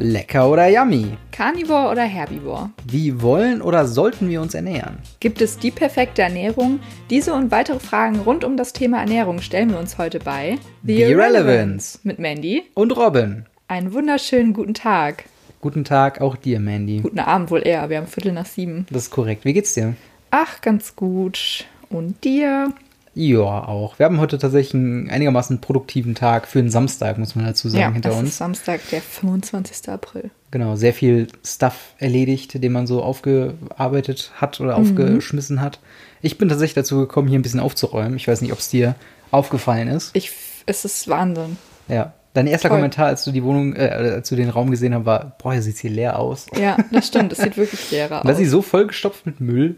[0.00, 1.16] Lecker oder yummy?
[1.32, 2.70] Carnivore oder Herbivore?
[2.86, 4.98] Wie wollen oder sollten wir uns ernähren?
[5.18, 6.78] Gibt es die perfekte Ernährung?
[7.10, 11.02] Diese und weitere Fragen rund um das Thema Ernährung stellen wir uns heute bei The
[11.02, 13.46] Irrelevance mit Mandy und Robin.
[13.66, 15.24] Einen wunderschönen guten Tag.
[15.60, 17.00] Guten Tag auch dir, Mandy.
[17.00, 17.90] Guten Abend wohl eher.
[17.90, 18.86] Wir haben Viertel nach sieben.
[18.90, 19.44] Das ist korrekt.
[19.44, 19.96] Wie geht's dir?
[20.30, 21.64] Ach, ganz gut.
[21.90, 22.72] Und dir?
[23.20, 23.98] Ja, auch.
[23.98, 27.80] Wir haben heute tatsächlich einen einigermaßen produktiven Tag für einen Samstag, muss man dazu sagen,
[27.80, 28.28] ja, hinter uns.
[28.28, 29.88] Ist Samstag, der 25.
[29.88, 30.30] April.
[30.52, 34.84] Genau, sehr viel Stuff erledigt, den man so aufgearbeitet hat oder mhm.
[34.84, 35.80] aufgeschmissen hat.
[36.22, 38.14] Ich bin tatsächlich dazu gekommen, hier ein bisschen aufzuräumen.
[38.14, 38.94] Ich weiß nicht, ob es dir
[39.32, 40.14] aufgefallen ist.
[40.14, 40.30] Ich,
[40.66, 41.56] es ist Wahnsinn.
[41.88, 42.12] Ja.
[42.34, 42.78] Dein erster Toll.
[42.78, 45.62] Kommentar, als du die Wohnung, äh, als du den Raum gesehen hast, war, boah, hier
[45.62, 46.46] sieht hier leer aus.
[46.56, 47.32] Ja, das stimmt.
[47.32, 48.24] Es sieht wirklich leer aus.
[48.24, 49.74] War sie so vollgestopft mit Müll?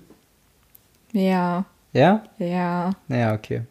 [1.13, 1.65] Ja.
[1.93, 2.25] Ja?
[2.39, 2.91] Ja.
[3.09, 3.63] Ja, okay.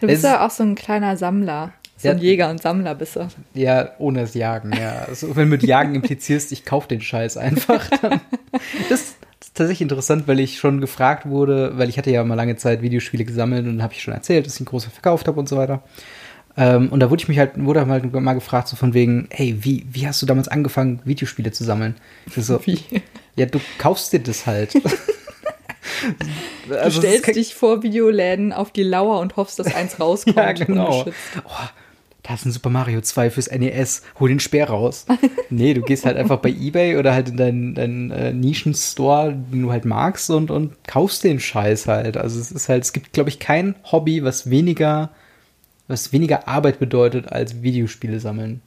[0.00, 1.72] Du bist ja auch so ein kleiner Sammler.
[1.96, 3.26] So ein Jäger und Sammler bist du.
[3.54, 5.06] Ja, ohne das Jagen, ja.
[5.08, 7.88] Also, wenn du mit Jagen implizierst, ich kaufe den Scheiß einfach.
[8.02, 8.20] Dann.
[8.90, 12.56] Das, ist tatsächlich interessant, weil ich schon gefragt wurde, weil ich hatte ja mal lange
[12.56, 15.48] Zeit Videospiele gesammelt und habe ich schon erzählt, dass ich einen großen verkauft habe und
[15.48, 15.82] so weiter.
[16.58, 19.56] Ähm, und da wurde ich mich halt, wurde halt mal gefragt, so von wegen, hey,
[19.60, 21.96] wie, wie hast du damals angefangen, Videospiele zu sammeln?
[22.34, 22.80] So, wie?
[23.36, 24.74] Ja, du kaufst dir das halt.
[26.68, 30.36] Du also stellst dich vor Videoläden auf die Lauer und hoffst, dass eins rauskommt.
[30.36, 31.04] ja, genau.
[31.44, 31.68] Oh,
[32.26, 35.06] da ist ein Super Mario 2 fürs NES, hol den Speer raus.
[35.50, 39.62] nee, du gehst halt einfach bei Ebay oder halt in deinen, deinen äh, Nischenstore, den
[39.62, 42.16] du halt magst und, und kaufst den Scheiß halt.
[42.16, 45.10] Also es ist halt, es gibt, glaube ich, kein Hobby, was weniger,
[45.86, 48.60] was weniger Arbeit bedeutet als Videospiele sammeln.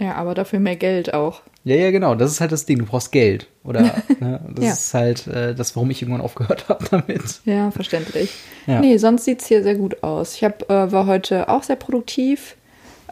[0.00, 1.42] Ja, aber dafür mehr Geld auch.
[1.62, 2.14] Ja, ja, genau.
[2.14, 2.78] Das ist halt das Ding.
[2.78, 3.48] Du brauchst Geld.
[3.64, 3.82] Oder
[4.20, 4.40] ne?
[4.54, 4.72] das ja.
[4.72, 7.40] ist halt äh, das, warum ich irgendwann aufgehört habe damit.
[7.44, 8.32] Ja, verständlich.
[8.66, 8.80] Ja.
[8.80, 10.34] Nee, sonst sieht es hier sehr gut aus.
[10.34, 12.56] Ich hab, äh, war heute auch sehr produktiv,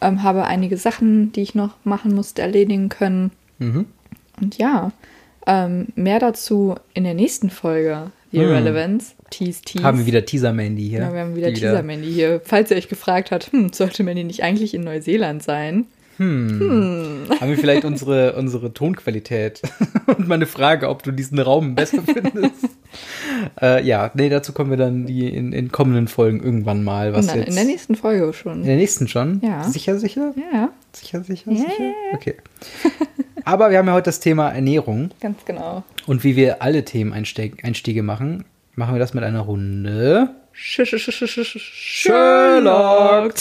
[0.00, 3.32] ähm, habe einige Sachen, die ich noch machen musste, erledigen können.
[3.58, 3.86] Mhm.
[4.40, 4.92] Und ja,
[5.46, 8.10] ähm, mehr dazu in der nächsten Folge.
[8.30, 8.46] The hm.
[8.46, 9.14] Irrelevance.
[9.30, 9.84] Tease, tease.
[9.84, 11.00] Haben wir wieder Teaser-Mandy hier.
[11.00, 12.40] Ja, wir haben wieder Teaser-Mandy hier.
[12.44, 15.86] Falls ihr euch gefragt habt, hm, sollte Mandy nicht eigentlich in Neuseeland sein?
[16.18, 16.60] Hm.
[16.60, 17.40] hm.
[17.40, 19.62] Haben wir vielleicht unsere, unsere Tonqualität?
[20.06, 22.68] Und meine Frage, ob du diesen Raum besser findest.
[23.62, 27.12] äh, ja, nee, dazu kommen wir dann die in, in kommenden Folgen irgendwann mal.
[27.12, 28.60] Was in, jetzt, in der nächsten Folge schon.
[28.60, 29.40] In der nächsten schon?
[29.42, 29.64] Ja.
[29.64, 30.34] Sicher, sicher?
[30.52, 30.70] Ja.
[30.92, 31.60] Sicher, sicher, yeah.
[31.60, 31.92] sicher?
[32.14, 32.34] Okay.
[33.44, 35.10] Aber wir haben ja heute das Thema Ernährung.
[35.20, 35.84] Ganz genau.
[36.06, 40.30] Und wie wir alle Themeneinstiege machen, machen wir das mit einer Runde.
[41.60, 43.34] Sherlock.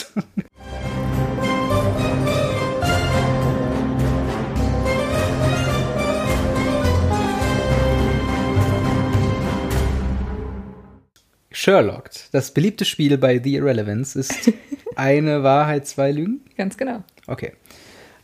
[11.57, 14.51] Sherlock, das beliebte Spiel bei The Irrelevance, ist
[14.95, 16.41] eine Wahrheit, zwei Lügen?
[16.56, 17.03] Ganz genau.
[17.25, 17.53] Okay.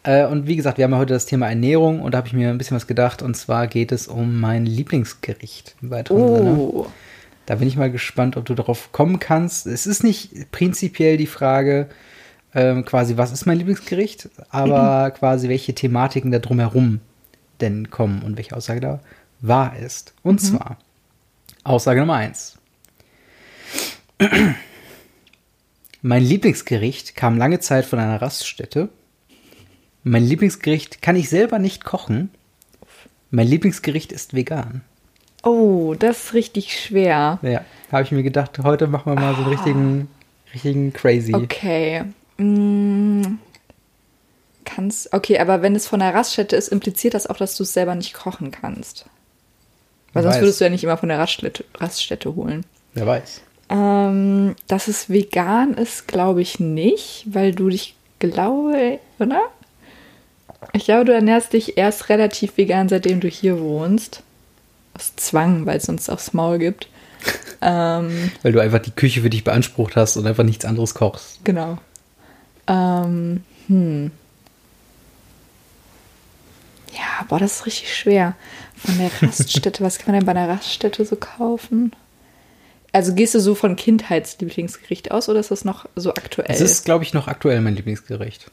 [0.04, 2.36] Äh, und wie gesagt, wir haben ja heute das Thema Ernährung und da habe ich
[2.36, 3.24] mir ein bisschen was gedacht.
[3.24, 6.36] Und zwar geht es um mein Lieblingsgericht im weiteren oh.
[6.36, 6.86] Sinne.
[7.48, 9.66] Da bin ich mal gespannt, ob du darauf kommen kannst.
[9.66, 11.90] Es ist nicht prinzipiell die Frage,
[12.54, 15.14] ähm, quasi, was ist mein Lieblingsgericht, aber mhm.
[15.18, 17.00] quasi, welche Thematiken da drumherum
[17.62, 19.00] denn kommen und welche Aussage da
[19.42, 20.14] wahr ist.
[20.22, 20.46] Und mhm.
[20.46, 20.78] zwar
[21.64, 22.60] Aussage Nummer eins.
[26.02, 28.90] Mein Lieblingsgericht kam lange Zeit von einer Raststätte.
[30.04, 32.30] Mein Lieblingsgericht kann ich selber nicht kochen.
[33.32, 34.82] Mein Lieblingsgericht ist vegan.
[35.44, 37.40] Oh, das ist richtig schwer.
[37.42, 40.10] Ja, habe ich mir gedacht, heute machen wir mal so einen richtigen,
[40.54, 41.34] richtigen crazy.
[41.34, 42.04] Okay.
[42.38, 43.40] Mm,
[44.66, 47.74] kannst, okay, aber wenn es von der Raststätte ist, impliziert das auch, dass du es
[47.74, 49.06] selber nicht kochen kannst.
[50.14, 50.42] Weil sonst weiß.
[50.42, 52.66] würdest du ja nicht immer von der Raststätte, Raststätte holen.
[52.94, 53.42] Wer weiß.
[53.70, 59.42] Ähm, dass es vegan ist, glaube ich nicht, weil du dich, glaube, oder?
[60.74, 64.24] Ich glaube, du ernährst dich erst relativ vegan, seitdem du hier wohnst.
[64.94, 66.88] Aus Zwang, weil es uns aufs Maul gibt.
[67.62, 71.40] ähm, weil du einfach die Küche für dich beansprucht hast und einfach nichts anderes kochst.
[71.44, 71.78] Genau.
[72.68, 74.12] Ähm, hm.
[76.94, 78.36] Ja, boah, das ist richtig schwer.
[78.76, 81.94] Von der Raststätte, was kann man denn bei einer Raststätte so kaufen?
[82.94, 86.48] Also gehst du so von Kindheitslieblingsgericht aus oder ist das noch so aktuell?
[86.50, 88.52] Es ist, glaube ich, noch aktuell mein Lieblingsgericht.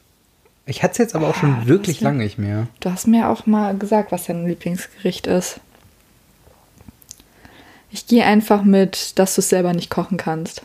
[0.65, 2.67] Ich hatte es jetzt aber auch schon ah, wirklich lange nicht mehr.
[2.79, 5.59] Du hast mir auch mal gesagt, was dein Lieblingsgericht ist.
[7.91, 10.63] Ich gehe einfach mit, dass du es selber nicht kochen kannst.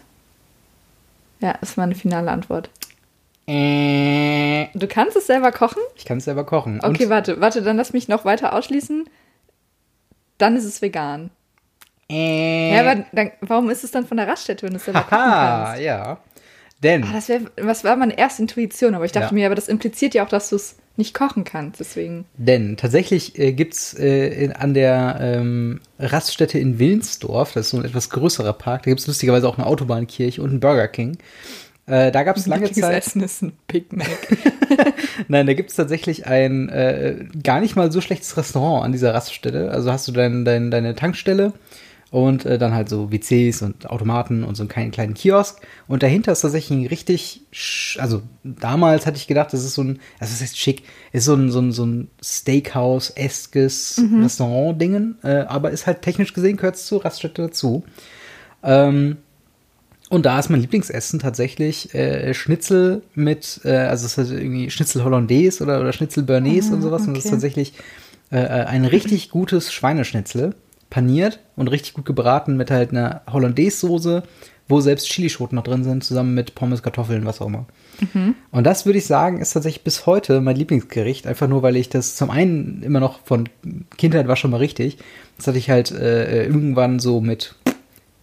[1.41, 2.71] Ja, ist meine finale Antwort.
[3.47, 5.83] Äh, du kannst es selber kochen?
[5.97, 6.81] Ich kann es selber kochen.
[6.83, 7.11] Okay, Und?
[7.11, 9.09] warte, warte, dann lass mich noch weiter ausschließen.
[10.39, 11.31] Dann ist es vegan.
[12.11, 12.75] Äh.
[12.75, 15.19] Ja, aber dann, warum ist es dann von der Raststätte, wenn du es selber kochen
[15.19, 15.83] kannst?
[15.83, 16.19] Ja.
[16.83, 17.05] Denn.
[17.05, 19.33] Ah, das, wär, das war meine erste Intuition, aber ich dachte ja.
[19.33, 21.81] mir, aber das impliziert ja auch, dass du es nicht kochen kannst.
[21.81, 22.27] Deswegen.
[22.37, 27.79] Denn tatsächlich äh, gibt es äh, an der ähm, Raststätte in Willensdorf, das ist so
[27.79, 31.19] ein etwas größerer Park, da gibt es lustigerweise auch eine Autobahnkirche und einen Burger King.
[31.87, 33.07] Äh, da gab es lange Zeit.
[33.07, 34.09] Essen ist ein Big Mac.
[35.29, 39.15] Nein, da gibt es tatsächlich ein äh, gar nicht mal so schlechtes Restaurant an dieser
[39.15, 39.71] Raststätte.
[39.71, 41.53] Also hast du dein, dein, deine Tankstelle
[42.17, 45.61] und äh, dann halt so WCs und Automaten und so einen kleinen, kleinen Kiosk.
[45.87, 47.43] Und dahinter ist tatsächlich ein richtig,
[47.99, 51.35] also damals hatte ich gedacht, das ist so ein, also das heißt schick, ist so
[51.35, 54.23] ein, so ein, so ein Steakhouse-eskes mhm.
[54.23, 57.85] Restaurant-Dingen, äh, aber ist halt technisch gesehen, gehört es zur Raststätte dazu.
[58.63, 59.19] Ähm,
[60.09, 64.71] und da ist mein Lieblingsessen tatsächlich äh, Schnitzel mit, äh, also es ist halt irgendwie
[64.71, 67.03] Schnitzel Hollandaise oder, oder Schnitzel Bernays mhm, und sowas.
[67.03, 67.09] Okay.
[67.09, 67.75] Und das ist tatsächlich
[68.33, 70.55] äh, äh, ein richtig gutes Schweineschnitzel,
[70.91, 74.23] paniert und richtig gut gebraten mit halt einer Hollandaise-Soße,
[74.69, 77.67] wo selbst Chilischoten noch drin sind, zusammen mit Pommes, Kartoffeln, was auch immer.
[78.13, 78.35] Mhm.
[78.51, 81.89] Und das würde ich sagen, ist tatsächlich bis heute mein Lieblingsgericht, einfach nur, weil ich
[81.89, 83.49] das zum einen immer noch von
[83.97, 84.99] Kindheit war schon mal richtig.
[85.37, 87.55] Das hatte ich halt äh, irgendwann so mit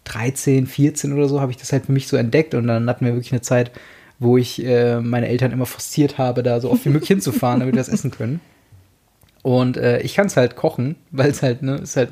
[0.05, 3.05] 13, 14 oder so habe ich das halt für mich so entdeckt und dann hatten
[3.05, 3.71] wir wirklich eine Zeit,
[4.19, 7.75] wo ich äh, meine Eltern immer forciert habe, da so oft wie möglich hinzufahren, damit
[7.75, 8.41] wir das essen können.
[9.43, 12.11] Und äh, ich kann es halt kochen, weil es halt, ne, ist halt.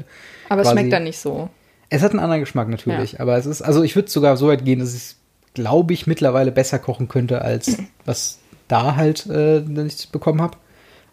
[0.49, 1.49] Aber es schmeckt dann nicht so.
[1.89, 3.19] Es hat einen anderen Geschmack natürlich, ja.
[3.19, 5.15] aber es ist, also ich würde sogar so weit gehen, dass ich,
[5.53, 10.57] glaube ich, mittlerweile besser kochen könnte, als was da halt äh, ich bekommen habe.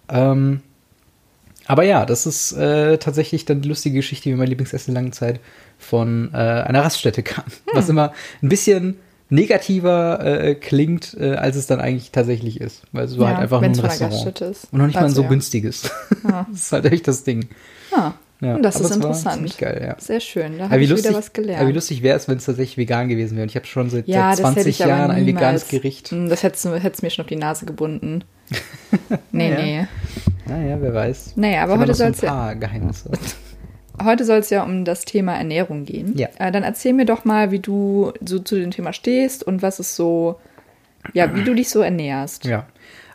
[0.08, 0.60] Ähm,
[1.66, 5.40] aber ja, das ist äh, tatsächlich dann die lustige Geschichte, wie mein Lieblingsessen lange Zeit
[5.78, 7.44] von äh, einer Raststätte kam.
[7.44, 7.52] Hm.
[7.74, 8.12] Was immer
[8.42, 8.98] ein bisschen
[9.30, 12.82] negativer äh, klingt, äh, als es dann eigentlich tatsächlich ist.
[12.92, 14.40] Weil es war ja, halt einfach nur ein Restaurant.
[14.40, 14.72] Ist.
[14.72, 15.28] Und noch nicht also, mal ein so ja.
[15.28, 15.90] günstiges.
[16.24, 16.46] Ja.
[16.50, 17.48] das ist halt echt das Ding.
[17.94, 18.14] Ja.
[18.40, 19.58] Ja, und das ist interessant.
[19.58, 19.96] Geil, ja.
[19.98, 21.60] Sehr schön, da habe ich lustig, wieder was gelernt.
[21.60, 23.42] Aber wie lustig wäre es, wenn es tatsächlich vegan gewesen wäre.
[23.42, 26.10] Und ich habe schon seit, ja, seit 20 Jahren ein veganes Gericht.
[26.10, 28.22] Hm, das hättest du mir schon auf die Nase gebunden.
[29.32, 29.56] nee, naja.
[29.64, 29.88] nee.
[30.46, 31.32] Naja, wer weiß.
[31.34, 32.54] Naja, aber heute soll es ja...
[32.54, 33.10] Geheimnisse.
[34.02, 36.16] Heute soll es ja um das Thema Ernährung gehen.
[36.16, 36.28] Ja.
[36.38, 39.80] Äh, dann erzähl mir doch mal, wie du so zu dem Thema stehst und was
[39.80, 40.40] ist so,
[41.12, 42.44] ja, wie du dich so ernährst.
[42.44, 42.66] Ja.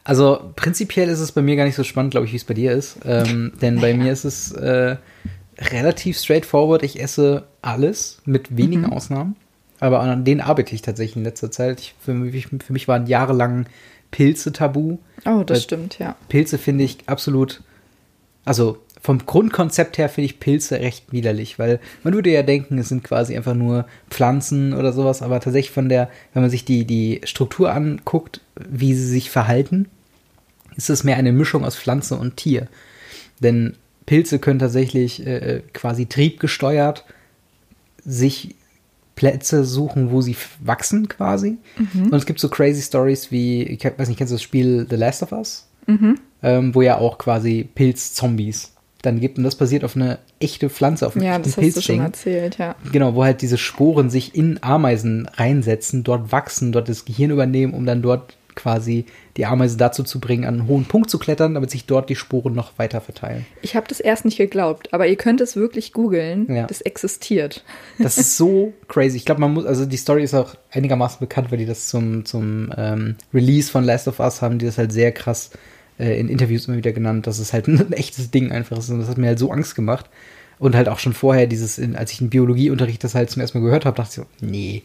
[0.04, 2.54] Also prinzipiell ist es bei mir gar nicht so spannend, glaube ich, wie es bei
[2.54, 2.98] dir ist.
[3.06, 4.98] Ähm, denn bei mir ist es äh,
[5.58, 6.84] relativ straightforward.
[6.84, 8.94] Ich esse alles mit wenigen mhm.
[8.94, 9.36] Ausnahmen.
[9.80, 11.82] Aber an denen arbeite ich tatsächlich in letzter Zeit.
[11.82, 13.66] Ich, für, mich, für mich waren jahrelang
[14.12, 15.00] Pilze tabu.
[15.26, 16.16] Oh, das stimmt, ja.
[16.30, 17.64] Pilze finde ich absolut,
[18.46, 22.88] also vom Grundkonzept her finde ich Pilze recht widerlich, weil man würde ja denken, es
[22.88, 26.86] sind quasi einfach nur Pflanzen oder sowas, aber tatsächlich von der, wenn man sich die,
[26.86, 29.90] die Struktur anguckt, wie sie sich verhalten,
[30.78, 32.70] ist es mehr eine Mischung aus Pflanze und Tier.
[33.42, 37.04] Denn Pilze können tatsächlich äh, quasi triebgesteuert
[38.06, 38.56] sich
[39.16, 41.58] Plätze suchen, wo sie wachsen quasi.
[41.78, 42.06] Mhm.
[42.06, 44.96] Und es gibt so crazy Stories wie, ich weiß nicht, kennst du das Spiel The
[44.96, 45.68] Last of Us?
[45.88, 46.20] Mhm.
[46.42, 48.73] Ähm, wo ja auch quasi Pilz-Zombies
[49.04, 49.38] dann gibt.
[49.38, 52.00] Und das basiert auf eine echte Pflanze, auf einen ja, echten das hast du schon
[52.00, 52.76] erzählt, ja.
[52.92, 57.74] Genau, wo halt diese Sporen sich in Ameisen reinsetzen, dort wachsen, dort das Gehirn übernehmen,
[57.74, 59.06] um dann dort quasi
[59.38, 62.16] die Ameise dazu zu bringen, an einen hohen Punkt zu klettern, damit sich dort die
[62.16, 63.46] Sporen noch weiter verteilen.
[63.62, 66.54] Ich habe das erst nicht geglaubt, aber ihr könnt es wirklich googeln.
[66.54, 66.68] Ja.
[66.68, 67.64] Das existiert.
[68.00, 69.18] Das ist so crazy.
[69.18, 72.26] Ich glaube, man muss, also die Story ist auch einigermaßen bekannt, weil die das zum,
[72.26, 75.52] zum ähm, Release von Last of Us haben, die das halt sehr krass
[76.00, 78.90] äh, in Interviews immer wieder genannt, dass es halt ein echtes Ding einfach ist.
[78.90, 80.10] Und das hat mir halt so Angst gemacht.
[80.60, 83.66] Und halt auch schon vorher, dieses, als ich in Biologieunterricht das halt zum ersten Mal
[83.66, 84.84] gehört habe, dachte ich so, nee,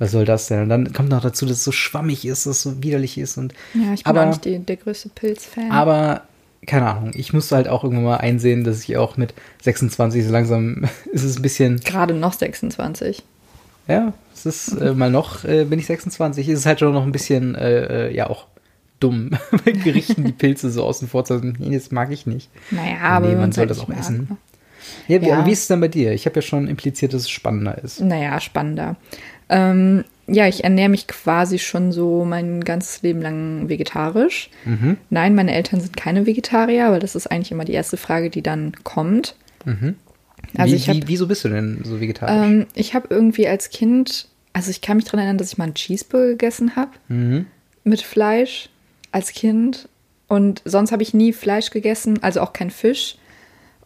[0.00, 0.62] was soll das denn?
[0.62, 3.36] Und dann kommt noch dazu, dass es so schwammig ist, dass es so widerlich ist.
[3.36, 5.70] Und, ja, ich bin aber, auch nicht die, der größte Pilz-Fan.
[5.70, 6.22] Aber,
[6.66, 10.32] keine Ahnung, ich musste halt auch irgendwann mal einsehen, dass ich auch mit 26 so
[10.32, 11.80] langsam, ist es ein bisschen.
[11.80, 13.22] Gerade noch 26.
[13.88, 17.04] Ja, es ist äh, mal noch, äh, bin ich 26, ist es halt schon noch
[17.04, 18.46] ein bisschen, äh, äh ja, auch
[19.00, 19.30] dumm,
[19.64, 21.56] bei Gerichten die Pilze so außen vor zu lassen.
[21.58, 22.50] Nee, das mag ich nicht.
[22.70, 23.98] Naja, aber nee, man soll das auch mag.
[23.98, 24.28] essen.
[24.30, 24.36] Ne?
[25.08, 25.46] Ja, wie, ja.
[25.46, 26.12] wie ist es denn bei dir?
[26.12, 28.00] Ich habe ja schon impliziert, dass es spannender ist.
[28.00, 28.96] Naja, spannender.
[29.48, 34.50] Ähm, ja, ich ernähre mich quasi schon so mein ganzes Leben lang vegetarisch.
[34.64, 34.96] Mhm.
[35.10, 38.42] Nein, meine Eltern sind keine Vegetarier, aber das ist eigentlich immer die erste Frage, die
[38.42, 39.34] dann kommt.
[39.64, 39.96] Mhm.
[40.56, 42.34] Also wie, ich hab, wie, wieso bist du denn so vegetarisch?
[42.34, 45.64] Ähm, ich habe irgendwie als Kind, also ich kann mich daran erinnern, dass ich mal
[45.64, 47.46] einen Cheeseburger gegessen habe mhm.
[47.82, 48.70] mit Fleisch
[49.12, 49.88] als Kind.
[50.28, 53.16] Und sonst habe ich nie Fleisch gegessen, also auch kein Fisch.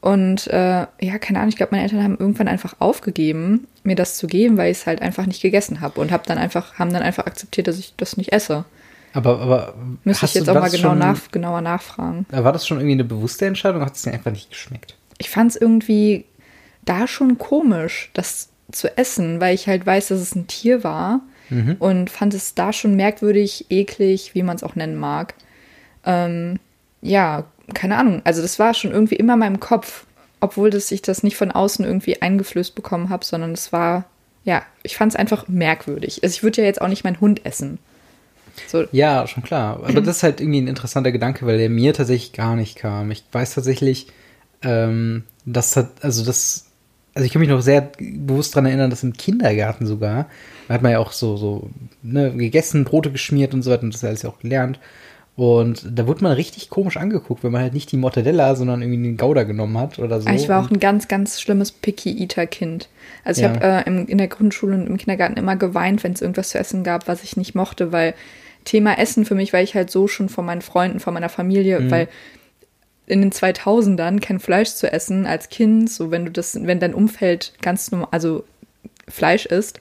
[0.00, 4.16] Und äh, ja, keine Ahnung, ich glaube, meine Eltern haben irgendwann einfach aufgegeben, mir das
[4.16, 6.92] zu geben, weil ich es halt einfach nicht gegessen habe und hab dann einfach, haben
[6.92, 8.66] dann einfach akzeptiert, dass ich das nicht esse.
[9.14, 12.26] Aber, aber müsste ich jetzt auch mal genau schon, nach, genauer nachfragen.
[12.30, 14.96] War das schon irgendwie eine bewusste Entscheidung oder hat es dir einfach nicht geschmeckt?
[15.16, 16.26] Ich fand es irgendwie
[16.84, 21.20] da schon komisch, das zu essen, weil ich halt weiß, dass es ein Tier war
[21.50, 21.76] mhm.
[21.78, 25.34] und fand es da schon merkwürdig, eklig, wie man es auch nennen mag.
[26.04, 26.58] Ähm,
[27.02, 28.22] ja, keine Ahnung.
[28.24, 30.04] Also das war schon irgendwie immer in meinem Kopf,
[30.40, 34.04] obwohl das, ich das nicht von außen irgendwie eingeflößt bekommen habe, sondern es war,
[34.44, 36.22] ja, ich fand es einfach merkwürdig.
[36.22, 37.78] Also ich würde ja jetzt auch nicht meinen Hund essen.
[38.68, 38.84] So.
[38.92, 39.80] Ja, schon klar.
[39.82, 43.10] Aber das ist halt irgendwie ein interessanter Gedanke, weil der mir tatsächlich gar nicht kam.
[43.10, 44.08] Ich weiß tatsächlich,
[44.62, 46.66] ähm, das hat, also das,
[47.14, 50.26] also ich kann mich noch sehr bewusst daran erinnern, dass im Kindergarten sogar,
[50.66, 51.71] da hat man ja auch so, so,
[52.02, 54.80] ne, gegessen, Brote geschmiert und so weiter und das alles ja auch gelernt.
[55.37, 59.02] Und da wurde man richtig komisch angeguckt, wenn man halt nicht die Mortadella, sondern irgendwie
[59.02, 60.28] den Gouda genommen hat oder so.
[60.28, 62.88] Ich war auch ein ganz, ganz schlimmes Picky-Eater-Kind.
[63.25, 63.54] Also ich ja.
[63.54, 66.85] habe äh, in der Grundschule und im Kindergarten immer geweint, wenn es irgendwas zu essen
[66.85, 68.14] gab, was ich nicht mochte, weil
[68.64, 71.80] Thema Essen für mich war ich halt so schon von meinen Freunden, von meiner Familie,
[71.80, 71.90] mhm.
[71.90, 72.09] weil
[73.06, 76.94] in den 2000ern kein Fleisch zu essen als Kind, so wenn du das, wenn dein
[76.94, 78.44] Umfeld ganz normal, also
[79.08, 79.80] Fleisch isst,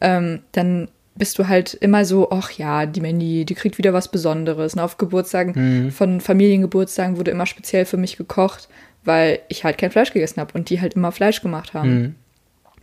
[0.00, 4.10] ähm, dann bist du halt immer so, ach ja, die Mandy, die kriegt wieder was
[4.10, 4.74] Besonderes.
[4.74, 5.90] Und auf Geburtstagen, mhm.
[5.90, 8.68] von Familiengeburtstagen wurde immer speziell für mich gekocht,
[9.04, 11.94] weil ich halt kein Fleisch gegessen habe und die halt immer Fleisch gemacht haben.
[11.94, 12.14] Mhm.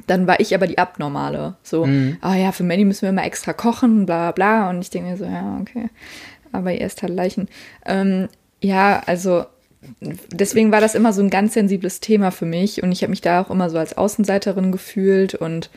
[0.08, 1.56] Dann war ich aber die Abnormale.
[1.62, 2.18] So, mhm.
[2.22, 4.70] ah ja, für Mandy müssen wir immer extra kochen, bla bla.
[4.70, 5.90] Und ich denke mir so, ja, okay.
[6.54, 7.50] Aber ihr esst halt Leichen.
[7.86, 8.30] Ähm,
[8.62, 9.46] ja, also
[10.32, 13.22] deswegen war das immer so ein ganz sensibles Thema für mich und ich habe mich
[13.22, 15.70] da auch immer so als Außenseiterin gefühlt und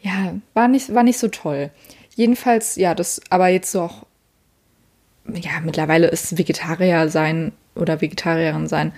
[0.00, 1.70] ja, war nicht, war nicht so toll.
[2.14, 4.06] Jedenfalls, ja, das, aber jetzt so auch,
[5.32, 8.92] ja, mittlerweile ist Vegetarier sein oder Vegetarierin sein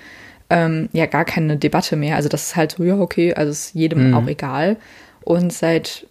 [0.50, 2.16] ähm, ja gar keine Debatte mehr.
[2.16, 4.14] Also das ist halt so, ja, okay, also ist jedem mhm.
[4.14, 4.76] auch egal.
[5.22, 6.06] Und seit,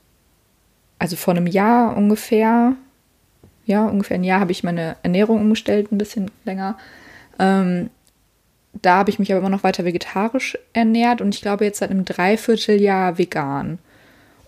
[0.98, 2.74] also vor einem Jahr ungefähr,
[3.66, 6.78] ja, ungefähr ein Jahr habe ich meine Ernährung umgestellt, ein bisschen länger.
[7.38, 7.90] Ähm,
[8.74, 11.92] da habe ich mich aber immer noch weiter vegetarisch ernährt und ich glaube jetzt seit
[11.92, 13.80] einem Dreivierteljahr vegan.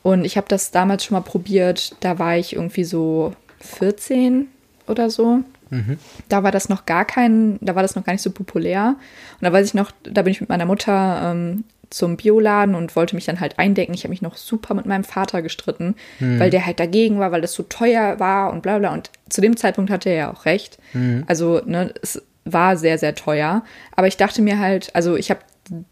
[0.04, 4.48] Und ich habe das damals schon mal probiert, da war ich irgendwie so 14
[4.88, 5.44] oder so.
[5.70, 5.98] Mhm.
[6.28, 8.96] Da war das noch gar kein, da war das noch gar nicht so populär.
[9.40, 12.96] Und da weiß ich noch, da bin ich mit meiner Mutter ähm, zum Bioladen und
[12.96, 13.94] wollte mich dann halt eindecken.
[13.94, 16.40] Ich habe mich noch super mit meinem Vater gestritten, mhm.
[16.40, 18.94] weil der halt dagegen war, weil das so teuer war und bla bla.
[18.94, 20.78] Und zu dem Zeitpunkt hatte er ja auch recht.
[20.94, 21.24] Mhm.
[21.28, 23.64] Also, ne, es war sehr, sehr teuer.
[23.96, 25.42] Aber ich dachte mir halt, also ich habe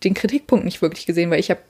[0.04, 1.62] den Kritikpunkt nicht wirklich gesehen, weil ich habe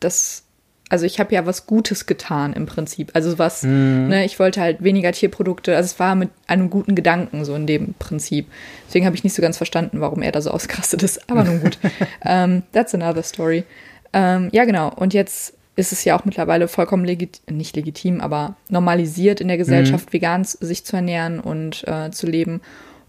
[0.00, 0.44] das
[0.88, 3.10] also ich habe ja was Gutes getan im Prinzip.
[3.14, 4.08] Also was, mhm.
[4.08, 5.76] ne, ich wollte halt weniger Tierprodukte.
[5.76, 8.46] Also es war mit einem guten Gedanken so in dem Prinzip.
[8.86, 11.30] Deswegen habe ich nicht so ganz verstanden, warum er da so ausgerastet ist.
[11.30, 11.78] Aber nun gut.
[11.82, 11.90] um,
[12.24, 13.64] ähm, that's another story.
[14.12, 14.90] Um, ähm, ja, genau.
[14.94, 19.58] Und jetzt ist es ja auch mittlerweile vollkommen legit nicht legitim, aber normalisiert in der
[19.58, 20.12] Gesellschaft, mhm.
[20.12, 22.62] vegan sich zu ernähren und äh, zu leben.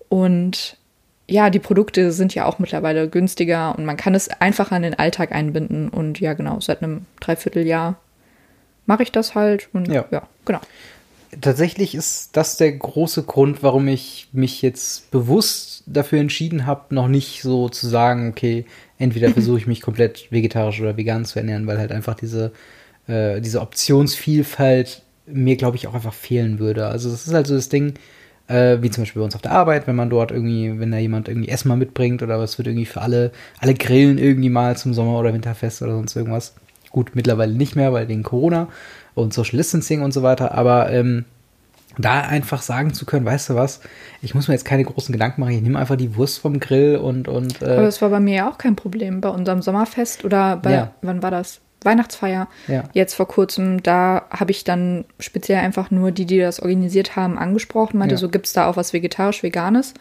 [0.10, 0.78] Und
[1.30, 4.96] ja, die Produkte sind ja auch mittlerweile günstiger und man kann es einfacher in den
[4.96, 5.90] Alltag einbinden.
[5.90, 8.00] Und ja, genau, seit einem Dreivierteljahr
[8.86, 9.70] mache ich das halt.
[9.74, 10.60] Und ja, ja genau.
[11.42, 17.08] Tatsächlich ist das der große Grund, warum ich mich jetzt bewusst dafür entschieden habe, noch
[17.08, 18.66] nicht so zu sagen, okay,
[18.98, 22.52] entweder versuche ich mich komplett vegetarisch oder vegan zu ernähren, weil halt einfach diese,
[23.08, 26.88] äh, diese Optionsvielfalt mir, glaube ich, auch einfach fehlen würde.
[26.88, 27.94] Also das ist halt so das Ding,
[28.50, 30.98] äh, wie zum Beispiel bei uns auf der Arbeit, wenn man dort irgendwie, wenn da
[30.98, 34.76] jemand irgendwie Essen mal mitbringt oder was wird irgendwie für alle, alle grillen irgendwie mal
[34.76, 36.56] zum Sommer- oder Winterfest oder sonst irgendwas.
[36.90, 38.68] Gut, mittlerweile nicht mehr, weil wegen Corona
[39.14, 41.26] und Social Distancing und so weiter, aber ähm,
[42.00, 43.82] da einfach sagen zu können, weißt du was,
[44.22, 46.96] ich muss mir jetzt keine großen Gedanken machen, ich nehme einfach die Wurst vom Grill
[46.96, 47.28] und.
[47.28, 49.22] und äh Aber das war bei mir ja auch kein Problem.
[49.22, 50.94] Bei unserem Sommerfest oder bei, ja.
[51.02, 51.60] wann war das?
[51.84, 52.48] Weihnachtsfeier.
[52.68, 52.84] Ja.
[52.94, 57.38] Jetzt vor kurzem, da habe ich dann speziell einfach nur die, die das organisiert haben,
[57.38, 57.98] angesprochen.
[57.98, 58.20] Meinte, ja.
[58.20, 59.94] so gibt es da auch was vegetarisch-veganes.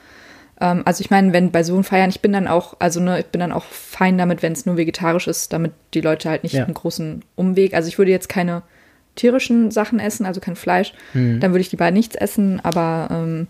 [0.60, 3.20] Ähm, also ich meine, wenn bei so einem Feiern, ich bin dann auch, also ne,
[3.20, 6.42] ich bin dann auch fein damit, wenn es nur vegetarisch ist, damit die Leute halt
[6.42, 6.64] nicht ja.
[6.64, 7.74] einen großen Umweg.
[7.74, 8.62] Also ich würde jetzt keine
[9.14, 10.94] tierischen Sachen essen, also kein Fleisch.
[11.12, 11.40] Mhm.
[11.40, 13.46] Dann würde ich lieber nichts essen, aber ähm,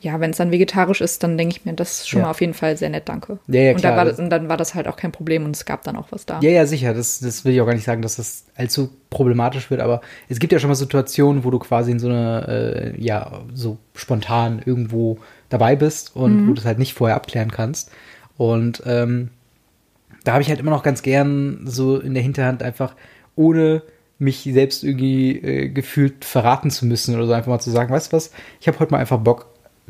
[0.00, 2.24] ja, wenn es dann vegetarisch ist, dann denke ich mir, das ist schon ja.
[2.24, 3.38] mal auf jeden Fall sehr nett, danke.
[3.48, 3.96] Ja, ja, und, klar.
[3.96, 6.06] Da war, und dann war das halt auch kein Problem und es gab dann auch
[6.10, 6.40] was da.
[6.40, 6.94] Ja, ja, sicher.
[6.94, 10.38] Das, das will ich auch gar nicht sagen, dass das allzu problematisch wird, aber es
[10.38, 14.62] gibt ja schon mal Situationen, wo du quasi in so eine, äh, ja, so spontan
[14.64, 15.18] irgendwo
[15.50, 16.48] dabei bist und mhm.
[16.48, 17.90] wo du es halt nicht vorher abklären kannst.
[18.38, 19.28] Und ähm,
[20.24, 22.94] da habe ich halt immer noch ganz gern so in der Hinterhand einfach,
[23.36, 23.82] ohne
[24.18, 28.12] mich selbst irgendwie äh, gefühlt verraten zu müssen oder so einfach mal zu sagen, weißt
[28.12, 28.30] du was,
[28.60, 29.46] ich habe heute mal einfach Bock,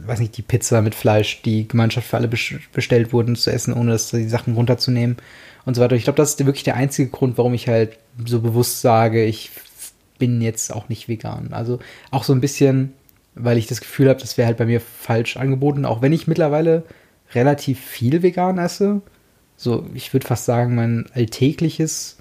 [0.06, 3.92] weiß nicht, die Pizza mit Fleisch, die Gemeinschaft für alle bestellt wurden, zu essen, ohne
[3.92, 5.16] dass die Sachen runterzunehmen
[5.64, 5.96] und so weiter.
[5.96, 9.50] Ich glaube, das ist wirklich der einzige Grund, warum ich halt so bewusst sage, ich
[10.18, 11.52] bin jetzt auch nicht vegan.
[11.52, 11.78] Also
[12.10, 12.92] auch so ein bisschen,
[13.34, 16.26] weil ich das Gefühl habe, das wäre halt bei mir falsch angeboten, auch wenn ich
[16.26, 16.84] mittlerweile
[17.34, 19.02] relativ viel vegan esse.
[19.56, 22.18] So, ich würde fast sagen, mein alltägliches,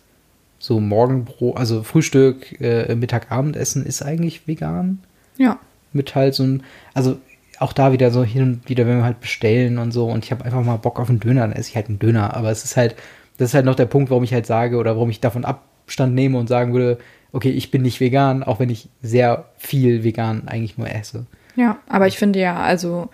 [0.59, 4.99] so Morgenbrot, also Frühstück, äh, Mittag, Abendessen ist eigentlich vegan.
[5.37, 5.59] Ja.
[5.93, 7.17] Mit halt so ein, also
[7.59, 10.31] auch da wieder so hin und wieder, wenn wir halt bestellen und so und ich
[10.31, 12.35] habe einfach mal Bock auf einen Döner, dann esse ich halt einen Döner.
[12.35, 12.95] Aber es ist halt,
[13.37, 16.15] das ist halt noch der Punkt, warum ich halt sage oder warum ich davon Abstand
[16.15, 16.99] nehme und sagen würde,
[17.31, 21.25] okay, ich bin nicht vegan, auch wenn ich sehr viel vegan eigentlich nur esse.
[21.55, 23.09] Ja, aber ich finde ja, also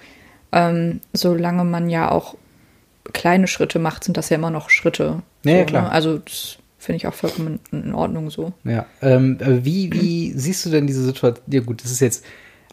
[0.51, 2.35] ähm, solange man ja auch
[3.13, 5.21] kleine Schritte macht, sind das ja immer noch Schritte.
[5.43, 5.83] Ja, so, ja klar.
[5.83, 5.91] Ne?
[5.91, 8.53] Also das finde ich auch vollkommen in Ordnung so.
[8.63, 11.43] Ja, ähm, wie, wie siehst du denn diese Situation?
[11.51, 12.23] Ja gut, das ist jetzt,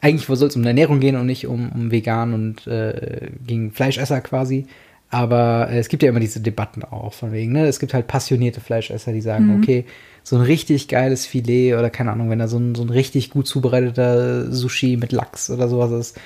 [0.02, 4.21] eigentlich soll es um Ernährung gehen und nicht um, um vegan und äh, gegen Fleischesser
[4.21, 4.66] quasi.
[5.11, 7.66] Aber äh, es gibt ja immer diese Debatten auch von wegen, ne?
[7.66, 9.62] Es gibt halt passionierte Fleischesser, die sagen, mhm.
[9.62, 9.85] okay,
[10.25, 13.30] so ein richtig geiles Filet oder keine Ahnung, wenn da so ein, so ein richtig
[13.30, 16.21] gut zubereiteter Sushi mit Lachs oder sowas ist.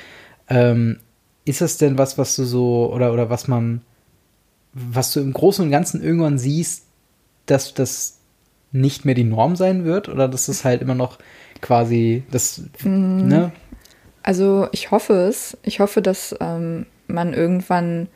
[0.49, 0.99] Ähm,
[1.45, 3.83] ist das denn was, was du so, oder, oder was man,
[4.73, 6.85] was du im Großen und Ganzen irgendwann siehst,
[7.45, 8.21] dass das
[8.73, 10.09] nicht mehr die Norm sein wird?
[10.09, 11.18] Oder dass das halt immer noch
[11.61, 13.26] quasi das, mhm.
[13.28, 13.52] ne?
[14.26, 15.56] Also ich hoffe es.
[15.62, 18.09] Ich hoffe, dass ähm, man irgendwann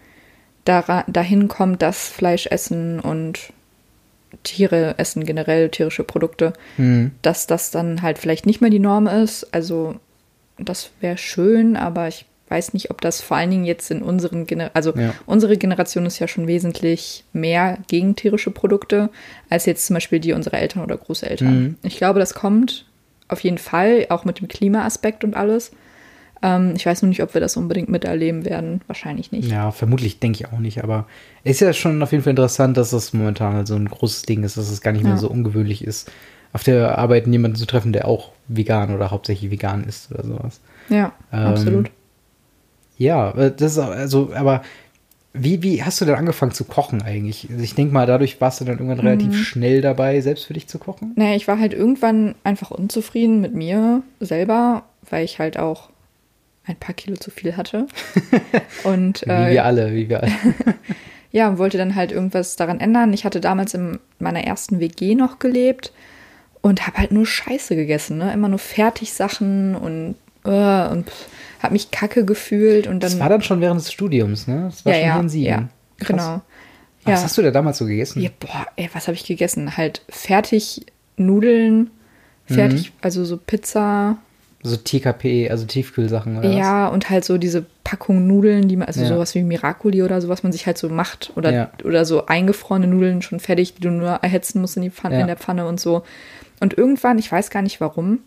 [0.64, 3.52] dahin kommt, dass Fleisch essen und
[4.42, 7.12] Tiere essen, generell tierische Produkte, mhm.
[7.22, 9.54] dass das dann halt vielleicht nicht mehr die Norm ist.
[9.54, 9.96] Also
[10.58, 14.46] das wäre schön, aber ich weiß nicht, ob das vor allen Dingen jetzt in unseren
[14.46, 15.14] Gener also ja.
[15.26, 19.10] unsere Generation ist ja schon wesentlich mehr gegen tierische Produkte
[19.48, 21.62] als jetzt zum Beispiel die unserer Eltern oder Großeltern.
[21.62, 21.76] Mhm.
[21.82, 22.86] Ich glaube, das kommt
[23.28, 25.70] auf jeden Fall, auch mit dem Klimaaspekt und alles.
[26.42, 28.80] Ähm, ich weiß nur nicht, ob wir das unbedingt miterleben werden.
[28.86, 29.50] Wahrscheinlich nicht.
[29.50, 30.82] Ja, vermutlich denke ich auch nicht.
[30.82, 31.06] Aber
[31.44, 34.22] es ist ja schon auf jeden Fall interessant, dass das momentan halt so ein großes
[34.22, 35.18] Ding ist, dass es gar nicht mehr ja.
[35.18, 36.10] so ungewöhnlich ist,
[36.52, 40.60] auf der Arbeit jemanden zu treffen, der auch vegan oder hauptsächlich vegan ist oder sowas.
[40.88, 41.90] Ja, ähm, absolut.
[42.96, 44.62] Ja, äh, das ist also, aber
[45.32, 47.48] wie, wie hast du denn angefangen zu kochen eigentlich?
[47.50, 49.34] Also ich denke mal, dadurch warst du dann irgendwann relativ mhm.
[49.34, 51.12] schnell dabei, selbst für dich zu kochen?
[51.14, 55.90] Naja, ich war halt irgendwann einfach unzufrieden mit mir selber, weil ich halt auch
[56.64, 57.86] ein paar Kilo zu viel hatte.
[58.84, 60.32] Und, wie äh, wir alle, wie wir alle.
[61.32, 63.12] ja, und wollte dann halt irgendwas daran ändern.
[63.12, 65.92] Ich hatte damals in meiner ersten WG noch gelebt
[66.60, 68.32] und habe halt nur Scheiße gegessen, ne?
[68.32, 71.10] Immer nur Fertigsachen und, uh, und
[71.60, 73.10] habe mich kacke gefühlt und dann.
[73.12, 74.64] Das war dann schon während des Studiums, ne?
[74.70, 75.46] Das war ja, schon ja, in Siegen.
[75.46, 75.68] Ja,
[75.98, 76.08] Krass.
[76.08, 76.42] genau.
[77.06, 77.14] Ja.
[77.14, 78.20] Was hast du da damals so gegessen?
[78.20, 79.76] Ja, boah, ey, was habe ich gegessen?
[79.76, 80.84] Halt fertig
[81.16, 81.90] Nudeln,
[82.46, 82.98] fertig, mhm.
[83.00, 84.18] also so Pizza.
[84.62, 86.50] So TKP, also Tiefkühlsachen, oder?
[86.50, 86.92] Ja, was?
[86.92, 89.08] und halt so diese Packung Nudeln, die man, also ja.
[89.08, 91.32] sowas wie Miracoli oder so, was man sich halt so macht.
[91.34, 91.70] Oder, ja.
[91.82, 95.20] oder so eingefrorene Nudeln schon fertig, die du nur erhitzen musst in, die Pfanne, ja.
[95.22, 96.02] in der Pfanne und so.
[96.60, 98.18] Und irgendwann, ich weiß gar nicht warum,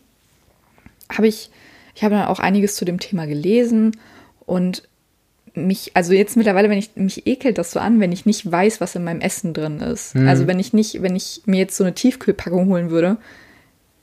[1.09, 1.51] habe ich
[1.95, 3.91] ich habe dann auch einiges zu dem Thema gelesen
[4.45, 4.83] und
[5.55, 8.81] mich, also jetzt mittlerweile, wenn ich mich ekelt das so an, wenn ich nicht weiß,
[8.81, 10.15] was in meinem Essen drin ist.
[10.15, 10.27] Mhm.
[10.27, 13.17] Also wenn ich nicht, wenn ich mir jetzt so eine Tiefkühlpackung holen würde,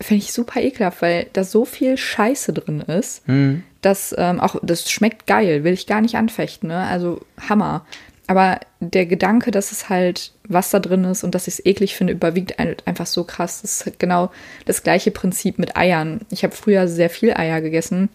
[0.00, 3.62] finde ich super ekelhaft, weil da so viel Scheiße drin ist, mhm.
[3.82, 6.86] dass ähm, auch das schmeckt geil, will ich gar nicht anfechten, ne?
[6.86, 7.84] Also Hammer.
[8.26, 11.96] Aber der Gedanke, dass es halt was da drin ist und dass ich es eklig
[11.96, 13.62] finde, überwiegt einfach so krass.
[13.62, 14.30] Das ist genau
[14.66, 16.20] das gleiche Prinzip mit Eiern.
[16.30, 18.08] Ich habe früher sehr viel Eier gegessen.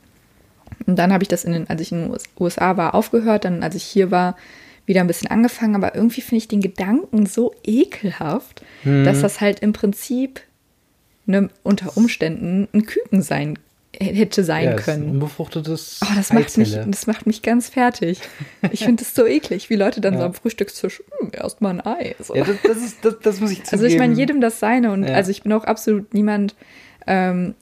[0.88, 3.44] Und dann habe ich das, in den, als ich in den USA war, aufgehört.
[3.44, 4.38] Dann, als ich hier war,
[4.86, 5.76] wieder ein bisschen angefangen.
[5.76, 9.04] Aber irgendwie finde ich den Gedanken so ekelhaft, hm.
[9.04, 10.40] dass das halt im Prinzip
[11.26, 13.58] ne, unter Umständen ein Küken sein
[13.98, 15.10] hätte sein ja, können.
[15.10, 18.20] unbefruchtetes oh, das macht mich, Das macht mich ganz fertig.
[18.72, 20.20] Ich finde das so eklig, wie Leute dann ja.
[20.20, 22.16] so am Frühstückstisch, hm, erstmal ein Ei.
[22.20, 22.36] So.
[22.36, 23.72] Ja, das, das, ist, das, das, muss ich zugeben.
[23.72, 26.56] Also ich meine, jedem das seine und also ich bin auch absolut niemand,
[27.08, 27.56] ähm,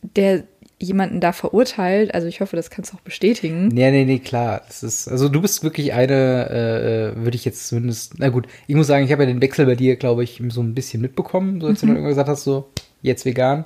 [0.00, 0.44] der
[0.78, 2.14] jemanden da verurteilt.
[2.14, 3.68] Also ich hoffe, das kannst du auch bestätigen.
[3.68, 4.62] Nee, nee, nee, klar.
[4.66, 8.46] Das ist, also du bist wirklich eine, äh, äh, würde ich jetzt zumindest, na gut,
[8.66, 11.00] ich muss sagen, ich habe ja den Wechsel bei dir, glaube ich, so ein bisschen
[11.00, 11.80] mitbekommen, so als mhm.
[11.80, 12.70] du dann irgendwann gesagt hast, so,
[13.02, 13.64] jetzt vegan.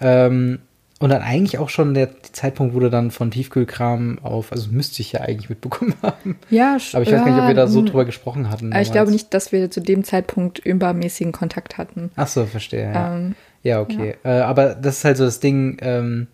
[0.00, 0.58] Ähm,
[0.98, 5.02] und dann eigentlich auch schon der Zeitpunkt, wo du dann von Tiefkühlkram auf, also müsste
[5.02, 6.38] ich ja eigentlich mitbekommen haben.
[6.48, 8.70] Ja, Aber ich weiß gar nicht, ob wir da so drüber gesprochen hatten.
[8.70, 8.88] Damals.
[8.88, 12.10] Ich glaube nicht, dass wir zu dem Zeitpunkt übermäßigen Kontakt hatten.
[12.16, 12.92] Ach so, verstehe.
[12.92, 14.14] Ja, ähm, ja okay.
[14.24, 14.38] Ja.
[14.38, 16.28] Äh, aber das ist halt so das Ding, ähm,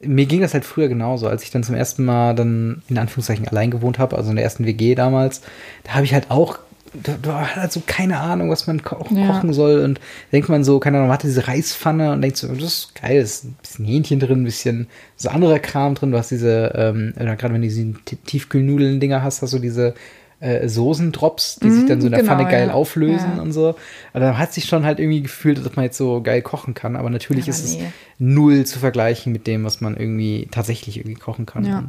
[0.00, 3.46] mir ging das halt früher genauso, als ich dann zum ersten Mal dann in Anführungszeichen
[3.48, 5.42] allein gewohnt habe, also in der ersten WG damals,
[5.84, 6.58] da habe ich halt auch
[7.02, 9.26] du, du hast halt so keine Ahnung, was man ko ja.
[9.26, 9.80] kochen soll.
[9.80, 10.00] Und
[10.32, 13.20] denkt man so, keine Ahnung, man hat diese Reispfanne und denkt so, das ist geil,
[13.20, 16.12] ist ein bisschen Hähnchen drin, ein bisschen so anderer Kram drin.
[16.12, 17.94] Du hast diese, ähm, gerade wenn du diese
[18.26, 19.94] Tiefkühlnudeln-Dinger hast, hast du diese
[20.40, 22.74] äh, Soßendrops, die mm, sich dann so in der genau, Pfanne geil ja.
[22.74, 23.42] auflösen ja.
[23.42, 23.74] und so.
[24.12, 26.96] Aber da hat sich schon halt irgendwie gefühlt, dass man jetzt so geil kochen kann.
[26.96, 27.84] Aber natürlich ja, ist nee.
[27.84, 31.88] es null zu vergleichen mit dem, was man irgendwie tatsächlich irgendwie kochen kann.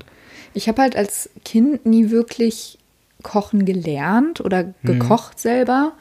[0.54, 2.78] Ich habe halt als Kind nie wirklich
[3.28, 4.74] Kochen gelernt oder mhm.
[4.84, 5.40] gekocht hm.
[5.40, 5.92] selber.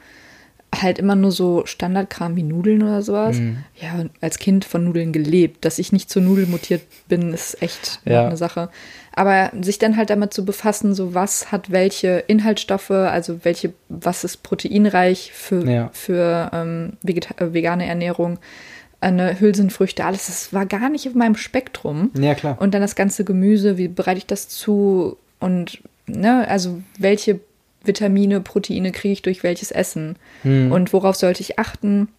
[0.73, 3.37] halt immer nur so Standardkram wie Nudeln oder sowas.
[3.37, 3.63] Mhm.
[3.75, 5.65] Ja, als Kind von Nudeln gelebt.
[5.65, 8.27] Dass ich nicht zur Nudel mutiert bin, ist echt ja.
[8.27, 8.69] eine Sache.
[9.13, 14.23] Aber sich dann halt damit zu befassen, so was hat welche Inhaltsstoffe, also welche, was
[14.23, 15.89] ist proteinreich für, ja.
[15.91, 18.37] für ähm, äh, vegane Ernährung,
[19.01, 22.11] eine Hülsenfrüchte, alles, das war gar nicht auf meinem Spektrum.
[22.17, 22.57] Ja, klar.
[22.59, 27.39] Und dann das ganze Gemüse, wie bereite ich das zu und, ne, also welche
[27.83, 30.71] Vitamine, Proteine kriege ich durch welches Essen hm.
[30.71, 32.09] und worauf sollte ich achten.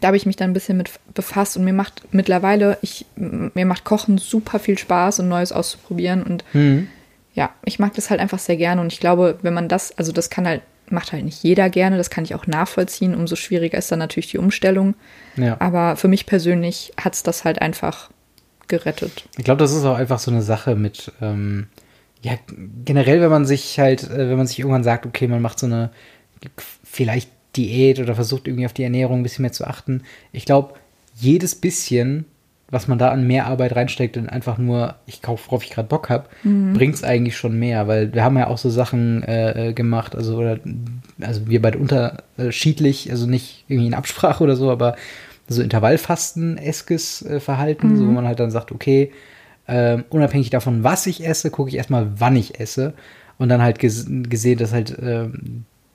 [0.00, 3.64] Da habe ich mich dann ein bisschen mit befasst und mir macht mittlerweile, ich, mir
[3.64, 6.88] macht Kochen super viel Spaß und Neues auszuprobieren und hm.
[7.34, 10.12] ja, ich mag das halt einfach sehr gerne und ich glaube, wenn man das, also
[10.12, 13.78] das kann halt, macht halt nicht jeder gerne, das kann ich auch nachvollziehen, umso schwieriger
[13.78, 14.94] ist dann natürlich die Umstellung.
[15.36, 15.56] Ja.
[15.58, 18.10] Aber für mich persönlich hat es das halt einfach
[18.68, 19.28] gerettet.
[19.36, 21.68] Ich glaube, das ist auch einfach so eine Sache mit, ähm,
[22.26, 22.32] ja,
[22.84, 25.66] generell, wenn man sich halt, äh, wenn man sich irgendwann sagt, okay, man macht so
[25.66, 25.90] eine
[26.82, 30.02] vielleicht Diät oder versucht irgendwie auf die Ernährung ein bisschen mehr zu achten.
[30.32, 30.74] Ich glaube,
[31.14, 32.24] jedes bisschen,
[32.68, 35.86] was man da an mehr Arbeit reinsteckt und einfach nur, ich kaufe, worauf ich gerade
[35.86, 36.72] Bock habe, mhm.
[36.72, 40.16] bringt es eigentlich schon mehr, weil wir haben ja auch so Sachen äh, äh, gemacht,
[40.16, 40.58] also oder
[41.20, 44.96] also wir beide unterschiedlich, also nicht irgendwie in Absprache oder so, aber
[45.46, 47.96] so Intervallfasten-eskes äh, Verhalten, mhm.
[47.98, 49.12] so wo man halt dann sagt, okay,
[49.66, 52.94] äh, unabhängig davon, was ich esse, gucke ich erstmal, wann ich esse.
[53.38, 55.28] Und dann halt ges gesehen, dass halt, äh,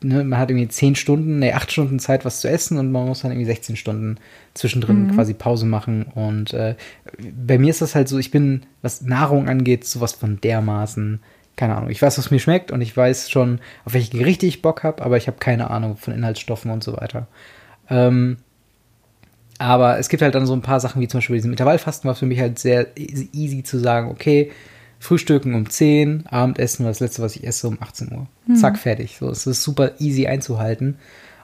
[0.01, 3.07] ne, man hat irgendwie zehn Stunden, ne, acht Stunden Zeit, was zu essen und man
[3.07, 4.17] muss dann irgendwie 16 Stunden
[4.53, 5.15] zwischendrin mhm.
[5.15, 6.03] quasi Pause machen.
[6.03, 6.75] Und äh,
[7.45, 11.19] bei mir ist das halt so, ich bin, was Nahrung angeht, sowas von dermaßen
[11.57, 11.89] keine Ahnung.
[11.89, 15.03] Ich weiß, was mir schmeckt und ich weiß schon, auf welche Gerichte ich Bock habe,
[15.03, 17.27] aber ich habe keine Ahnung von Inhaltsstoffen und so weiter.
[17.89, 18.37] Ähm,
[19.61, 22.17] aber es gibt halt dann so ein paar Sachen, wie zum Beispiel diesem Intervallfasten, was
[22.17, 24.51] für mich halt sehr easy zu sagen, okay,
[24.99, 28.27] Frühstücken um 10, Abendessen war das letzte, was ich esse, um 18 Uhr.
[28.47, 28.55] Mhm.
[28.55, 29.17] Zack, fertig.
[29.19, 30.97] So, es ist super easy einzuhalten.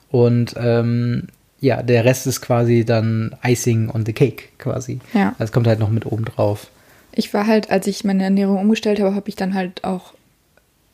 [0.10, 1.27] Und ähm,
[1.60, 4.99] ja, der Rest ist quasi dann Icing on the Cake quasi.
[5.13, 5.36] Ja.
[5.38, 6.71] Das kommt halt noch mit oben drauf.
[7.12, 10.15] Ich war halt, als ich meine Ernährung umgestellt habe, habe ich dann halt auch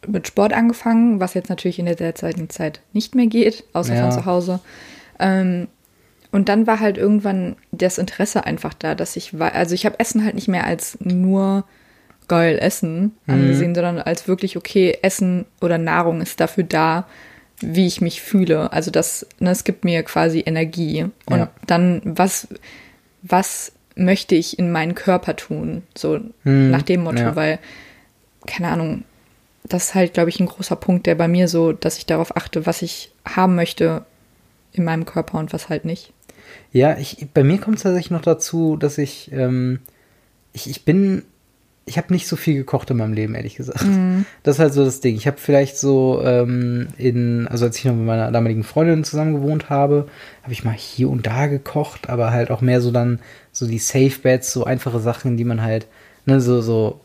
[0.05, 4.01] mit Sport angefangen, was jetzt natürlich in der derzeitigen Zeit nicht mehr geht, außer ja.
[4.01, 4.59] von zu Hause.
[5.19, 5.67] Ähm,
[6.34, 10.00] und dann war halt irgendwann das Interesse einfach da, dass ich war, also ich habe
[10.00, 11.63] Essen halt nicht mehr als nur
[12.28, 13.34] geil Essen mhm.
[13.34, 17.08] angesehen, sondern als wirklich okay, Essen oder Nahrung ist dafür da,
[17.60, 18.74] wie ich mich fühle.
[18.74, 21.06] Also das, ne, es gibt mir quasi Energie.
[21.28, 21.52] Und ja.
[21.67, 22.48] dann, was,
[23.22, 25.84] was möchte ich in meinen Körper tun?
[25.96, 26.72] So mhm.
[26.72, 27.36] nach dem Motto, ja.
[27.36, 27.60] weil,
[28.48, 29.04] keine Ahnung,
[29.65, 32.36] das ist halt, glaube ich, ein großer Punkt, der bei mir so, dass ich darauf
[32.36, 34.04] achte, was ich haben möchte
[34.72, 36.12] in meinem Körper und was halt nicht.
[36.73, 39.79] Ja, ich, bei mir kommt es tatsächlich noch dazu, dass ich, ähm,
[40.53, 41.21] ich, ich bin,
[41.86, 43.86] ich habe nicht so viel gekocht in meinem Leben, ehrlich gesagt.
[43.86, 44.25] Mhm.
[44.41, 45.15] Das ist halt so das Ding.
[45.15, 49.36] Ich habe vielleicht so ähm, in, also als ich noch mit meiner damaligen Freundin zusammen
[49.36, 50.07] gewohnt habe,
[50.41, 53.19] habe ich mal hier und da gekocht, aber halt auch mehr so dann
[53.51, 55.86] so die Safe Beds, so einfache Sachen, die man halt,
[56.25, 57.01] ne, so, so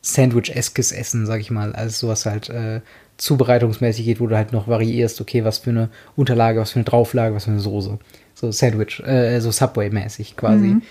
[0.00, 1.74] Sandwich-eskes Essen, sag ich mal.
[1.74, 2.80] Also sowas halt äh,
[3.18, 6.84] zubereitungsmäßig geht, wo du halt noch variierst, okay, was für eine Unterlage, was für eine
[6.84, 7.98] Drauflage, was für eine Soße
[8.36, 10.66] so Sandwich, äh, so Subway-mäßig quasi.
[10.66, 10.82] Mhm.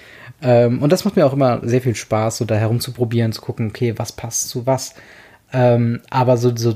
[0.41, 3.67] Ähm, und das macht mir auch immer sehr viel Spaß, so da herumzuprobieren, zu gucken,
[3.67, 4.95] okay, was passt zu was.
[5.53, 6.75] Ähm, aber so, so,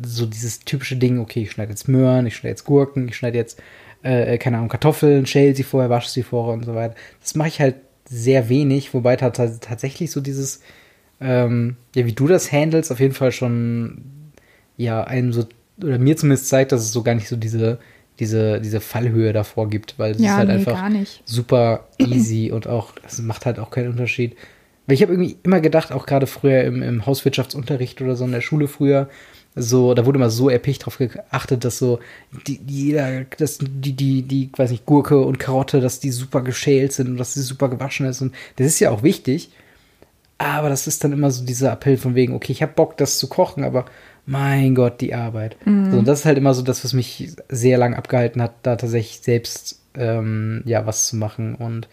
[0.00, 3.36] so dieses typische Ding, okay, ich schneide jetzt Möhren, ich schneide jetzt Gurken, ich schneide
[3.36, 3.60] jetzt,
[4.02, 6.94] äh, keine Ahnung, Kartoffeln, schäle sie vorher, wasche sie vorher und so weiter.
[7.20, 7.74] Das mache ich halt
[8.08, 10.60] sehr wenig, wobei tatsächlich so dieses,
[11.20, 14.30] ähm, ja, wie du das handelst, auf jeden Fall schon,
[14.76, 15.44] ja, einem so,
[15.82, 17.80] oder mir zumindest zeigt, dass es so gar nicht so diese
[18.20, 20.90] diese, diese Fallhöhe davor gibt, weil es ja, ist halt nee, einfach
[21.24, 24.36] super easy und auch, es macht halt auch keinen Unterschied.
[24.86, 28.32] Weil ich habe irgendwie immer gedacht, auch gerade früher im, im Hauswirtschaftsunterricht oder so in
[28.32, 29.08] der Schule früher,
[29.56, 32.00] so, da wurde immer so erpicht drauf geachtet, dass so
[32.46, 36.92] die, jeder, dass die, die, die, weiß nicht, Gurke und Karotte, dass die super geschält
[36.92, 38.20] sind und dass sie super gewaschen ist.
[38.20, 39.50] Und das ist ja auch wichtig.
[40.38, 43.18] Aber das ist dann immer so dieser Appell von wegen, okay, ich habe Bock, das
[43.18, 43.86] zu kochen, aber
[44.26, 45.56] mein Gott, die Arbeit.
[45.64, 45.90] Mhm.
[45.90, 48.76] So, und das ist halt immer so das, was mich sehr lang abgehalten hat, da
[48.76, 51.54] tatsächlich selbst ähm, ja was zu machen.
[51.54, 51.88] Und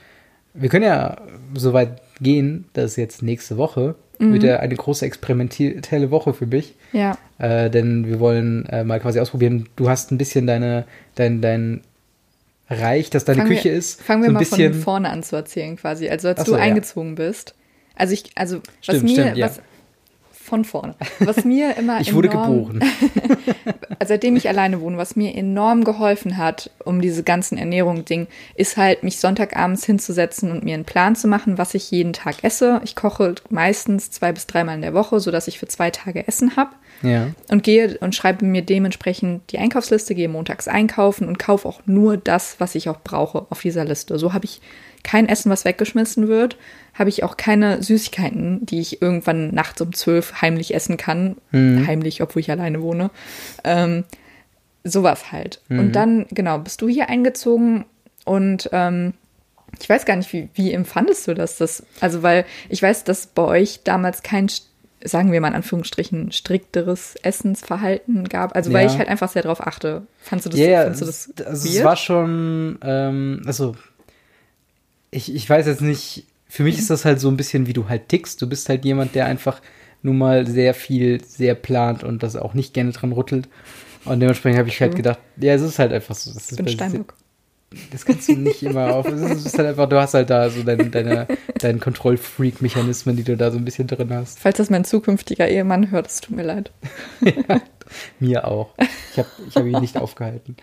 [0.54, 1.18] wir können ja
[1.54, 4.34] so weit gehen, dass jetzt nächste Woche mhm.
[4.34, 6.76] wird ja eine große experimentelle Woche für mich.
[6.94, 7.18] Ja.
[7.38, 9.68] Äh, denn wir wollen äh, mal quasi ausprobieren.
[9.76, 11.82] Du hast ein bisschen deine, dein, dein
[12.70, 14.02] Reich, dass deine fangen Küche wir, ist.
[14.02, 14.74] Fangen wir so mal bisschen...
[14.74, 16.08] von vorne an zu erzählen, quasi.
[16.10, 17.26] Also als so, du eingezogen ja.
[17.28, 17.56] bist.
[17.96, 19.46] Also ich, also stimmt, was mir, stimmt, ja.
[19.48, 19.62] was
[20.52, 20.96] von vorne.
[21.20, 22.82] Was mir immer Ich wurde geboren.
[24.06, 29.02] seitdem ich alleine wohne, was mir enorm geholfen hat, um diese ganzen Ernährung-Ding, ist halt,
[29.02, 32.82] mich Sonntagabends hinzusetzen und mir einen Plan zu machen, was ich jeden Tag esse.
[32.84, 36.58] Ich koche meistens zwei bis dreimal in der Woche, sodass ich für zwei Tage Essen
[36.58, 36.72] habe.
[37.02, 37.28] Ja.
[37.50, 42.18] Und gehe und schreibe mir dementsprechend die Einkaufsliste, gehe montags einkaufen und kaufe auch nur
[42.18, 44.20] das, was ich auch brauche auf dieser Liste.
[44.20, 44.60] So habe ich
[45.04, 46.58] kein Essen, was weggeschmissen wird,
[46.94, 51.38] habe ich auch keine Süßigkeiten, die ich irgendwann nachts um zwölf heimlich essen kann.
[51.52, 51.88] Mhm.
[51.88, 53.10] Heimlich, obwohl ich alleine wohne.
[53.64, 54.04] Ähm,
[54.84, 55.62] sowas halt.
[55.70, 55.80] Mhm.
[55.80, 57.86] Und dann, genau, bist du hier eingezogen
[58.26, 59.14] und ähm,
[59.80, 61.84] ich weiß gar nicht, wie, wie empfandest du das, das?
[62.02, 64.50] Also, weil ich weiß, dass bei euch damals kein
[65.04, 68.56] sagen wir mal in Anführungsstrichen, strikteres Essensverhalten gab.
[68.56, 68.92] Also weil ja.
[68.92, 70.04] ich halt einfach sehr darauf achte.
[70.20, 73.76] Fandst du das, yeah, fandst du das also es war schon, ähm, also
[75.12, 77.88] ich, ich weiß jetzt nicht, für mich ist das halt so ein bisschen, wie du
[77.88, 78.42] halt tickst.
[78.42, 79.62] Du bist halt jemand, der einfach
[80.02, 83.48] nun mal sehr viel, sehr plant und das auch nicht gerne dran rüttelt.
[84.06, 86.34] Und dementsprechend habe ich halt gedacht, ja, es ist halt einfach so.
[86.34, 87.14] Das ich bin Steinbock.
[87.92, 89.08] Das kannst du nicht immer auf.
[89.08, 91.28] Es ist halt einfach, du hast halt da so deine, deine,
[91.60, 94.40] deinen Kontrollfreak-Mechanismen, die du da so ein bisschen drin hast.
[94.40, 96.72] Falls das mein zukünftiger Ehemann hört, es tut mir leid.
[97.22, 97.62] ja,
[98.20, 98.70] mir auch.
[99.12, 100.56] Ich habe ich hab ihn nicht aufgehalten.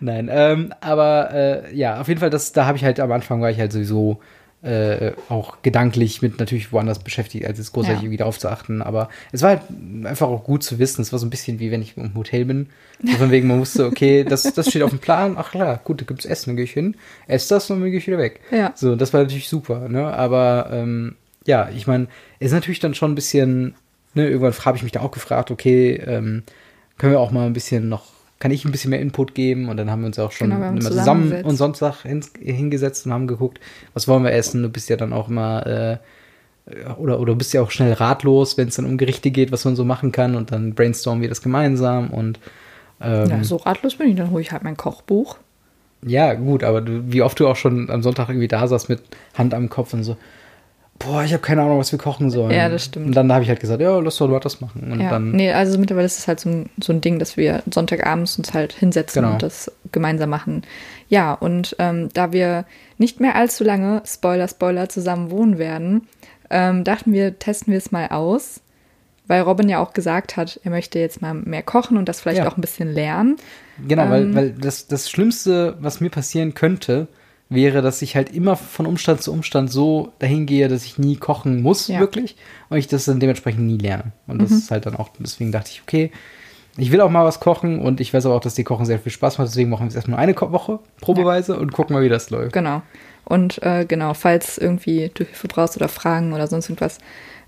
[0.00, 3.40] Nein, ähm, aber äh, ja, auf jeden Fall, das, da habe ich halt am Anfang
[3.40, 4.20] war ich halt sowieso
[4.62, 8.04] äh, auch gedanklich mit natürlich woanders beschäftigt, als es großartig ja.
[8.04, 8.82] irgendwie darauf zu achten.
[8.82, 9.62] Aber es war halt
[10.04, 11.00] einfach auch gut zu wissen.
[11.00, 12.66] Es war so ein bisschen wie wenn ich im Hotel bin.
[13.04, 15.36] So von wegen, man wusste, okay, das, das steht auf dem Plan.
[15.38, 16.96] Ach klar, gut, da gibt es Essen, dann gehe ich hin,
[17.28, 18.40] esse das und dann gehe ich wieder weg.
[18.50, 18.72] Ja.
[18.74, 19.88] So, das war natürlich super.
[19.88, 20.04] Ne?
[20.04, 21.14] Aber ähm,
[21.46, 22.08] ja, ich meine,
[22.40, 23.76] es ist natürlich dann schon ein bisschen,
[24.18, 26.42] ne, irgendwann habe ich mich da auch gefragt, okay, ähm,
[26.98, 28.04] können wir auch mal ein bisschen noch
[28.40, 30.68] kann ich ein bisschen mehr Input geben und dann haben wir uns auch schon genau,
[30.68, 33.58] immer zusammen und Sonntag hingesetzt und haben geguckt,
[33.94, 34.62] was wollen wir essen.
[34.62, 35.96] Du bist ja dann auch immer äh,
[36.98, 39.74] oder oder bist ja auch schnell ratlos, wenn es dann um Gerichte geht, was man
[39.74, 42.38] so machen kann und dann brainstormen wir das gemeinsam und
[43.00, 45.38] ähm, ja, so ratlos bin ich, dann hole ich halt mein Kochbuch.
[46.02, 49.02] Ja, gut, aber du, wie oft du auch schon am Sonntag irgendwie da saßt mit
[49.34, 50.16] Hand am Kopf und so,
[50.98, 52.50] boah, ich habe keine Ahnung, was wir kochen sollen.
[52.50, 53.06] Ja, das stimmt.
[53.06, 54.92] Und dann habe ich halt gesagt, ja, lass doch mal das machen.
[54.92, 55.10] Und ja.
[55.10, 58.38] dann, nee, also mittlerweile ist es halt so ein, so ein Ding, dass wir Sonntagabends
[58.38, 59.34] uns halt hinsetzen genau.
[59.34, 60.62] und das gemeinsam machen.
[61.08, 62.64] Ja, und ähm, da wir
[62.98, 66.08] nicht mehr allzu lange, Spoiler, Spoiler, zusammen wohnen werden,
[66.50, 68.60] ähm, dachten wir, testen wir es mal aus.
[69.26, 72.38] Weil Robin ja auch gesagt hat, er möchte jetzt mal mehr kochen und das vielleicht
[72.38, 72.48] ja.
[72.48, 73.36] auch ein bisschen lernen.
[73.86, 77.08] Genau, ähm, weil, weil das, das Schlimmste, was mir passieren könnte,
[77.50, 81.16] wäre, dass ich halt immer von Umstand zu Umstand so dahin gehe, dass ich nie
[81.16, 81.98] kochen muss, ja.
[81.98, 82.36] wirklich.
[82.68, 84.12] Und ich das dann dementsprechend nie lerne.
[84.26, 84.58] Und das mhm.
[84.58, 86.10] ist halt dann auch, deswegen dachte ich, okay,
[86.76, 89.00] ich will auch mal was kochen und ich weiß aber auch, dass die Kochen sehr
[89.00, 89.48] viel Spaß macht.
[89.48, 91.58] Deswegen machen wir es erstmal eine Woche, probeweise, ja.
[91.58, 92.52] und gucken mal, wie das läuft.
[92.52, 92.82] Genau.
[93.24, 96.98] Und äh, genau, falls irgendwie du Hilfe brauchst oder Fragen oder sonst irgendwas,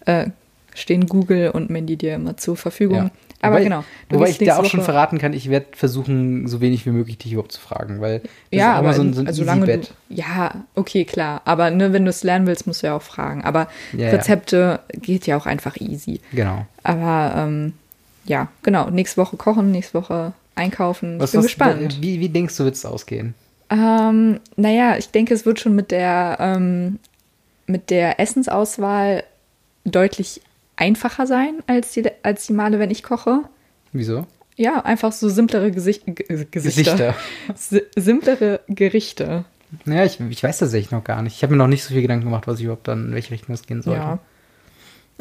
[0.07, 0.27] äh,
[0.75, 2.97] stehen Google und Mandy dir immer zur Verfügung.
[2.97, 3.11] Ja.
[3.43, 3.85] Aber wobei, genau.
[4.11, 7.33] Wobei ich dir auch schon verraten kann, ich werde versuchen, so wenig wie möglich dich
[7.33, 10.65] überhaupt zu fragen, weil das ja, ist aber so ein, so ein also du, Ja,
[10.75, 11.41] okay, klar.
[11.47, 13.43] Aber ne, wenn du es lernen willst, musst du ja auch fragen.
[13.43, 15.01] Aber ja, Rezepte ja.
[15.01, 16.21] geht ja auch einfach easy.
[16.33, 16.67] Genau.
[16.83, 17.73] Aber ähm,
[18.27, 18.91] ja, genau.
[18.91, 21.19] Nächste Woche kochen, nächste Woche einkaufen.
[21.19, 21.99] Was, ich bin was, gespannt.
[22.01, 23.35] Wie, wie denkst du, wird es ausgehen?
[23.71, 26.99] Ähm, naja, ich denke, es wird schon mit der, ähm,
[27.67, 29.25] mit der Essensauswahl
[29.85, 30.43] deutlich
[30.77, 33.43] einfacher sein als die, als die Male, wenn ich koche.
[33.93, 34.27] Wieso?
[34.57, 36.47] Ja, einfach so simplere Gesicht, Gesichter.
[36.51, 37.15] Gesichter.
[37.97, 39.45] simplere Gerichte.
[39.85, 41.37] Naja, ich, ich weiß tatsächlich noch gar nicht.
[41.37, 43.31] Ich habe mir noch nicht so viel Gedanken gemacht, was ich überhaupt dann, in welche
[43.31, 44.01] Richtung es gehen sollte.
[44.01, 44.19] Ja.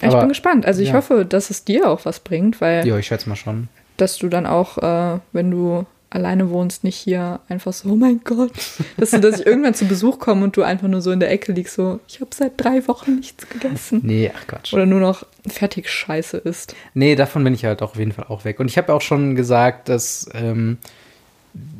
[0.01, 0.65] Aber, ich bin gespannt.
[0.65, 0.95] Also ich ja.
[0.95, 2.87] hoffe, dass es dir auch was bringt, weil.
[2.87, 3.67] Ja, ich schätze mal schon.
[3.97, 8.21] Dass du dann auch, äh, wenn du alleine wohnst, nicht hier einfach so, oh mein
[8.23, 8.51] Gott,
[8.97, 11.31] dass du, dass ich irgendwann zu Besuch komme und du einfach nur so in der
[11.31, 14.01] Ecke liegst, so, ich habe seit drei Wochen nichts gegessen.
[14.03, 14.73] Nee, ach Quatsch.
[14.73, 16.75] Oder nur noch fertig Scheiße ist.
[16.93, 18.59] Nee, davon bin ich halt auch auf jeden Fall auch weg.
[18.59, 20.77] Und ich habe auch schon gesagt, dass, ähm,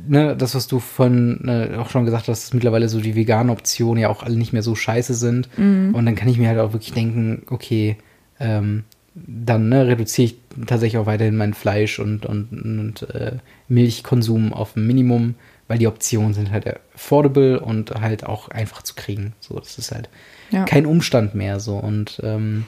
[0.08, 3.50] ne, das, was du von ne, auch schon gesagt hast, dass mittlerweile so die veganen
[3.50, 5.50] Optionen ja auch alle nicht mehr so scheiße sind.
[5.58, 5.96] Mhm.
[5.96, 7.98] Und dann kann ich mir halt auch wirklich denken, okay,
[8.40, 8.84] ähm,
[9.28, 14.76] dann ne, reduziere ich tatsächlich auch weiterhin mein Fleisch und, und, und äh, Milchkonsum auf
[14.76, 15.36] ein Minimum,
[15.68, 19.34] weil die Optionen sind halt affordable und halt auch einfach zu kriegen.
[19.40, 20.10] So, das ist halt
[20.52, 20.66] ja.
[20.66, 21.78] kein Umstand mehr so.
[21.78, 22.66] Und ähm,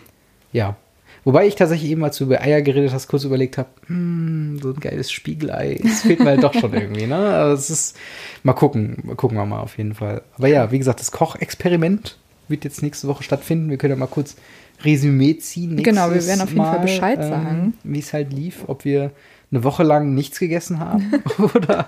[0.54, 0.76] ja.
[1.24, 4.70] Wobei ich tatsächlich eben, als du über Eier geredet hast, kurz überlegt habe, hm, so
[4.70, 5.80] ein geiles Spiegelei.
[5.84, 7.16] Das fehlt mir halt doch schon irgendwie, ne?
[7.16, 7.96] Aber es ist,
[8.42, 10.24] mal gucken, gucken wir mal auf jeden Fall.
[10.38, 13.70] Aber ja, wie gesagt, das Kochexperiment wird jetzt nächste Woche stattfinden.
[13.70, 14.36] Wir können ja mal kurz
[14.84, 15.82] Resümee ziehen.
[15.82, 17.74] Genau, wir werden auf jeden mal, Fall Bescheid ähm, sagen.
[17.84, 19.12] Wie es halt lief, ob wir
[19.52, 21.12] eine Woche lang nichts gegessen haben.
[21.56, 21.88] oder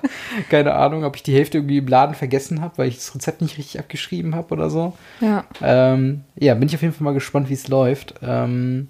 [0.50, 3.42] keine Ahnung, ob ich die Hälfte irgendwie im Laden vergessen habe, weil ich das Rezept
[3.42, 4.94] nicht richtig abgeschrieben habe oder so.
[5.22, 5.46] Ja.
[5.62, 8.16] Ähm, ja, bin ich auf jeden Fall mal gespannt, wie es läuft.
[8.22, 8.90] Ähm,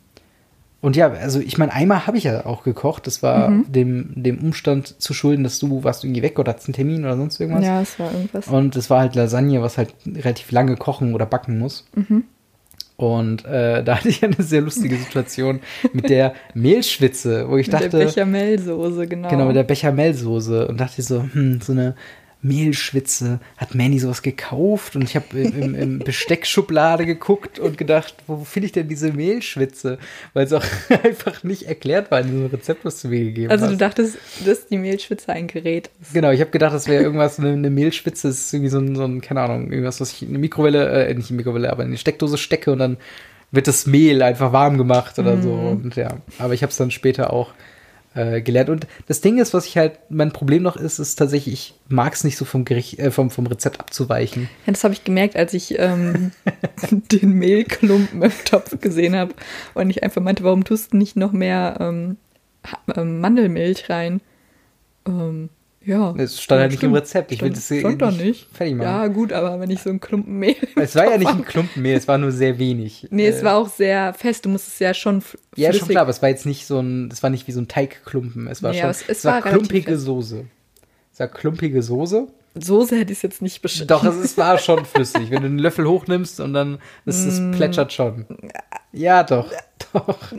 [0.81, 3.07] und ja, also ich meine, einmal habe ich ja auch gekocht.
[3.07, 3.71] Das war mhm.
[3.71, 7.15] dem, dem Umstand zu schulden, dass du warst irgendwie weg oder hattest einen Termin oder
[7.15, 7.63] sonst irgendwas.
[7.63, 8.47] Ja, es war irgendwas.
[8.49, 11.85] Und es war halt Lasagne, was halt relativ lange kochen oder backen muss.
[11.95, 12.25] Mhm.
[12.95, 15.61] Und äh, da hatte ich eine sehr lustige Situation
[15.93, 17.85] mit der Mehlschwitze, wo ich mit dachte.
[17.85, 19.29] Mit der Bechamelsoße, genau.
[19.29, 20.67] Genau, mit der Bechamelsoße.
[20.67, 21.95] Und dachte so, hm, so eine
[22.43, 23.39] Mehlschwitze.
[23.57, 24.95] Hat Manny sowas gekauft?
[24.95, 29.97] Und ich habe im, im Besteckschublade geguckt und gedacht, wo finde ich denn diese Mehlschwitze?
[30.33, 30.63] Weil es auch
[31.03, 33.71] einfach nicht erklärt war in diesem Rezept, was du mir gegeben also hast.
[33.71, 36.13] Also du dachtest, dass die Mehlschwitze ein Gerät ist.
[36.13, 39.05] Genau, ich habe gedacht, das wäre irgendwas, eine, eine, Mehlschwitze ist irgendwie so ein, so
[39.05, 41.83] ein, keine Ahnung, irgendwas, was ich in eine Mikrowelle, äh, nicht in die Mikrowelle, aber
[41.83, 42.97] in die Steckdose stecke und dann
[43.51, 45.41] wird das Mehl einfach warm gemacht oder mm.
[45.43, 45.53] so.
[45.53, 47.53] Und ja, aber ich habe es dann später auch
[48.15, 48.69] äh, gelernt.
[48.69, 52.13] Und das Ding ist, was ich halt, mein Problem noch ist, ist tatsächlich, ich mag
[52.13, 54.49] es nicht so vom Gericht, äh, vom, vom Rezept abzuweichen.
[54.65, 56.31] Ja, das habe ich gemerkt, als ich ähm,
[57.11, 59.33] den Mehlklumpen im Topf gesehen habe
[59.73, 62.17] und ich einfach meinte, warum tust du nicht noch mehr ähm,
[62.95, 64.21] ähm Mandelmilch rein?
[65.07, 65.49] Ähm,
[65.85, 66.15] ja.
[66.17, 67.31] Es stand ja, halt nicht im Rezept.
[67.31, 68.47] Ich will das stand doch nicht.
[68.53, 68.87] Fertig machen.
[68.87, 70.55] Ja, gut, aber wenn ich so ein Klumpen Mehl.
[70.75, 73.07] Es war ja nicht ein Klumpen Mehl, es war nur sehr wenig.
[73.09, 74.45] Nee, es äh, war auch sehr fest.
[74.45, 75.21] Du musstest ja schon.
[75.21, 75.47] Flüssig.
[75.55, 77.61] Ja, schon klar, aber es war jetzt nicht so ein, es war nicht wie so
[77.61, 78.47] ein Teigklumpen.
[78.47, 80.45] Es war nee, schon, es, es, es, war, war klumpige Soße.
[81.11, 82.27] Es war klumpige Soße.
[82.55, 83.87] Soße hätte ich es jetzt nicht beschrieben.
[83.87, 85.31] Doch, es, es war schon flüssig.
[85.31, 87.51] Wenn du einen Löffel hochnimmst und dann, das, das mm.
[87.51, 88.25] plätschert schon.
[88.91, 89.51] Ja, doch.
[89.93, 90.31] Doch.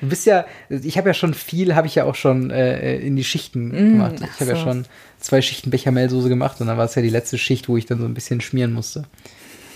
[0.00, 3.16] Du bist ja, ich habe ja schon viel, habe ich ja auch schon äh, in
[3.16, 4.14] die Schichten mm, gemacht.
[4.16, 4.50] Ich habe so.
[4.50, 4.84] ja schon
[5.18, 7.98] zwei Schichten Bechamelsoße gemacht und dann war es ja die letzte Schicht, wo ich dann
[7.98, 9.04] so ein bisschen schmieren musste.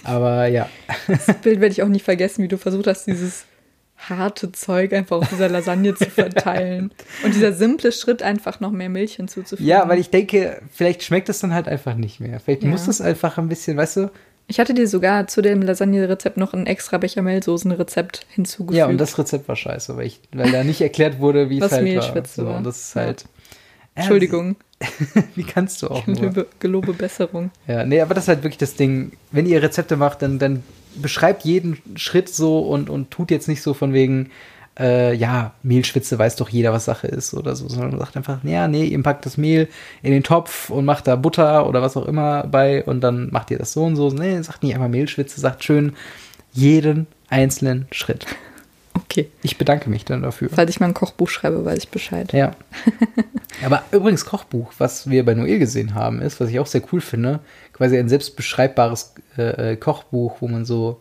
[0.05, 0.69] Aber ja.
[1.09, 3.47] Das Bild werde ich auch nicht vergessen, wie du versucht hast, dieses
[3.97, 6.93] harte Zeug einfach auf dieser Lasagne zu verteilen.
[7.25, 9.67] Und dieser simple Schritt, einfach noch mehr Milch hinzuzufügen.
[9.67, 12.39] Ja, weil ich denke, vielleicht schmeckt es dann halt einfach nicht mehr.
[12.41, 12.69] Vielleicht ja.
[12.69, 14.11] muss es einfach ein bisschen, weißt du,
[14.49, 18.79] ich hatte dir sogar zu dem Lasagne-Rezept noch ein extra Bechamelsoßen-Rezept hinzugefügt.
[18.79, 21.73] Ja, und das Rezept war scheiße, weil, ich, weil da nicht erklärt wurde, wie es
[21.73, 22.53] halt Mehlschwitze war.
[22.53, 23.23] So, und das ist halt.
[23.23, 24.03] Ja.
[24.03, 24.57] Entschuldigung.
[25.35, 27.51] wie kannst du auch gelobe, gelobe Besserung.
[27.67, 29.13] Ja, nee, aber das ist halt wirklich das Ding.
[29.33, 30.63] Wenn ihr Rezepte macht, dann, dann
[30.97, 34.31] beschreibt jeden Schritt so und, und tut jetzt nicht so von wegen,
[34.79, 38.69] äh, ja, Mehlschwitze weiß doch jeder, was Sache ist oder so, sondern sagt einfach, ja,
[38.69, 39.69] nee, ihr packt das Mehl
[40.03, 43.51] in den Topf und macht da Butter oder was auch immer bei und dann macht
[43.51, 44.11] ihr das so und so.
[44.11, 45.95] Nee, sagt nicht einfach Mehlschwitze, sagt schön
[46.53, 48.27] jeden einzelnen Schritt.
[48.95, 49.31] Okay.
[49.43, 50.49] Ich bedanke mich dann dafür.
[50.53, 52.33] Falls ich mal ein Kochbuch schreibe, weiß ich Bescheid.
[52.33, 52.53] Ja.
[53.65, 57.01] Aber übrigens Kochbuch, was wir bei Noel gesehen haben, ist, was ich auch sehr cool
[57.01, 57.41] finde,
[57.73, 61.01] quasi ein selbstbeschreibbares äh, äh Kochbuch, wo man so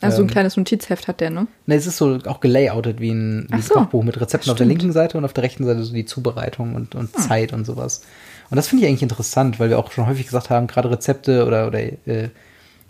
[0.00, 1.46] also ähm, ein kleines Notizheft hat der, ne?
[1.66, 4.66] Ne, es ist so auch gelayoutet wie ein, wie so, Kochbuch mit Rezepten auf der
[4.66, 7.22] linken Seite und auf der rechten Seite so die Zubereitung und, und hm.
[7.22, 8.02] Zeit und sowas.
[8.50, 11.46] Und das finde ich eigentlich interessant, weil wir auch schon häufig gesagt haben, gerade Rezepte
[11.46, 12.30] oder, oder äh,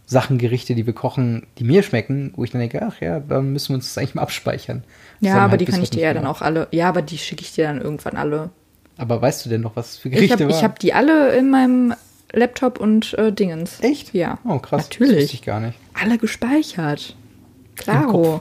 [0.07, 3.40] Sachen, Gerichte, die wir kochen, die mir schmecken, wo ich dann denke, ach ja, da
[3.40, 4.83] müssen wir uns das eigentlich mal abspeichern.
[5.20, 7.42] Ja, aber halt die kann ich dir ja dann auch alle, ja, aber die schicke
[7.42, 8.51] ich dir dann irgendwann alle.
[8.96, 10.51] Aber weißt du denn noch, was für Gerichte ich hab, waren?
[10.51, 11.94] Ich habe die alle in meinem
[12.32, 13.80] Laptop und äh, Dingens.
[13.80, 14.14] Echt?
[14.14, 14.38] Ja.
[14.44, 14.84] Oh, krass.
[14.84, 15.14] Natürlich.
[15.14, 15.78] Das wusste ich gar nicht.
[15.94, 17.16] Alle gespeichert.
[17.76, 18.40] Klaro.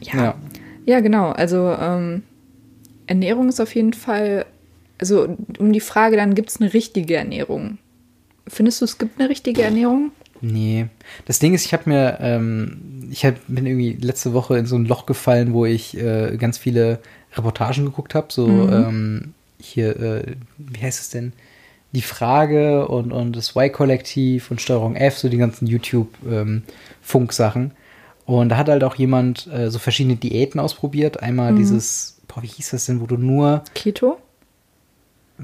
[0.00, 0.14] Ja.
[0.16, 0.34] ja.
[0.86, 1.30] Ja, genau.
[1.30, 2.22] Also ähm,
[3.06, 4.46] Ernährung ist auf jeden Fall,
[4.98, 7.78] also um die Frage dann, gibt es eine richtige Ernährung?
[8.48, 10.12] Findest du, es gibt eine richtige Ernährung?
[10.40, 10.86] Nee.
[11.26, 14.76] Das Ding ist, ich habe mir, ähm, ich hab, bin irgendwie letzte Woche in so
[14.76, 17.00] ein Loch gefallen, wo ich äh, ganz viele
[17.34, 18.28] Reportagen geguckt habe.
[18.30, 18.72] So mhm.
[18.72, 21.32] ähm, hier, äh, wie heißt es denn?
[21.92, 27.62] Die Frage und, und das Y-Kollektiv und Steuerung F, so die ganzen YouTube-Funksachen.
[27.62, 27.70] Ähm,
[28.26, 31.20] und da hat halt auch jemand äh, so verschiedene Diäten ausprobiert.
[31.20, 31.56] Einmal mhm.
[31.56, 33.64] dieses, boah, wie hieß das denn, wo du nur.
[33.74, 34.18] Keto?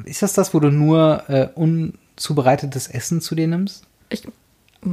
[0.05, 3.85] Ist das das, wo du nur äh, unzubereitetes Essen zu dir nimmst?
[4.09, 4.23] Ich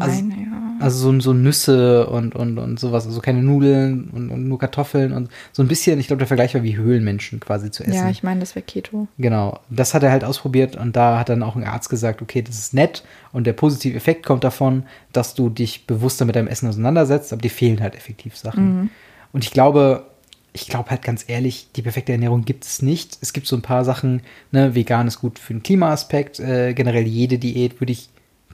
[0.01, 0.47] also, meine, ja.
[0.79, 5.13] Also so, so Nüsse und, und, und sowas, also keine Nudeln und, und nur Kartoffeln
[5.13, 7.93] und so ein bisschen, ich glaube, der Vergleich war wie Höhlenmenschen quasi zu essen.
[7.93, 9.07] Ja, ich meine, das wäre Keto.
[9.17, 12.41] Genau, das hat er halt ausprobiert und da hat dann auch ein Arzt gesagt, okay,
[12.41, 16.47] das ist nett und der positive Effekt kommt davon, dass du dich bewusster mit deinem
[16.47, 18.81] Essen auseinandersetzt, aber dir fehlen halt effektiv Sachen.
[18.81, 18.89] Mhm.
[19.31, 20.05] Und ich glaube,
[20.53, 23.17] ich glaube halt ganz ehrlich, die perfekte Ernährung gibt es nicht.
[23.21, 27.07] Es gibt so ein paar Sachen, ne, vegan ist gut für den Klimaaspekt, äh, generell
[27.07, 28.09] jede Diät würde ich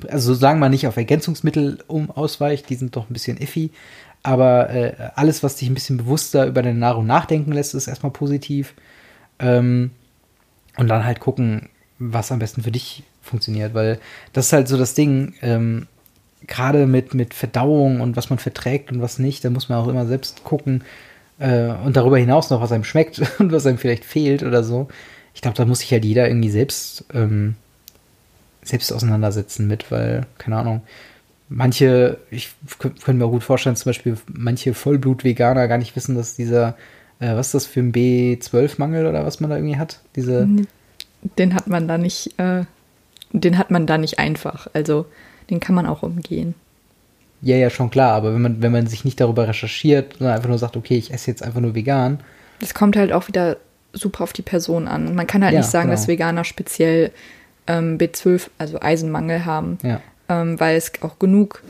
[0.07, 3.71] also sagen wir nicht auf Ergänzungsmittel um ausweicht, die sind doch ein bisschen iffy.
[4.21, 8.12] Aber äh, alles, was dich ein bisschen bewusster über deine Nahrung nachdenken lässt, ist erstmal
[8.12, 8.73] positiv.
[9.39, 9.91] Ähm,
[10.77, 13.73] und dann halt gucken, was am besten für dich funktioniert.
[13.73, 14.00] Weil
[14.33, 15.87] das ist halt so das Ding, ähm,
[16.47, 19.87] gerade mit, mit Verdauung und was man verträgt und was nicht, da muss man auch
[19.87, 20.83] immer selbst gucken,
[21.39, 24.87] äh, und darüber hinaus noch, was einem schmeckt und was einem vielleicht fehlt oder so.
[25.33, 27.56] Ich glaube, da muss sich halt jeder irgendwie selbst, ähm,
[28.70, 30.82] selbst auseinandersetzen mit, weil, keine Ahnung,
[31.50, 36.78] manche, ich könnte mir gut vorstellen, zum Beispiel manche Vollblut-Veganer gar nicht wissen, dass dieser,
[37.20, 40.00] äh, was ist das für ein B12-Mangel oder was man da irgendwie hat?
[40.15, 40.48] Diese.
[41.38, 42.63] Den hat man da nicht, äh,
[43.34, 44.67] den hat man da nicht einfach.
[44.74, 45.06] Also
[45.50, 46.56] den kann man auch umgehen.
[47.42, 50.50] Ja, ja, schon klar, aber wenn man, wenn man sich nicht darüber recherchiert, sondern einfach
[50.50, 52.20] nur sagt, okay, ich esse jetzt einfach nur vegan.
[52.60, 53.58] Das kommt halt auch wieder
[53.94, 55.15] super auf die Person an.
[55.15, 55.96] Man kann halt ja, nicht sagen, genau.
[55.96, 57.12] dass Veganer speziell
[57.70, 60.02] ähm, B12, also Eisenmangel haben, ja.
[60.28, 61.63] ähm, weil es auch genug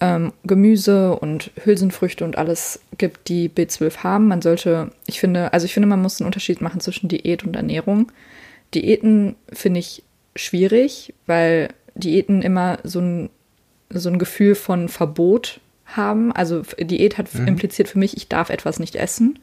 [0.00, 4.28] ähm, Gemüse und Hülsenfrüchte und alles gibt, die B12 haben.
[4.28, 7.56] Man sollte, ich finde, also ich finde, man muss einen Unterschied machen zwischen Diät und
[7.56, 8.12] Ernährung.
[8.74, 10.04] Diäten finde ich
[10.36, 13.30] schwierig, weil Diäten immer so ein
[13.90, 16.30] so ein Gefühl von Verbot haben.
[16.32, 17.48] Also Diät hat mhm.
[17.48, 19.38] impliziert für mich, ich darf etwas nicht essen.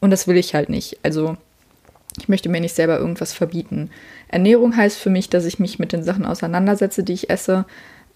[0.00, 0.98] Und das will ich halt nicht.
[1.02, 1.36] Also
[2.18, 3.90] ich möchte mir nicht selber irgendwas verbieten.
[4.28, 7.64] Ernährung heißt für mich, dass ich mich mit den Sachen auseinandersetze, die ich esse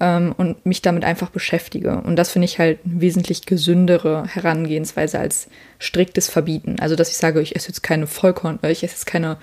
[0.00, 2.00] ähm, und mich damit einfach beschäftige.
[2.00, 5.48] Und das finde ich halt eine wesentlich gesündere Herangehensweise als
[5.78, 6.76] striktes Verbieten.
[6.80, 9.38] Also dass ich sage, ich esse jetzt keine Vollkorn, äh, ich esse jetzt keine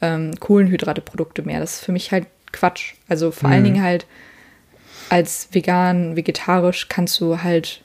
[0.00, 1.60] ähm, Kohlenhydrate-Produkte mehr.
[1.60, 2.94] Das ist für mich halt Quatsch.
[3.08, 3.54] Also vor mhm.
[3.54, 4.06] allen Dingen halt
[5.10, 7.82] als vegan, vegetarisch kannst du halt,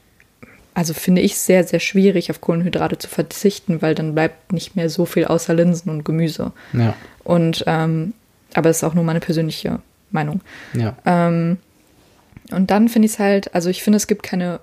[0.74, 4.90] also finde ich sehr, sehr schwierig, auf Kohlenhydrate zu verzichten, weil dann bleibt nicht mehr
[4.90, 6.52] so viel außer Linsen und Gemüse.
[6.74, 6.96] Ja.
[7.24, 8.14] Und, ähm,
[8.54, 9.80] aber das ist auch nur meine persönliche
[10.12, 10.42] Meinung.
[10.74, 10.96] Ja.
[11.06, 11.58] Ähm,
[12.52, 14.60] und dann finde ich es halt, also ich finde, es gibt keine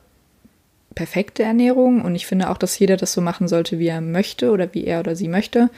[0.94, 4.50] perfekte Ernährung und ich finde auch, dass jeder das so machen sollte, wie er möchte
[4.50, 5.70] oder wie er oder sie möchte.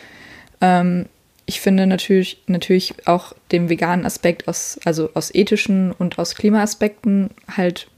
[0.60, 1.06] Ähm,
[1.44, 7.30] ich finde natürlich, natürlich auch den veganen Aspekt aus, also aus ethischen und aus Klimaaspekten
[7.48, 7.88] halt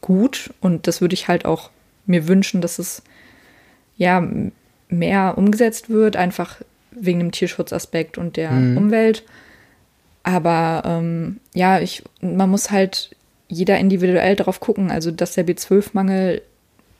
[0.00, 0.52] gut.
[0.60, 1.70] Und das würde ich halt auch
[2.06, 3.02] mir wünschen, dass es
[3.96, 4.26] ja
[4.88, 6.60] mehr umgesetzt wird, einfach
[6.94, 8.76] wegen dem Tierschutzaspekt und der mhm.
[8.76, 9.24] Umwelt.
[10.22, 13.14] Aber ähm, ja, ich, man muss halt
[13.48, 14.90] jeder individuell darauf gucken.
[14.90, 16.42] Also, dass der B12-Mangel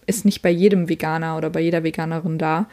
[0.06, 2.66] ist nicht bei jedem Veganer oder bei jeder Veganerin da.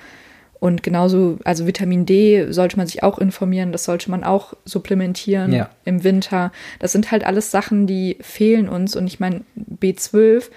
[0.59, 5.51] Und genauso, also Vitamin D sollte man sich auch informieren, das sollte man auch supplementieren
[5.51, 5.71] ja.
[5.85, 6.51] im Winter.
[6.77, 8.95] Das sind halt alles Sachen, die fehlen uns.
[8.95, 10.51] Und ich meine, B12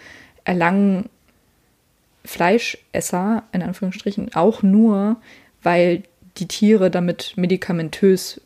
[0.44, 1.08] erlangen
[2.24, 5.16] Fleischesser, in Anführungsstrichen, auch nur,
[5.62, 6.02] weil
[6.36, 8.40] die Tiere damit medikamentös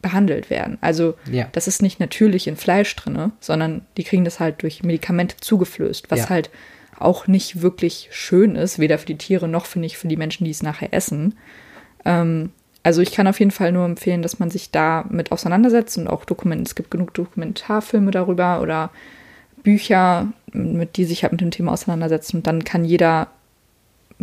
[0.00, 0.76] behandelt werden.
[0.82, 1.48] Also ja.
[1.52, 6.10] das ist nicht natürlich in Fleisch drin, sondern die kriegen das halt durch Medikamente zugeflößt,
[6.10, 6.28] was ja.
[6.28, 6.50] halt
[6.98, 10.44] auch nicht wirklich schön ist, weder für die Tiere noch, finde ich, für die Menschen,
[10.44, 11.34] die es nachher essen.
[12.04, 12.50] Ähm,
[12.82, 16.06] also ich kann auf jeden Fall nur empfehlen, dass man sich da mit auseinandersetzt und
[16.06, 18.90] auch Dokumente, es gibt genug Dokumentarfilme darüber oder
[19.62, 23.28] Bücher, mit die sich halt mit dem Thema auseinandersetzen und dann kann jeder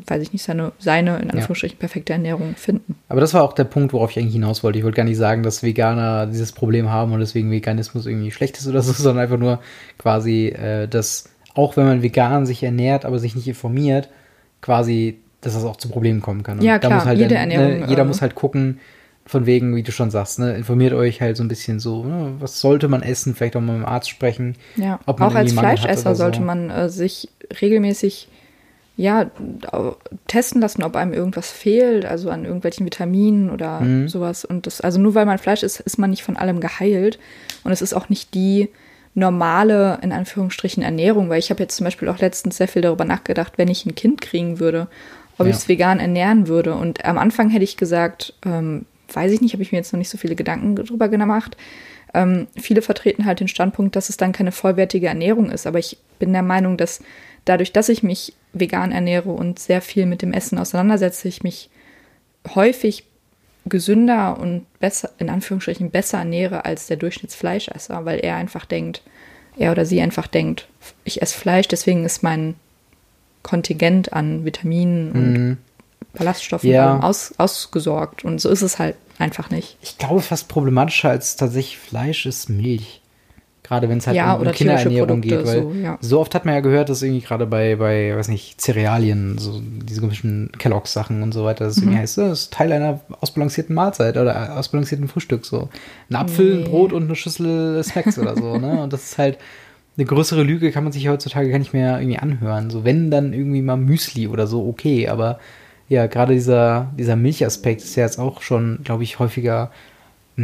[0.05, 1.79] weiß ich nicht, seine, seine in Anführungsstrichen ja.
[1.79, 2.95] perfekte Ernährung finden.
[3.09, 4.79] Aber das war auch der Punkt, worauf ich eigentlich hinaus wollte.
[4.79, 8.57] Ich wollte gar nicht sagen, dass Veganer dieses Problem haben und deswegen Veganismus irgendwie schlecht
[8.57, 9.59] ist oder so, sondern einfach nur
[9.97, 14.09] quasi, äh, dass auch wenn man vegan sich ernährt, aber sich nicht informiert,
[14.61, 16.59] quasi, dass das auch zu Problemen kommen kann.
[16.59, 17.79] Und ja, klar, halt jede dann, Ernährung.
[17.81, 18.79] Ne, jeder äh, muss halt gucken,
[19.25, 22.33] von wegen, wie du schon sagst, ne, informiert euch halt so ein bisschen so, ne,
[22.39, 24.55] was sollte man essen, vielleicht auch mal mit dem Arzt sprechen.
[24.75, 26.23] Ja, auch als Fleischesser so.
[26.23, 27.29] sollte man äh, sich
[27.61, 28.27] regelmäßig
[28.97, 29.31] ja,
[30.27, 34.07] testen lassen, ob einem irgendwas fehlt, also an irgendwelchen Vitaminen oder mhm.
[34.07, 34.45] sowas.
[34.45, 37.17] Und das, also nur weil man Fleisch isst, ist man nicht von allem geheilt.
[37.63, 38.69] Und es ist auch nicht die
[39.13, 43.05] normale, in Anführungsstrichen, Ernährung, weil ich habe jetzt zum Beispiel auch letztens sehr viel darüber
[43.05, 44.87] nachgedacht, wenn ich ein Kind kriegen würde,
[45.37, 45.51] ob ja.
[45.51, 46.75] ich es vegan ernähren würde.
[46.75, 49.97] Und am Anfang hätte ich gesagt, ähm, weiß ich nicht, habe ich mir jetzt noch
[49.97, 51.57] nicht so viele Gedanken darüber gemacht.
[52.13, 55.67] Ähm, viele vertreten halt den Standpunkt, dass es dann keine vollwertige Ernährung ist.
[55.67, 57.01] Aber ich bin der Meinung, dass
[57.45, 61.69] dadurch, dass ich mich vegan ernähre und sehr viel mit dem Essen auseinandersetze, ich mich
[62.55, 63.05] häufig
[63.65, 69.01] gesünder und besser, in Anführungsstrichen, besser ernähre als der Durchschnittsfleischesser, weil er einfach denkt,
[69.57, 70.67] er oder sie einfach denkt,
[71.03, 72.55] ich esse Fleisch, deswegen ist mein
[73.43, 75.57] Kontingent an Vitaminen und mhm.
[76.13, 76.99] Ballaststoffen ja.
[76.99, 78.23] aus, ausgesorgt.
[78.23, 79.77] Und so ist es halt einfach nicht.
[79.81, 83.00] Ich glaube, fast problematischer als tatsächlich Fleisch ist Milch.
[83.71, 85.45] Gerade wenn es halt ja, um, um Kinderernährung geht.
[85.45, 85.97] Weil so, ja.
[86.01, 89.61] so, oft hat man ja gehört, dass irgendwie gerade bei, bei, weiß nicht, Cerealien, so
[89.63, 91.83] diese komischen Kelloggs-Sachen und so weiter, das mhm.
[91.83, 95.45] irgendwie heißt, das ist Teil einer ausbalancierten Mahlzeit oder ausbalancierten Frühstück.
[95.45, 95.69] So.
[96.09, 96.63] Ein Apfel, nee.
[96.63, 98.57] ein Brot und eine Schüssel Snacks oder so.
[98.57, 98.81] Ne?
[98.83, 99.37] Und das ist halt
[99.95, 102.71] eine größere Lüge kann man sich heutzutage gar nicht mehr irgendwie anhören.
[102.71, 105.39] So, wenn dann irgendwie mal Müsli oder so, okay, aber
[105.87, 109.71] ja, gerade dieser, dieser Milchaspekt ist ja jetzt auch schon, glaube ich, häufiger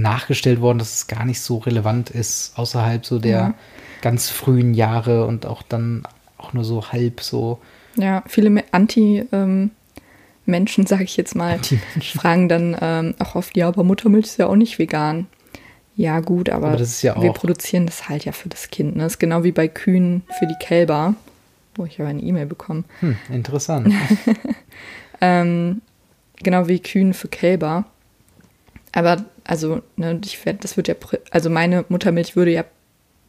[0.02, 3.54] nachgestellt worden, dass es gar nicht so relevant ist, außerhalb so der ja.
[4.02, 6.04] ganz frühen Jahre und auch dann
[6.38, 7.60] auch nur so halb so.
[7.96, 9.72] Ja, viele Anti, ähm,
[10.46, 11.60] Menschen, sage ich jetzt mal,
[12.16, 15.28] fragen dann ähm, auch oft, ja, aber Muttermilch ist ja auch nicht vegan.
[15.96, 18.96] Ja, gut, aber, aber ja wir produzieren das halt ja für das Kind.
[18.96, 19.04] Ne?
[19.04, 21.16] Das ist genau wie bei Kühen für die Kälber.
[21.78, 22.86] Oh, ich habe eine E-Mail bekommen.
[23.00, 23.94] Hm, interessant.
[25.22, 25.82] ähm,
[26.38, 27.86] genau wie Kühen für Kälber.
[28.92, 30.96] Aber, also, ne, ich werd, das wird ja,
[31.32, 32.66] also meine Muttermilch würde ja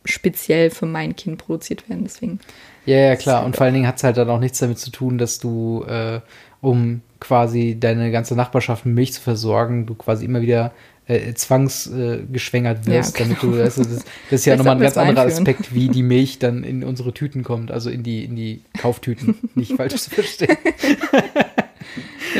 [0.04, 2.40] speziell für mein Kind produziert werden, deswegen.
[2.86, 3.44] Ja, ja, klar.
[3.44, 5.84] Und vor allen Dingen hat es halt dann auch nichts damit zu tun, dass du,
[5.84, 6.20] äh,
[6.60, 10.72] um quasi deine ganze Nachbarschaft mit Milch zu versorgen, du quasi immer wieder
[11.06, 13.36] äh, zwangsgeschwängert äh, wirst, ja, genau.
[13.40, 16.38] damit du, also das, das ist ja nochmal ein ganz anderer Aspekt, wie die Milch
[16.38, 20.56] dann in unsere Tüten kommt, also in die, in die Kauftüten, nicht falsch zu verstehen.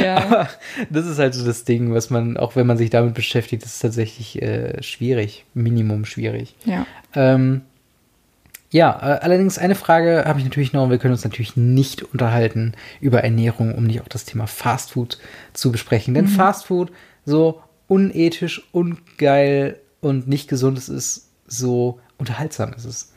[0.01, 0.17] ja.
[0.25, 0.49] Aber
[0.91, 3.81] das ist halt so das Ding, was man, auch wenn man sich damit beschäftigt, ist
[3.81, 6.57] tatsächlich äh, schwierig, Minimum schwierig.
[6.65, 6.87] Ja.
[7.15, 7.63] Ähm,
[8.71, 12.03] ja, äh, allerdings eine Frage habe ich natürlich noch und wir können uns natürlich nicht
[12.03, 15.19] unterhalten über Ernährung, um nicht auch das Thema Fastfood
[15.55, 16.15] zu besprechen.
[16.15, 16.31] Denn mhm.
[16.31, 16.93] Fastfood,
[17.25, 23.13] so unethisch, ungeil und nicht gesund es ist, so unterhaltsam ist es.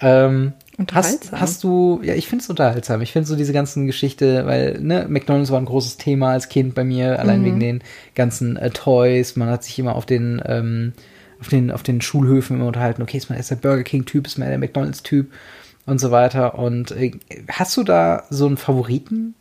[0.00, 0.52] Ähm?
[0.92, 3.00] Hast, hast, du, ja, ich finde es unterhaltsam.
[3.02, 6.74] Ich finde so diese ganzen Geschichte, weil, ne, McDonalds war ein großes Thema als Kind
[6.74, 7.44] bei mir, allein mhm.
[7.44, 7.82] wegen den
[8.14, 9.36] ganzen äh, Toys.
[9.36, 10.92] Man hat sich immer auf den, ähm,
[11.40, 14.38] auf den, auf den Schulhöfen immer unterhalten, okay, ist man erst der Burger King-Typ, ist
[14.38, 15.30] man der McDonalds-Typ
[15.86, 16.58] und so weiter.
[16.58, 17.12] Und äh,
[17.48, 19.34] hast du da so einen Favoriten?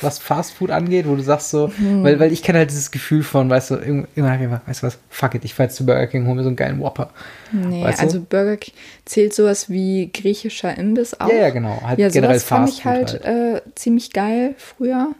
[0.00, 2.02] Was Fast Food angeht, wo du sagst so, hm.
[2.02, 4.82] weil, weil ich kenne halt dieses Gefühl von, weißt du, immer habe ich immer, weißt
[4.82, 6.80] du was, fuck it, ich fahr jetzt zu Burger King, hol mir so einen geilen
[6.80, 7.10] Whopper.
[7.52, 8.74] Nee, weißt also Burger King
[9.04, 11.28] zählt sowas wie griechischer Imbiss auch.
[11.28, 11.80] Ja, ja, genau.
[11.82, 13.56] Halt ja, generell sowas fand ich halt, halt.
[13.56, 15.14] Äh, ziemlich geil früher.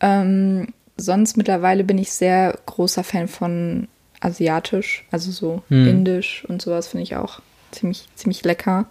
[0.00, 3.88] Ähm, sonst mittlerweile bin ich sehr großer Fan von
[4.20, 5.86] asiatisch, also so hm.
[5.86, 7.40] indisch und sowas finde ich auch
[7.70, 8.86] ziemlich, ziemlich lecker.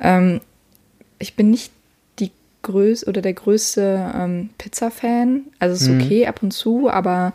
[0.00, 0.40] Ähm,
[1.18, 1.72] ich bin nicht
[2.62, 5.42] größ oder der größte ähm, Pizza-Fan.
[5.58, 6.00] Also ist mhm.
[6.00, 7.32] okay ab und zu, aber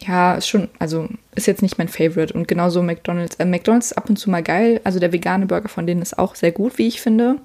[0.00, 2.32] ja, ist schon, also ist jetzt nicht mein Favorite.
[2.34, 3.36] Und genauso McDonalds.
[3.36, 4.80] Äh, McDonalds ist ab und zu mal geil.
[4.84, 7.36] Also der vegane Burger von denen ist auch sehr gut, wie ich finde.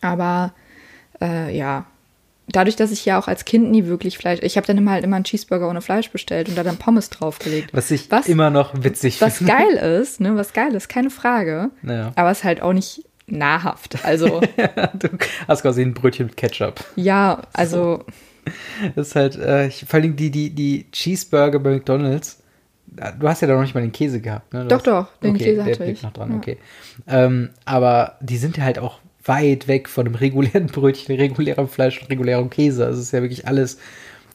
[0.00, 0.52] Aber
[1.20, 1.86] äh, ja,
[2.48, 5.04] dadurch, dass ich ja auch als Kind nie wirklich Fleisch, ich habe dann immer halt
[5.04, 7.72] immer einen Cheeseburger ohne Fleisch bestellt und da dann Pommes draufgelegt.
[7.72, 9.32] Was ich was, immer noch witzig finde.
[9.32, 11.70] Was geil ist, ne, was geil ist, keine Frage.
[11.82, 12.12] Naja.
[12.14, 14.04] Aber es ist halt auch nicht nahrhaft.
[14.04, 14.40] Also.
[14.94, 15.08] du
[15.48, 16.84] hast quasi ein Brötchen mit Ketchup.
[16.96, 18.04] Ja, also.
[18.96, 22.42] Das ist halt, äh, vor allem die, die, die Cheeseburger bei McDonalds.
[23.18, 24.62] Du hast ja da noch nicht mal den Käse gehabt, ne?
[24.62, 26.02] Du doch, hast, doch, den okay, Käse hatte ich.
[26.02, 26.36] noch dran, ja.
[26.36, 26.58] okay.
[27.06, 32.02] Ähm, aber die sind ja halt auch weit weg von einem regulären Brötchen, regulärem Fleisch
[32.02, 32.84] und regulärem Käse.
[32.84, 33.78] Also es ist ja wirklich alles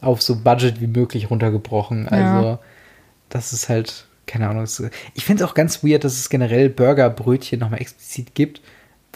[0.02, 2.08] auf so Budget wie möglich runtergebrochen.
[2.08, 2.60] Also ja.
[3.30, 4.66] das ist halt, keine Ahnung.
[5.14, 8.62] Ich finde es auch ganz weird, dass es generell Burgerbrötchen nochmal explizit gibt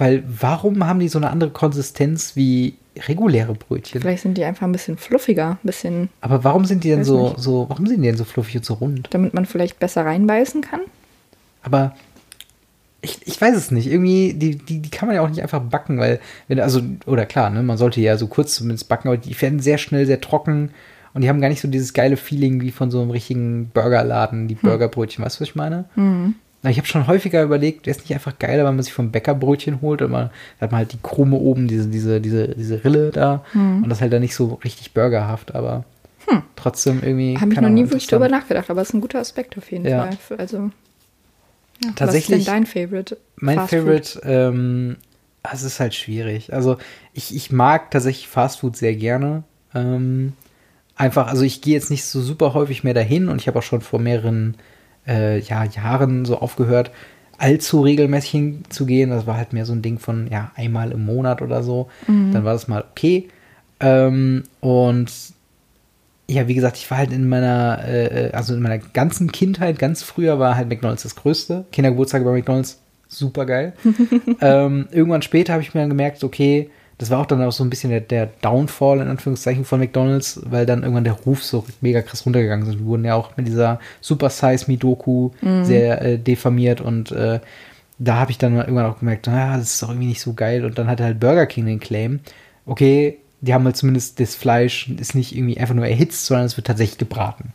[0.01, 2.73] weil warum haben die so eine andere Konsistenz wie
[3.07, 4.01] reguläre Brötchen?
[4.01, 6.09] Vielleicht sind die einfach ein bisschen fluffiger, ein bisschen.
[6.21, 8.73] Aber warum sind die denn so, so, warum sind die denn so fluffig und so
[8.73, 9.09] rund?
[9.11, 10.79] Damit man vielleicht besser reinbeißen kann?
[11.61, 11.93] Aber
[13.01, 13.85] ich, ich weiß es nicht.
[13.85, 17.27] Irgendwie, die, die, die kann man ja auch nicht einfach backen, weil, wenn, also, oder
[17.27, 20.19] klar, ne, man sollte ja so kurz zumindest backen, aber die werden sehr schnell sehr
[20.19, 20.71] trocken
[21.13, 24.47] und die haben gar nicht so dieses geile Feeling wie von so einem richtigen Burgerladen,
[24.47, 24.61] die hm.
[24.63, 25.85] Burgerbrötchen, weißt du, was ich meine?
[25.95, 26.33] Mhm.
[26.63, 29.33] Ich habe schon häufiger überlegt, wäre es nicht einfach geiler, wenn man sich vom Bäcker
[29.33, 33.09] Brötchen holt und man hat man halt die Krume oben, diese, diese, diese, diese Rille
[33.09, 33.83] da hm.
[33.83, 35.85] und das halt dann nicht so richtig burgerhaft, aber
[36.27, 36.43] hm.
[36.55, 37.37] trotzdem irgendwie.
[37.39, 39.85] Habe ich noch nie wirklich drüber nachgedacht, aber es ist ein guter Aspekt auf jeden
[39.85, 40.11] ja.
[40.11, 40.37] Fall.
[40.37, 40.69] Also,
[41.83, 41.91] ja.
[41.95, 42.35] Tatsächlich.
[42.35, 43.17] Was ist denn dein Favorite?
[43.37, 44.97] Mein Fast Favorite, ähm,
[45.51, 46.53] es ist halt schwierig.
[46.53, 46.77] Also
[47.13, 49.43] ich, ich mag tatsächlich Fastfood sehr gerne.
[49.73, 50.33] Ähm,
[50.95, 53.63] einfach, also ich gehe jetzt nicht so super häufig mehr dahin und ich habe auch
[53.63, 54.55] schon vor mehreren
[55.07, 56.91] äh, ja, Jahren so aufgehört,
[57.37, 59.09] allzu regelmäßig hinzugehen.
[59.09, 61.89] Das war halt mehr so ein Ding von ja, einmal im Monat oder so.
[62.07, 62.31] Mhm.
[62.31, 63.27] Dann war das mal okay.
[63.79, 65.11] Ähm, und
[66.29, 70.03] ja, wie gesagt, ich war halt in meiner, äh, also in meiner ganzen Kindheit, ganz
[70.03, 71.65] früher war halt McDonalds das Größte.
[71.71, 73.73] Kindergeburtstage bei McDonalds, super geil.
[74.41, 76.69] ähm, irgendwann später habe ich mir dann gemerkt, okay,
[77.01, 80.39] das war auch dann auch so ein bisschen der, der, Downfall in Anführungszeichen von McDonalds,
[80.45, 82.77] weil dann irgendwann der Ruf so mega krass runtergegangen ist.
[82.77, 85.65] Wir wurden ja auch mit dieser Super Size Me Doku mhm.
[85.65, 87.39] sehr äh, diffamiert und äh,
[87.97, 90.63] da habe ich dann irgendwann auch gemerkt, naja, das ist doch irgendwie nicht so geil.
[90.63, 92.19] Und dann hatte halt Burger King den Claim,
[92.67, 96.55] okay, die haben halt zumindest das Fleisch ist nicht irgendwie einfach nur erhitzt, sondern es
[96.55, 97.51] wird tatsächlich gebraten.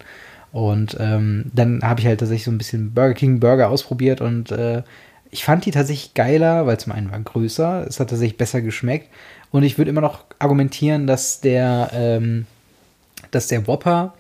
[0.51, 4.51] Und ähm, dann habe ich halt tatsächlich so ein bisschen Burger King Burger ausprobiert und
[4.51, 4.83] äh,
[5.31, 9.09] ich fand die tatsächlich geiler, weil zum einen war größer, es hat tatsächlich besser geschmeckt
[9.57, 12.45] und ich würde immer noch argumentieren, dass der, ähm,
[13.31, 14.13] dass der Whopper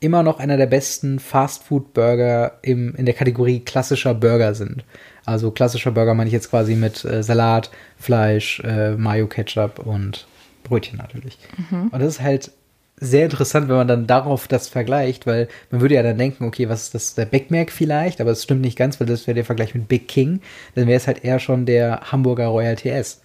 [0.00, 4.84] immer noch einer der besten Fastfood-Burger in der Kategorie klassischer Burger sind.
[5.24, 10.26] Also klassischer Burger meine ich jetzt quasi mit äh, Salat, Fleisch, äh, Mayo, Ketchup und
[10.64, 11.38] Brötchen natürlich.
[11.70, 11.88] Mhm.
[11.92, 12.50] Und das ist halt
[12.96, 16.68] sehr interessant, wenn man dann darauf das vergleicht, weil man würde ja dann denken, okay,
[16.68, 19.36] was ist das, der Big Mac vielleicht, aber es stimmt nicht ganz, weil das wäre
[19.36, 20.40] der Vergleich mit Big King,
[20.74, 23.20] dann wäre es halt eher schon der Hamburger Royal TS.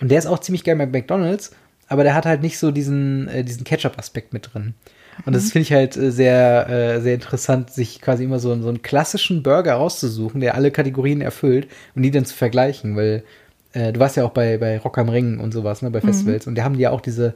[0.00, 1.52] Und der ist auch ziemlich geil bei McDonalds,
[1.88, 4.74] aber der hat halt nicht so diesen, äh, diesen Ketchup-Aspekt mit drin.
[5.24, 5.50] Und das mhm.
[5.50, 9.42] finde ich halt äh, sehr, äh, sehr interessant, sich quasi immer so, so einen klassischen
[9.42, 13.24] Burger rauszusuchen, der alle Kategorien erfüllt und die dann zu vergleichen, weil
[13.72, 16.06] äh, du warst ja auch bei, bei Rock am Ring und sowas, ne, bei mhm.
[16.06, 16.46] Festivals.
[16.46, 16.50] Mhm.
[16.50, 17.34] Und die haben ja auch diese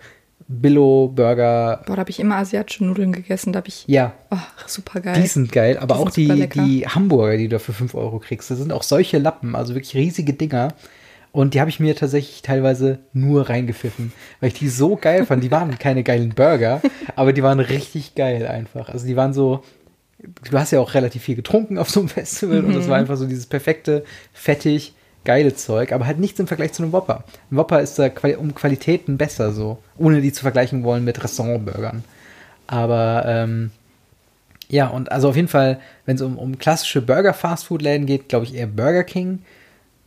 [0.49, 1.83] Billo-Burger.
[1.87, 3.53] Boah, da habe ich immer asiatische Nudeln gegessen.
[3.53, 3.85] Da habe ich.
[3.87, 4.13] Ja.
[4.31, 4.37] Oh,
[4.67, 5.21] super geil.
[5.21, 8.51] Die sind geil, aber die auch die, die Hamburger, die du für 5 Euro kriegst.
[8.51, 10.69] Das sind auch solche Lappen, also wirklich riesige Dinger.
[11.33, 15.43] Und die habe ich mir tatsächlich teilweise nur reingepfiffen, weil ich die so geil fand.
[15.43, 16.83] Die waren keine geilen Burger,
[17.17, 18.91] aber die waren richtig geil einfach.
[18.91, 19.65] Also die waren so,
[20.19, 22.69] du hast ja auch relativ viel getrunken auf so einem Festival mhm.
[22.69, 24.05] und das war einfach so dieses perfekte,
[24.35, 27.25] fettig, geile Zeug, aber halt nichts im Vergleich zu einem Whopper.
[27.51, 32.05] Ein Whopper ist da um Qualitäten besser so, ohne die zu vergleichen wollen mit Restaurantburgern.
[32.67, 33.71] Aber ähm,
[34.69, 38.55] ja, und also auf jeden Fall, wenn es um, um klassische Burger-Fastfood-Läden geht, glaube ich
[38.55, 39.41] eher Burger King.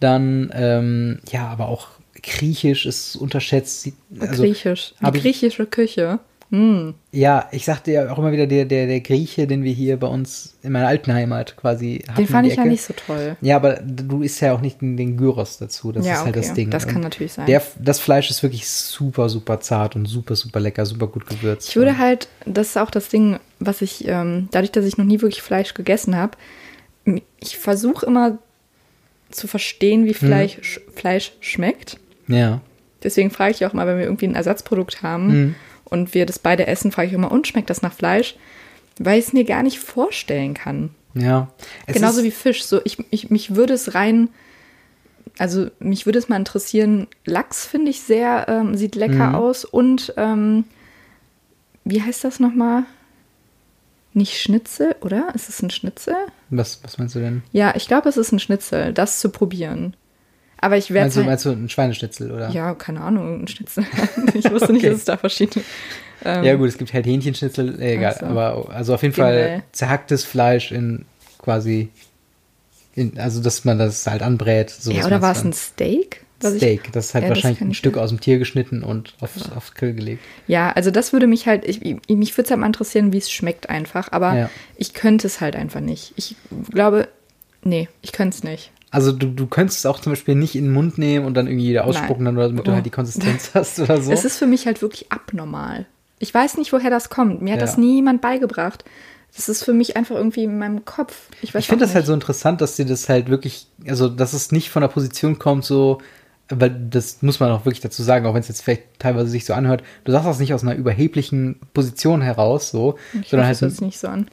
[0.06, 1.88] Dann, ähm, ja, aber auch
[2.22, 3.89] Griechisch ist unterschätzt.
[4.20, 6.20] Also, Griechisch, die griechische Küche.
[6.51, 6.91] Mm.
[7.12, 10.06] Ja, ich sagte ja auch immer wieder, der, der, der Grieche, den wir hier bei
[10.06, 12.18] uns in meiner alten Heimat quasi hatten.
[12.18, 13.36] Den fand ich ja nicht so toll.
[13.41, 15.91] Ja, aber du isst ja auch nicht den, den Gyros dazu.
[15.91, 16.45] Das ja, ist halt okay.
[16.45, 16.70] das Ding.
[16.70, 17.47] Das kann und natürlich sein.
[17.47, 21.70] Der, das Fleisch ist wirklich super, super zart und super, super lecker, super gut gewürzt.
[21.70, 25.06] Ich würde halt, das ist auch das Ding, was ich, ähm, dadurch, dass ich noch
[25.06, 26.38] nie wirklich Fleisch gegessen habe,
[27.39, 28.38] ich versuche immer
[29.30, 30.28] zu verstehen, wie hm.
[30.28, 30.94] Fleisch, hm.
[30.96, 31.98] Fleisch schmeckt.
[32.28, 32.62] Ja.
[33.04, 35.32] Deswegen frage ich auch mal, wenn wir irgendwie ein Ersatzprodukt haben.
[35.32, 35.56] Hm
[35.86, 38.36] und wir das beide essen, frage ich immer, und schmeckt das nach Fleisch?
[39.00, 40.90] Weil ich es mir gar nicht vorstellen kann.
[41.14, 41.50] Ja.
[41.88, 42.66] Genauso wie Fisch.
[42.66, 44.30] So, ich, ich, mich würde es rein,
[45.38, 49.36] also mich würde es mal interessieren, Lachs finde ich sehr, ähm, sieht lecker mhm.
[49.36, 50.66] aus und ähm,
[51.84, 52.84] wie heißt das nochmal?
[54.14, 55.34] Nicht Schnitzel, oder?
[55.36, 56.16] Ist es ein Schnitzel?
[56.50, 57.43] Was, was meinst du denn?
[57.52, 59.96] Ja, ich glaube, es ist ein Schnitzel, das zu probieren.
[60.58, 61.06] Aber ich werde.
[61.06, 62.50] Meinst, halt, meinst du ein Schweineschnitzel, oder?
[62.50, 63.86] Ja, keine Ahnung, ein Schnitzel.
[64.34, 64.89] ich wusste nicht, okay.
[64.89, 65.64] dass es da verschiedene.
[66.24, 68.18] Ähm, ja, gut, es gibt halt Hähnchenschnitzel, äh, egal.
[68.20, 68.26] So.
[68.26, 69.60] Aber also auf jeden Generell.
[69.60, 71.06] Fall zerhacktes Fleisch in
[71.38, 71.89] quasi.
[72.96, 74.74] In, also, dass man das halt anbrät.
[74.86, 76.25] ja, oder war es ein Steak?
[76.44, 79.74] Steak, das ist halt ja, wahrscheinlich ein Stück aus dem Tier geschnitten und aufs, aufs
[79.74, 80.22] Grill gelegt.
[80.48, 83.32] Ja, also das würde mich halt, ich, mich würde es halt mal interessieren, wie es
[83.32, 84.50] schmeckt einfach, aber ja.
[84.76, 86.14] ich könnte es halt einfach nicht.
[86.18, 86.36] Ich
[86.72, 87.08] glaube,
[87.64, 88.72] nee, ich könnte es nicht.
[88.92, 91.48] Also du, du könntest es auch zum Beispiel nicht in den Mund nehmen und dann
[91.48, 92.64] irgendwie wieder ausspucken, dann, damit oh.
[92.64, 94.12] du halt die Konsistenz hast oder so.
[94.12, 95.86] Es ist für mich halt wirklich abnormal.
[96.20, 97.42] Ich weiß nicht, woher das kommt.
[97.42, 97.66] Mir hat ja.
[97.66, 98.86] das niemand beigebracht.
[99.36, 101.28] Das ist für mich einfach irgendwie in meinem Kopf.
[101.42, 104.54] Ich, ich finde das halt so interessant, dass dir das halt wirklich, also dass es
[104.54, 105.98] nicht von der Position kommt, so,
[106.50, 109.46] weil das muss man auch wirklich dazu sagen, auch wenn es jetzt vielleicht teilweise sich
[109.46, 113.62] so anhört, du sagst das nicht aus einer überheblichen Position heraus, so, ich sondern hoffe,
[113.62, 113.74] halt.
[113.74, 114.28] Das nicht so an.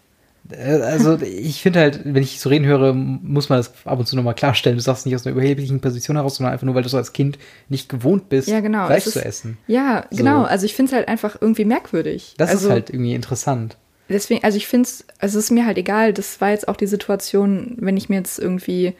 [0.50, 4.06] Äh, also ich finde halt, wenn ich so reden höre, muss man das ab und
[4.06, 4.76] zu nochmal klarstellen.
[4.76, 7.12] Du sagst nicht aus einer überheblichen Position heraus, sondern einfach nur, weil du so als
[7.12, 7.38] Kind
[7.68, 8.86] nicht gewohnt bist, ja, genau.
[8.86, 9.58] Fleisch ist, zu essen.
[9.66, 10.18] Ja, so.
[10.18, 10.42] genau.
[10.42, 12.34] Also ich finde es halt einfach irgendwie merkwürdig.
[12.36, 13.76] Das also, ist halt irgendwie interessant.
[14.08, 16.12] Deswegen, also ich finde es, also es ist mir halt egal.
[16.12, 18.94] Das war jetzt auch die Situation, wenn ich mir jetzt irgendwie,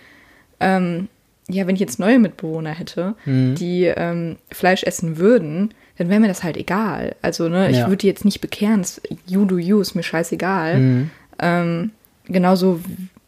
[0.61, 1.09] ähm,
[1.49, 3.55] ja, wenn ich jetzt neue Mitbewohner hätte, mhm.
[3.57, 7.17] die ähm, Fleisch essen würden, dann wäre mir das halt egal.
[7.23, 7.87] Also, ne, ich ja.
[7.87, 8.85] würde die jetzt nicht bekehren.
[9.27, 10.79] You do you, ist mir scheißegal.
[10.79, 11.11] Mhm.
[11.39, 11.91] Ähm,
[12.27, 12.81] genauso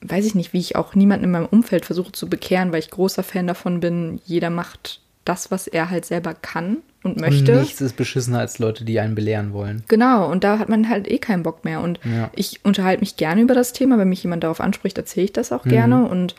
[0.03, 2.91] weiß ich nicht, wie ich auch niemanden in meinem Umfeld versuche zu bekehren, weil ich
[2.91, 7.53] großer Fan davon bin, jeder macht das, was er halt selber kann und möchte.
[7.53, 9.83] Und nichts ist beschissener als Leute, die einen belehren wollen.
[9.89, 11.81] Genau, und da hat man halt eh keinen Bock mehr.
[11.81, 12.31] Und ja.
[12.35, 13.99] ich unterhalte mich gerne über das Thema.
[13.99, 15.71] Wenn mich jemand darauf anspricht, erzähle ich das auch mhm.
[15.71, 16.07] gerne.
[16.07, 16.35] Und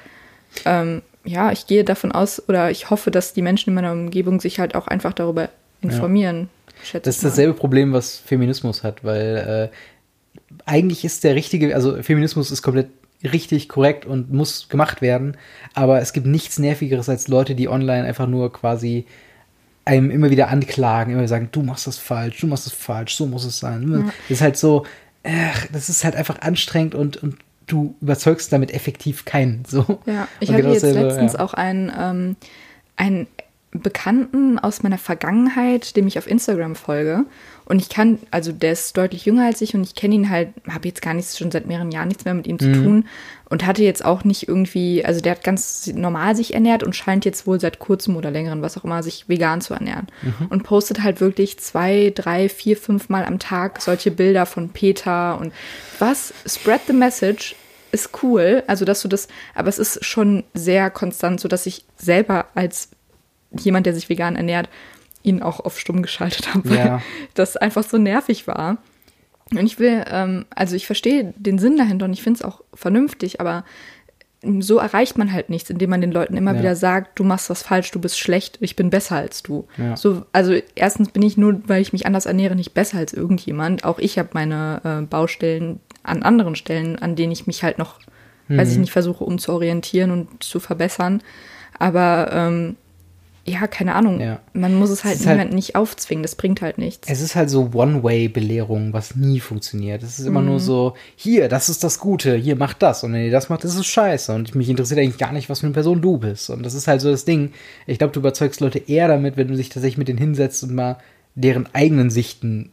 [0.66, 4.40] ähm, ja, ich gehe davon aus oder ich hoffe, dass die Menschen in meiner Umgebung
[4.40, 5.50] sich halt auch einfach darüber
[5.82, 6.50] informieren.
[6.94, 7.00] Ja.
[7.00, 12.52] Das ist dasselbe Problem, was Feminismus hat, weil äh, eigentlich ist der richtige, also Feminismus
[12.52, 12.90] ist komplett
[13.24, 15.38] richtig korrekt und muss gemacht werden,
[15.74, 19.06] aber es gibt nichts nervigeres als Leute, die online einfach nur quasi
[19.86, 23.26] einem immer wieder anklagen, immer sagen, du machst das falsch, du machst das falsch, so
[23.26, 23.92] muss es sein.
[23.92, 24.12] Ja.
[24.28, 24.86] Das ist halt so,
[25.24, 29.64] ach, das ist halt einfach anstrengend und, und du überzeugst damit effektiv keinen.
[29.66, 30.00] So.
[30.06, 31.40] Ja, ich hatte genau jetzt letztens ja.
[31.40, 32.36] auch einen, ähm,
[32.96, 33.28] einen
[33.72, 37.26] Bekannten aus meiner Vergangenheit, dem ich auf Instagram folge.
[37.66, 40.50] Und ich kann, also der ist deutlich jünger als ich und ich kenne ihn halt,
[40.70, 42.84] habe jetzt gar nichts, schon seit mehreren Jahren nichts mehr mit ihm zu mhm.
[42.84, 43.08] tun
[43.50, 47.26] und hatte jetzt auch nicht irgendwie, also der hat ganz normal sich ernährt und scheint
[47.26, 50.08] jetzt wohl seit kurzem oder längeren, was auch immer, sich vegan zu ernähren.
[50.22, 50.48] Mhm.
[50.48, 55.40] Und postet halt wirklich zwei, drei, vier, fünf Mal am Tag solche Bilder von Peter
[55.40, 55.52] und
[56.00, 57.56] was, spread the message,
[57.92, 61.86] ist cool, also dass du das, aber es ist schon sehr konstant, so dass ich
[61.96, 62.90] selber als
[63.52, 64.70] jemand, der sich vegan ernährt,
[65.26, 67.02] ihn auch auf stumm geschaltet habe, weil ja.
[67.34, 68.78] das einfach so nervig war.
[69.52, 72.62] Und ich will, ähm, also ich verstehe den Sinn dahinter und ich finde es auch
[72.74, 73.64] vernünftig, aber
[74.60, 76.60] so erreicht man halt nichts, indem man den Leuten immer ja.
[76.60, 79.68] wieder sagt, du machst was falsch, du bist schlecht, ich bin besser als du.
[79.78, 79.98] Ja.
[79.98, 83.84] So, also erstens bin ich nur, weil ich mich anders ernähre, nicht besser als irgendjemand.
[83.86, 88.00] Auch ich habe meine äh, Baustellen an anderen Stellen, an denen ich mich halt noch,
[88.48, 88.58] mhm.
[88.58, 88.82] weiß ich mhm.
[88.82, 91.22] nicht, versuche umzuorientieren und zu verbessern.
[91.78, 92.76] Aber ähm,
[93.48, 94.20] ja, keine Ahnung.
[94.20, 94.40] Ja.
[94.54, 97.08] Man muss es halt es niemand halt, nicht aufzwingen, das bringt halt nichts.
[97.08, 100.02] Es ist halt so One-Way-Belehrung, was nie funktioniert.
[100.02, 100.48] Es ist immer mhm.
[100.48, 103.04] nur so, hier, das ist das Gute, hier, mach das.
[103.04, 104.34] Und wenn ihr das macht, das ist scheiße.
[104.34, 106.50] Und mich interessiert eigentlich gar nicht, was für eine Person du bist.
[106.50, 107.52] Und das ist halt so das Ding.
[107.86, 110.74] Ich glaube, du überzeugst Leute eher damit, wenn du dich tatsächlich mit denen hinsetzt und
[110.74, 110.98] mal
[111.36, 112.72] deren eigenen Sichten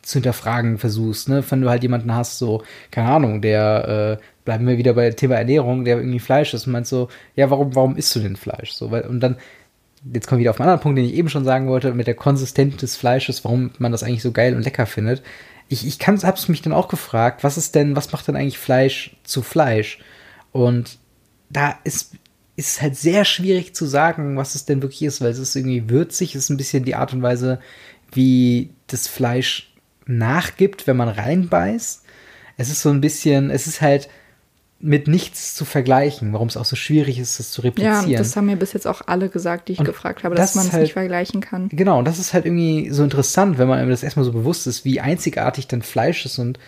[0.00, 1.44] zu hinterfragen versuchst, ne?
[1.50, 2.62] Wenn du halt jemanden hast, so,
[2.92, 6.72] keine Ahnung, der, äh, bleiben wir wieder bei Thema Ernährung, der irgendwie Fleisch ist und
[6.72, 8.72] meinst so, ja, warum, warum isst du denn Fleisch?
[8.72, 9.36] So, weil, und dann
[10.12, 12.06] jetzt kommen wir wieder auf einen anderen Punkt, den ich eben schon sagen wollte, mit
[12.06, 15.22] der Konsistenz des Fleisches, warum man das eigentlich so geil und lecker findet.
[15.68, 18.58] Ich, ich kann, hab's mich dann auch gefragt, was ist denn, was macht denn eigentlich
[18.58, 19.98] Fleisch zu Fleisch?
[20.52, 20.98] Und
[21.50, 22.14] da ist,
[22.56, 25.90] ist halt sehr schwierig zu sagen, was es denn wirklich ist, weil es ist irgendwie
[25.90, 27.60] würzig, es ist ein bisschen die Art und Weise,
[28.12, 29.74] wie das Fleisch
[30.06, 32.04] nachgibt, wenn man reinbeißt.
[32.56, 34.08] Es ist so ein bisschen, es ist halt,
[34.78, 38.08] mit nichts zu vergleichen, warum es auch so schwierig ist, das zu replizieren.
[38.10, 40.52] Ja, das haben mir bis jetzt auch alle gesagt, die ich und gefragt habe, dass
[40.52, 41.68] das man es halt, nicht vergleichen kann.
[41.70, 44.66] Genau, und das ist halt irgendwie so interessant, wenn man einem das erstmal so bewusst
[44.66, 46.58] ist, wie einzigartig dann Fleisch ist und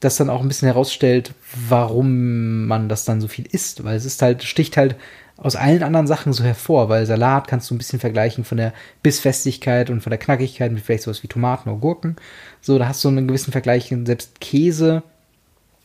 [0.00, 1.32] das dann auch ein bisschen herausstellt,
[1.68, 4.96] warum man das dann so viel isst, weil es ist halt, sticht halt
[5.38, 8.74] aus allen anderen Sachen so hervor, weil Salat kannst du ein bisschen vergleichen von der
[9.02, 12.16] Bissfestigkeit und von der Knackigkeit mit vielleicht sowas wie Tomaten oder Gurken.
[12.60, 15.02] So, da hast du einen gewissen Vergleich, selbst Käse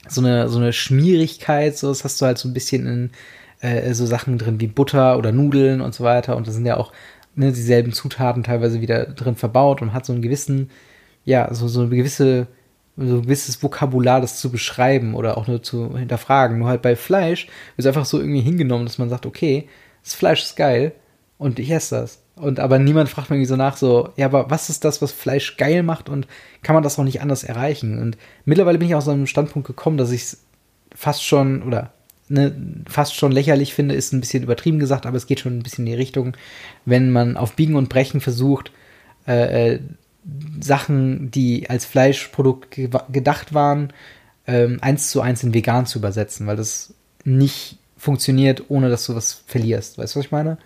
[0.07, 3.11] so eine, so eine Schmierigkeit, so das hast du halt so ein bisschen in
[3.61, 6.35] äh, so Sachen drin wie Butter oder Nudeln und so weiter.
[6.35, 6.91] Und da sind ja auch
[7.35, 10.69] ne, dieselben Zutaten teilweise wieder drin verbaut und hat so einen gewissen,
[11.25, 12.47] ja, so, so eine gewisse,
[12.97, 16.59] so ein gewisses Vokabular, das zu beschreiben oder auch nur zu hinterfragen.
[16.59, 17.45] Nur halt bei Fleisch
[17.75, 19.67] wird es einfach so irgendwie hingenommen, dass man sagt, okay,
[20.03, 20.93] das Fleisch ist geil
[21.37, 22.21] und ich esse das.
[22.41, 25.11] Und aber niemand fragt mir irgendwie so nach, so, ja, aber was ist das, was
[25.11, 26.25] Fleisch geil macht und
[26.63, 27.99] kann man das auch nicht anders erreichen?
[27.99, 30.41] Und mittlerweile bin ich aus so einem Standpunkt gekommen, dass ich es
[30.95, 31.93] fast schon, oder
[32.29, 32.55] ne,
[32.89, 35.85] fast schon lächerlich finde, ist ein bisschen übertrieben gesagt, aber es geht schon ein bisschen
[35.85, 36.35] in die Richtung,
[36.83, 38.71] wenn man auf Biegen und Brechen versucht,
[39.27, 39.79] äh, äh
[40.59, 43.91] Sachen, die als Fleischprodukt ge gedacht waren,
[44.45, 49.15] ähm, eins zu eins in vegan zu übersetzen, weil das nicht funktioniert, ohne dass du
[49.15, 49.97] was verlierst.
[49.97, 50.59] Weißt du, was ich meine?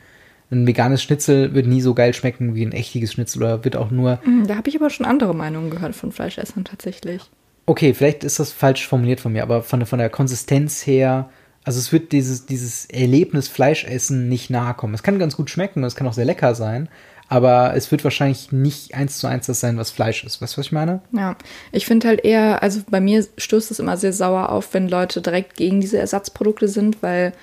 [0.56, 3.92] Ein veganes Schnitzel wird nie so geil schmecken wie ein echtiges Schnitzel oder wird auch
[3.92, 4.20] nur.
[4.26, 7.22] Mm, da habe ich aber schon andere Meinungen gehört von Fleischessern tatsächlich.
[7.68, 11.30] Okay, vielleicht ist das falsch formuliert von mir, aber von der, von der Konsistenz her,
[11.64, 14.94] also es wird dieses, dieses Erlebnis Fleischessen nicht nahe kommen.
[14.94, 16.90] Es kann ganz gut schmecken und es kann auch sehr lecker sein,
[17.28, 20.42] aber es wird wahrscheinlich nicht eins zu eins das sein, was Fleisch ist.
[20.42, 21.02] Weißt du, was ich meine?
[21.12, 21.36] Ja,
[21.72, 25.22] ich finde halt eher, also bei mir stößt es immer sehr sauer auf, wenn Leute
[25.22, 27.34] direkt gegen diese Ersatzprodukte sind, weil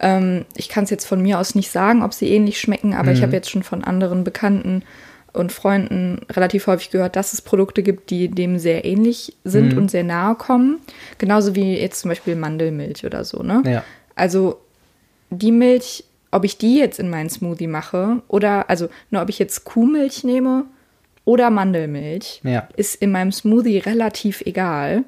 [0.00, 3.10] ähm, ich kann es jetzt von mir aus nicht sagen, ob sie ähnlich schmecken, aber
[3.10, 3.16] mhm.
[3.16, 4.82] ich habe jetzt schon von anderen Bekannten
[5.32, 9.78] und Freunden relativ häufig gehört, dass es Produkte gibt, die dem sehr ähnlich sind mhm.
[9.78, 10.78] und sehr nahe kommen.
[11.18, 13.62] Genauso wie jetzt zum Beispiel Mandelmilch oder so, ne?
[13.66, 13.84] Ja.
[14.14, 14.58] Also
[15.30, 19.38] die Milch, ob ich die jetzt in meinen Smoothie mache oder, also nur ob ich
[19.38, 20.64] jetzt Kuhmilch nehme
[21.24, 22.68] oder Mandelmilch, ja.
[22.76, 25.04] ist in meinem Smoothie relativ egal.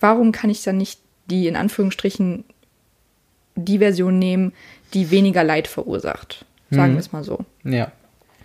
[0.00, 1.00] Warum kann ich dann nicht
[1.30, 2.44] die in Anführungsstrichen
[3.64, 4.52] die Version nehmen,
[4.94, 6.44] die weniger Leid verursacht.
[6.70, 6.96] Sagen mhm.
[6.96, 7.44] wir es mal so.
[7.64, 7.92] Ja.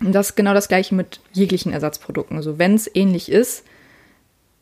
[0.00, 2.36] Und das ist genau das gleiche mit jeglichen Ersatzprodukten.
[2.36, 3.64] Also wenn es ähnlich ist,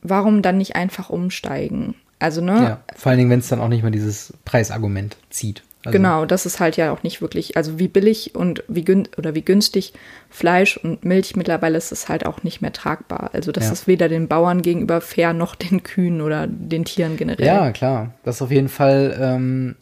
[0.02, 1.94] warum dann nicht einfach umsteigen?
[2.18, 2.52] Also, ne?
[2.52, 5.62] Ja, vor allen Dingen, wenn es dann auch nicht mal dieses Preisargument zieht.
[5.84, 9.08] Also genau, das ist halt ja auch nicht wirklich, also wie billig und wie gün
[9.16, 9.92] oder wie günstig
[10.30, 13.30] Fleisch und Milch mittlerweile ist es halt auch nicht mehr tragbar.
[13.32, 13.72] Also das ja.
[13.72, 17.44] ist weder den Bauern gegenüber fair noch den Kühen oder den Tieren generell.
[17.44, 18.14] Ja, klar.
[18.22, 19.74] Das ist auf jeden Fall ähm,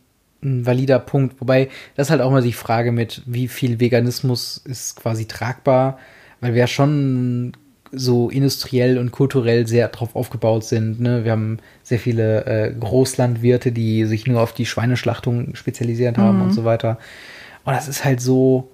[0.43, 1.41] ein valider Punkt.
[1.41, 5.99] Wobei, das ist halt auch mal die Frage mit, wie viel Veganismus ist quasi tragbar,
[6.41, 7.53] weil wir ja schon
[7.93, 11.01] so industriell und kulturell sehr drauf aufgebaut sind.
[11.01, 11.25] Ne?
[11.25, 16.45] Wir haben sehr viele äh, Großlandwirte, die sich nur auf die Schweineschlachtung spezialisiert haben mhm.
[16.45, 16.99] und so weiter.
[17.65, 18.70] Und das ist halt so,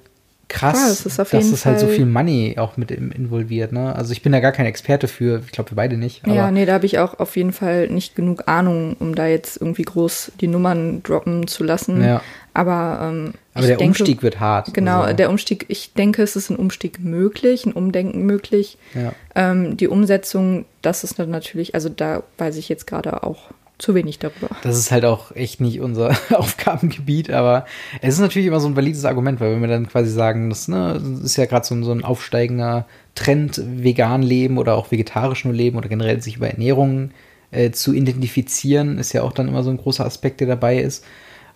[0.49, 3.73] krass, ja, das ist dass es halt so viel Money auch mit involviert.
[3.73, 3.95] Ne?
[3.95, 6.27] Also ich bin da gar kein Experte für, ich glaube wir beide nicht.
[6.27, 9.61] ja, nee, da habe ich auch auf jeden Fall nicht genug Ahnung, um da jetzt
[9.61, 12.03] irgendwie groß die Nummern droppen zu lassen.
[12.03, 12.23] Ja.
[12.55, 14.73] Aber, ähm, Aber der denke, Umstieg wird hart.
[14.73, 15.17] Genau, also.
[15.17, 18.79] der Umstieg, ich denke, es ist ein Umstieg möglich, ein Umdenken möglich.
[18.95, 19.13] Ja.
[19.35, 24.19] Ähm, die Umsetzung, das ist natürlich, also da weiß ich jetzt gerade auch zu wenig
[24.19, 24.49] darüber.
[24.63, 27.67] Das ist halt auch echt nicht unser Aufgabengebiet, aber
[28.01, 30.69] es ist natürlich immer so ein valides Argument, weil wenn wir dann quasi sagen, das,
[30.69, 35.55] ne, ist ja gerade so, so, ein aufsteigender Trend, vegan leben oder auch vegetarisch nur
[35.55, 37.11] leben oder generell sich über Ernährung
[37.51, 41.05] äh, zu identifizieren, ist ja auch dann immer so ein großer Aspekt, der dabei ist.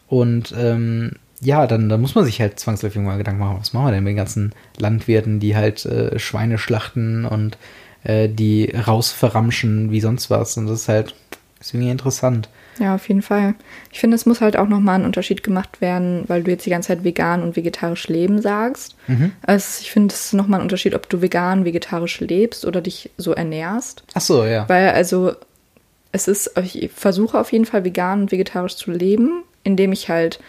[0.07, 3.87] Und ähm, ja, dann, dann muss man sich halt zwangsläufig mal Gedanken machen, was machen
[3.87, 7.57] wir denn mit den ganzen Landwirten, die halt äh, Schweine schlachten und
[8.05, 10.57] äh, die rausverramschen wie sonst was.
[10.59, 11.15] Und das ist halt
[11.61, 12.49] irgendwie interessant.
[12.79, 13.55] Ja, auf jeden Fall.
[13.93, 16.71] Ich finde, es muss halt auch nochmal ein Unterschied gemacht werden, weil du jetzt die
[16.71, 18.97] ganze Zeit vegan und vegetarisch leben sagst.
[19.07, 19.33] Mhm.
[19.43, 23.11] Also ich finde, es ist nochmal ein Unterschied, ob du vegan, vegetarisch lebst oder dich
[23.19, 24.05] so ernährst.
[24.15, 24.67] Ach so, ja.
[24.69, 25.33] Weil also
[26.13, 30.41] es ist, ich versuche auf jeden Fall vegan und vegetarisch zu leben, indem ich halt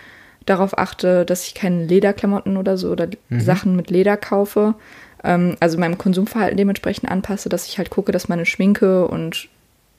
[0.45, 3.41] darauf achte, dass ich keine Lederklamotten oder so oder mhm.
[3.41, 4.75] Sachen mit Leder kaufe.
[5.23, 9.49] Ähm, also meinem Konsumverhalten dementsprechend anpasse, dass ich halt gucke, dass meine Schminke und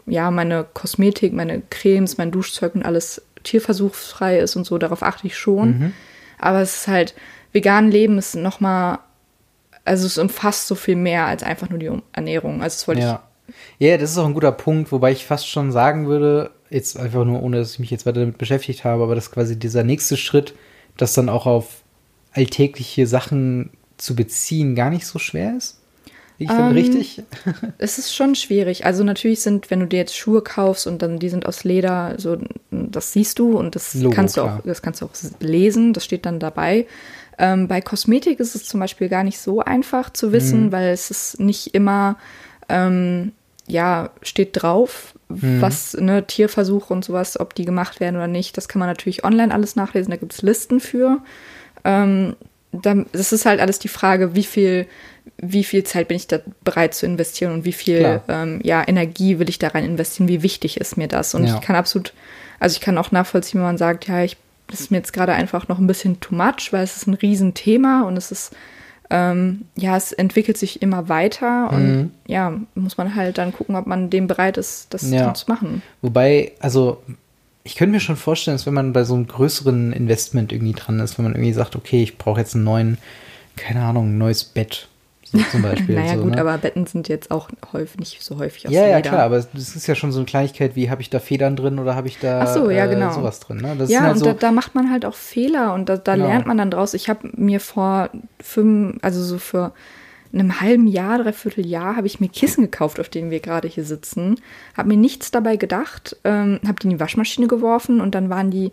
[0.06, 5.26] ja, meine Kosmetik, meine Cremes, mein Duschzeug und alles tierversuchsfrei ist und so, darauf achte
[5.26, 5.78] ich schon.
[5.78, 5.92] Mhm.
[6.38, 7.14] Aber es ist halt,
[7.52, 8.98] vegan Leben ist nochmal,
[9.84, 12.62] also es umfasst so viel mehr als einfach nur die Ernährung.
[12.62, 13.22] Also das wollte ja.
[13.48, 13.54] ich.
[13.78, 17.24] Ja, das ist auch ein guter Punkt, wobei ich fast schon sagen würde, jetzt einfach
[17.24, 20.16] nur ohne, dass ich mich jetzt weiter damit beschäftigt habe, aber dass quasi dieser nächste
[20.16, 20.54] Schritt,
[20.96, 21.82] das dann auch auf
[22.32, 25.81] alltägliche Sachen zu beziehen, gar nicht so schwer ist.
[26.42, 27.22] Ich finde ähm, richtig.
[27.78, 28.84] es ist schon schwierig.
[28.84, 32.14] Also natürlich sind, wenn du dir jetzt Schuhe kaufst und dann die sind aus Leder,
[32.18, 32.38] so
[32.70, 35.92] das siehst du und das Logo, kannst du auch, das kannst du auch lesen.
[35.92, 36.86] Das steht dann dabei.
[37.38, 40.72] Ähm, bei Kosmetik ist es zum Beispiel gar nicht so einfach zu wissen, mhm.
[40.72, 42.16] weil es ist nicht immer
[42.68, 43.32] ähm,
[43.66, 45.60] ja steht drauf, mhm.
[45.60, 48.56] was ne Tierversuche und sowas, ob die gemacht werden oder nicht.
[48.56, 50.10] Das kann man natürlich online alles nachlesen.
[50.10, 51.18] Da gibt es Listen für.
[51.84, 52.36] Ähm,
[52.72, 54.86] das ist halt alles die Frage, wie viel
[55.38, 59.38] wie viel Zeit bin ich da bereit zu investieren und wie viel ähm, ja, Energie
[59.38, 61.34] will ich da rein investieren, wie wichtig ist mir das.
[61.34, 61.54] Und ja.
[61.54, 62.12] ich kann absolut,
[62.58, 64.36] also ich kann auch nachvollziehen, wenn man sagt, ja, ich,
[64.68, 67.14] das ist mir jetzt gerade einfach noch ein bisschen too much, weil es ist ein
[67.14, 68.54] Riesenthema und es ist,
[69.10, 72.10] ähm, ja, es entwickelt sich immer weiter und mhm.
[72.26, 75.34] ja, muss man halt dann gucken, ob man dem bereit ist, das ja.
[75.34, 75.82] zu machen.
[76.00, 77.02] Wobei, also
[77.64, 80.98] ich könnte mir schon vorstellen, dass wenn man bei so einem größeren Investment irgendwie dran
[81.00, 82.98] ist, wenn man irgendwie sagt, okay, ich brauche jetzt einen neuen,
[83.56, 84.88] keine Ahnung, ein neues Bett
[85.24, 85.94] so zum Beispiel.
[85.94, 86.40] naja, so, gut, ne?
[86.40, 88.92] aber Betten sind jetzt auch häufig, nicht so häufig aus Ja, Leder.
[88.92, 91.56] ja, klar, aber es ist ja schon so eine Kleinigkeit wie, habe ich da Federn
[91.56, 93.10] drin oder habe ich da so, ja, genau.
[93.10, 93.58] äh, sowas drin.
[93.58, 93.76] Ne?
[93.86, 96.26] ja, halt und so da, da, macht man halt auch Fehler und da, da genau.
[96.26, 96.94] lernt man dann draus.
[96.94, 98.10] Ich habe mir vor
[98.40, 99.72] fünf, also so für
[100.32, 103.84] einem halben Jahr, dreiviertel Jahr, habe ich mir Kissen gekauft, auf denen wir gerade hier
[103.84, 104.36] sitzen.
[104.76, 108.50] Habe mir nichts dabei gedacht, ähm, habe die in die Waschmaschine geworfen und dann waren
[108.50, 108.72] die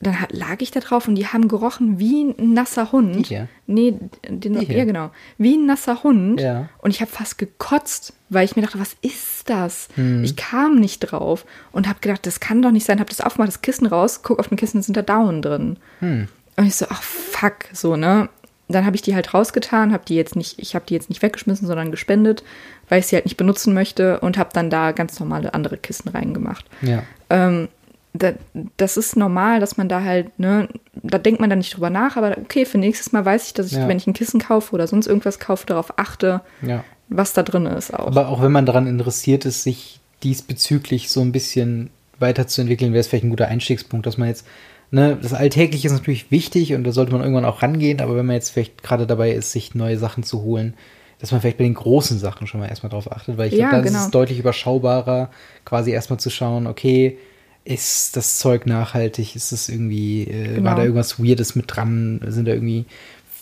[0.00, 3.16] dann lag ich da drauf und die haben gerochen wie ein nasser Hund.
[3.16, 3.48] Die hier?
[3.66, 3.94] Nee,
[4.28, 5.10] den, die ja genau.
[5.38, 6.40] Wie ein nasser Hund.
[6.40, 6.68] Ja.
[6.78, 9.88] Und ich habe fast gekotzt, weil ich mir dachte, was ist das?
[9.96, 10.22] Hm.
[10.22, 13.00] Ich kam nicht drauf und habe gedacht, das kann doch nicht sein.
[13.00, 15.78] Habe das aufgemacht, das Kissen raus, guck auf dem Kissen, sind da Daumen drin.
[15.98, 16.28] Hm.
[16.56, 18.28] Und ich so, ach fuck, so, ne?
[18.68, 21.22] Dann habe ich die halt rausgetan, habe die jetzt nicht, ich habe die jetzt nicht
[21.22, 22.44] weggeschmissen, sondern gespendet,
[22.88, 26.10] weil ich sie halt nicht benutzen möchte und habe dann da ganz normale andere Kissen
[26.10, 26.66] reingemacht.
[26.82, 27.02] Ja.
[27.30, 27.68] Ähm,
[28.12, 28.32] da,
[28.76, 32.16] das ist normal, dass man da halt, ne, da denkt man dann nicht drüber nach,
[32.16, 33.88] aber okay, für nächstes Mal weiß ich, dass ich, ja.
[33.88, 36.84] wenn ich ein Kissen kaufe oder sonst irgendwas kaufe, darauf achte, ja.
[37.08, 38.06] was da drin ist auch.
[38.06, 43.08] Aber auch wenn man daran interessiert ist, sich diesbezüglich so ein bisschen weiterzuentwickeln, wäre es
[43.08, 44.46] vielleicht ein guter Einstiegspunkt, dass man jetzt,
[44.90, 48.26] ne, das Alltägliche ist natürlich wichtig und da sollte man irgendwann auch rangehen, aber wenn
[48.26, 50.74] man jetzt vielleicht gerade dabei ist, sich neue Sachen zu holen,
[51.20, 53.70] dass man vielleicht bei den großen Sachen schon mal erstmal drauf achtet, weil ich ja,
[53.70, 53.98] glaube, da genau.
[53.98, 55.30] ist es deutlich überschaubarer,
[55.64, 57.18] quasi erstmal zu schauen, okay,
[57.64, 59.36] ist das Zeug nachhaltig?
[59.36, 60.70] Ist es irgendwie, äh, genau.
[60.70, 62.20] war da irgendwas Weirdes mit dran?
[62.26, 62.86] Sind da irgendwie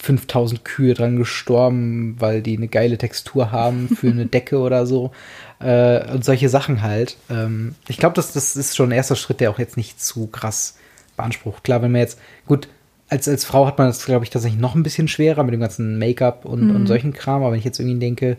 [0.00, 5.12] 5000 Kühe dran gestorben, weil die eine geile Textur haben für eine Decke oder so?
[5.60, 7.16] Äh, und solche Sachen halt.
[7.30, 10.26] Ähm, ich glaube, das, das ist schon ein erster Schritt, der auch jetzt nicht zu
[10.26, 10.76] krass
[11.16, 11.64] beansprucht.
[11.64, 12.68] Klar, wenn man jetzt, gut,
[13.08, 15.60] als, als Frau hat man das, glaube ich, tatsächlich noch ein bisschen schwerer mit dem
[15.60, 16.76] ganzen Make-up und, mhm.
[16.76, 17.42] und solchen Kram.
[17.42, 18.36] Aber wenn ich jetzt irgendwie denke,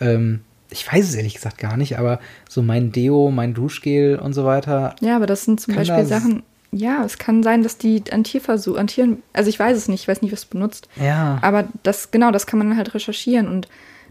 [0.00, 0.40] ähm,
[0.70, 4.44] ich weiß es ehrlich gesagt gar nicht, aber so mein Deo, mein Duschgel und so
[4.44, 4.94] weiter.
[5.00, 8.76] Ja, aber das sind zum Beispiel Sachen, ja, es kann sein, dass die an Tierversuch,
[8.76, 10.88] an Tieren, also ich weiß es nicht, ich weiß nicht, was benutzt.
[10.96, 11.38] Ja.
[11.40, 13.68] Aber das, genau, das kann man halt recherchieren und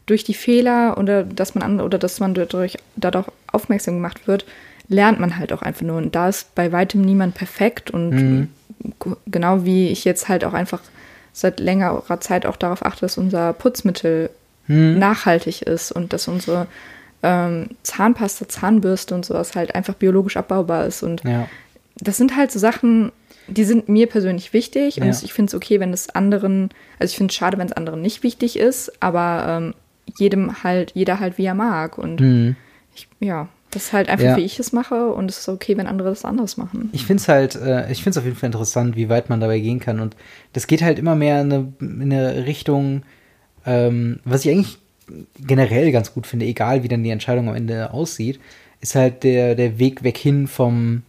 [0.08, 4.46] durch die Fehler oder dass man an, oder dass man dadurch, dadurch aufmerksam gemacht wird,
[4.90, 5.98] lernt man halt auch einfach nur.
[5.98, 8.48] Und da ist bei weitem niemand perfekt und mhm.
[9.26, 10.82] genau wie ich jetzt halt auch einfach
[11.34, 14.32] seit längerer Zeit auch darauf achte, dass unser Putzmittel
[14.66, 14.98] hm.
[14.98, 16.66] nachhaltig ist und dass unsere
[17.22, 21.04] ähm, Zahnpasta, Zahnbürste und sowas halt einfach biologisch abbaubar ist.
[21.04, 21.48] Und ja.
[21.98, 23.12] das sind halt so Sachen,
[23.48, 25.00] die sind mir persönlich wichtig.
[25.00, 25.20] Und ja.
[25.24, 26.70] ich finde es okay, wenn es anderen,
[27.00, 29.74] also ich finde es schade, wenn es anderen nicht wichtig ist, aber ähm,
[30.18, 31.98] jedem halt, jeder halt wie er mag.
[31.98, 32.56] Und mhm.
[32.96, 34.38] ich, ja, Das ist halt einfach, ja.
[34.38, 36.90] wie ich es mache und es ist okay, wenn andere das anders machen.
[36.94, 39.42] Ich finde es halt, äh, ich finde es auf jeden Fall interessant, wie weit man
[39.42, 40.00] dabei gehen kann.
[40.00, 40.16] Und
[40.54, 43.04] das geht halt immer mehr in eine, in eine Richtung,
[43.66, 44.78] ähm, was ich eigentlich
[45.40, 48.40] generell ganz gut finde, egal wie dann die Entscheidung am Ende aussieht,
[48.82, 51.04] ist halt der, der Weg weg hin vom,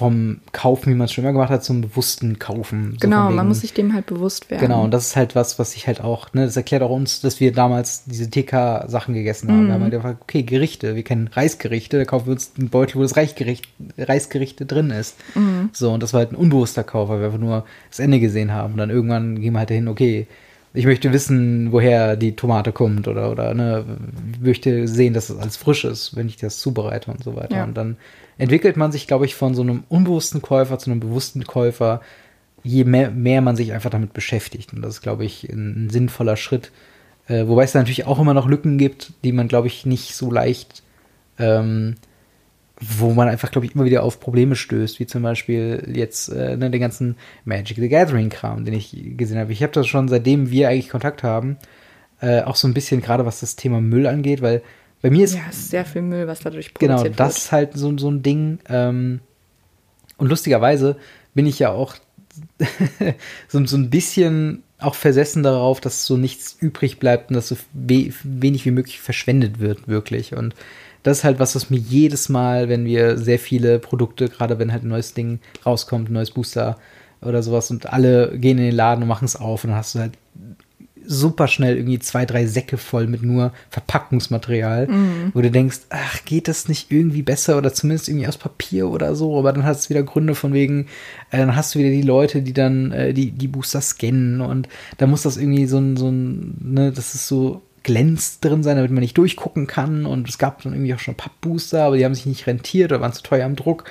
[0.00, 2.92] vom Kaufen, wie man es schon immer gemacht hat, zum bewussten Kaufen.
[2.92, 4.62] So genau, wegen, man muss sich dem halt bewusst werden.
[4.62, 7.20] Genau, und das ist halt was, was ich halt auch, ne, das erklärt auch uns,
[7.20, 9.64] dass wir damals diese TK-Sachen gegessen haben.
[9.64, 9.66] Mm.
[9.66, 12.96] Wir haben halt einfach, okay, Gerichte, wir kennen Reisgerichte, da kaufen wir uns einen Beutel,
[12.96, 15.18] wo das Reisgericht, Reisgerichte drin ist.
[15.34, 15.66] Mm.
[15.74, 18.54] So, und das war halt ein unbewusster Kauf, weil wir einfach nur das Ende gesehen
[18.54, 18.72] haben.
[18.72, 20.26] Und dann irgendwann gehen wir halt dahin, okay,
[20.72, 23.84] ich möchte wissen, woher die Tomate kommt oder, oder ne,
[24.32, 27.56] ich möchte sehen, dass es alles frisch ist, wenn ich das zubereite und so weiter.
[27.56, 27.64] Ja.
[27.64, 27.98] Und dann
[28.40, 32.00] entwickelt man sich, glaube ich, von so einem unbewussten Käufer zu einem bewussten Käufer,
[32.62, 34.72] je mehr, mehr man sich einfach damit beschäftigt.
[34.72, 36.72] Und das ist, glaube ich, ein, ein sinnvoller Schritt.
[37.28, 40.14] Äh, wobei es da natürlich auch immer noch Lücken gibt, die man, glaube ich, nicht
[40.14, 40.82] so leicht
[41.40, 41.96] ähm,
[42.80, 46.56] wo man einfach, glaube ich, immer wieder auf Probleme stößt, wie zum Beispiel jetzt äh,
[46.56, 49.52] ne, den ganzen Magic the Gathering-Kram, den ich gesehen habe.
[49.52, 51.58] Ich habe das schon seitdem wir eigentlich Kontakt haben,
[52.20, 54.62] äh, auch so ein bisschen gerade was das Thema Müll angeht, weil
[55.02, 55.34] bei mir ist.
[55.34, 57.16] Ja, ist sehr viel Müll, was dadurch produziert genau, wird.
[57.16, 58.58] Genau, das ist halt so, so ein Ding.
[58.68, 59.20] Ähm,
[60.16, 60.96] und lustigerweise
[61.34, 61.96] bin ich ja auch
[63.48, 67.56] so, so ein bisschen auch versessen darauf, dass so nichts übrig bleibt und dass so
[67.72, 70.34] we wenig wie möglich verschwendet wird, wirklich.
[70.34, 70.54] Und
[71.02, 74.72] das ist halt was, was mir jedes Mal, wenn wir sehr viele Produkte, gerade wenn
[74.72, 76.78] halt ein neues Ding rauskommt, ein neues Booster
[77.22, 79.94] oder sowas und alle gehen in den Laden und machen es auf und dann hast
[79.94, 80.12] du halt
[81.06, 85.30] super schnell irgendwie zwei, drei Säcke voll mit nur Verpackungsmaterial, mhm.
[85.34, 89.14] wo du denkst, ach, geht das nicht irgendwie besser oder zumindest irgendwie aus Papier oder
[89.14, 90.86] so, aber dann hast du wieder Gründe von wegen,
[91.30, 94.68] äh, dann hast du wieder die Leute, die dann äh, die, die Booster scannen und
[94.98, 98.76] da muss das irgendwie so ein, so ein, ne, das ist so glänzt drin sein,
[98.76, 100.06] damit man nicht durchgucken kann.
[100.06, 103.00] Und es gab dann irgendwie auch schon Pappbooster, aber die haben sich nicht rentiert oder
[103.00, 103.84] waren zu teuer am Druck.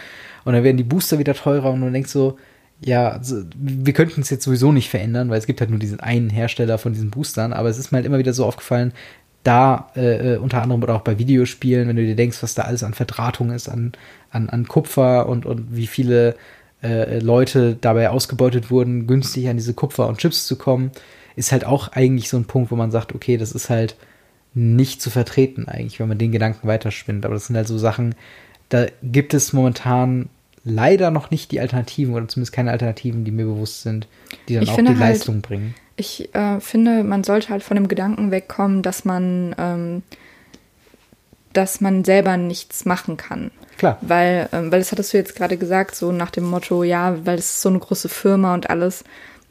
[0.46, 2.38] Und dann werden die Booster wieder teurer und man denkt so,
[2.82, 6.00] ja, also, wir könnten es jetzt sowieso nicht verändern, weil es gibt halt nur diesen
[6.00, 8.94] einen Hersteller von diesen Boostern, aber es ist mir halt immer wieder so aufgefallen,
[9.44, 12.64] da äh, äh unter anderem oder auch bei Videospielen, wenn du dir denkst, was da
[12.64, 13.94] alles an Verdrahtung ist, an,
[14.32, 16.36] an, an Kupfer und, und wie viele
[16.82, 20.92] äh, Leute dabei ausgebeutet wurden, günstig an diese Kupfer und Chips zu kommen,
[21.36, 23.96] ist halt auch eigentlich so ein Punkt, wo man sagt, okay, das ist halt
[24.54, 27.26] nicht zu vertreten eigentlich, wenn man den Gedanken weiterspinnt.
[27.26, 28.16] Aber das sind halt so Sachen,
[28.70, 30.30] da gibt es momentan
[30.64, 34.08] leider noch nicht die Alternativen oder zumindest keine Alternativen, die mir bewusst sind,
[34.48, 35.76] die dann ich auch die halt, Leistung bringen.
[35.96, 40.04] Ich äh, finde, man sollte halt von dem Gedanken wegkommen, dass man, ähm,
[41.54, 43.52] dass man selber nichts machen kann.
[43.78, 43.98] Klar.
[44.02, 47.38] Weil, ähm, weil das hattest du jetzt gerade gesagt, so nach dem Motto, ja, weil
[47.38, 49.04] es ist so eine große Firma und alles.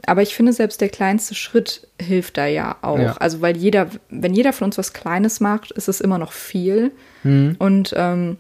[0.06, 2.98] Aber ich finde, selbst der kleinste Schritt hilft da ja auch.
[2.98, 3.16] Ja.
[3.18, 6.92] Also, weil jeder, wenn jeder von uns was Kleines macht, ist es immer noch viel.
[7.24, 7.56] Mhm.
[7.59, 8.36] Und ähm,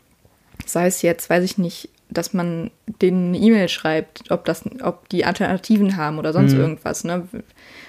[0.64, 2.70] sei es jetzt, weiß ich nicht, dass man
[3.02, 6.60] denen eine E-Mail schreibt, ob das, ob die Alternativen haben oder sonst mhm.
[6.60, 7.28] irgendwas, ne?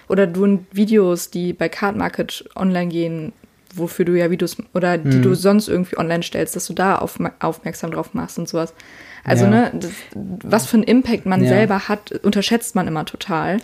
[0.07, 3.33] Oder du Videos, die bei Card Market online gehen,
[3.75, 5.21] wofür du ja Videos oder die mhm.
[5.21, 8.73] du sonst irgendwie online stellst, dass du da auf, aufmerksam drauf machst und sowas.
[9.23, 9.51] Also, ja.
[9.51, 9.91] ne, das,
[10.43, 11.49] was für einen Impact man ja.
[11.49, 13.59] selber hat, unterschätzt man immer total.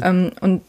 [0.00, 0.62] Ähm, und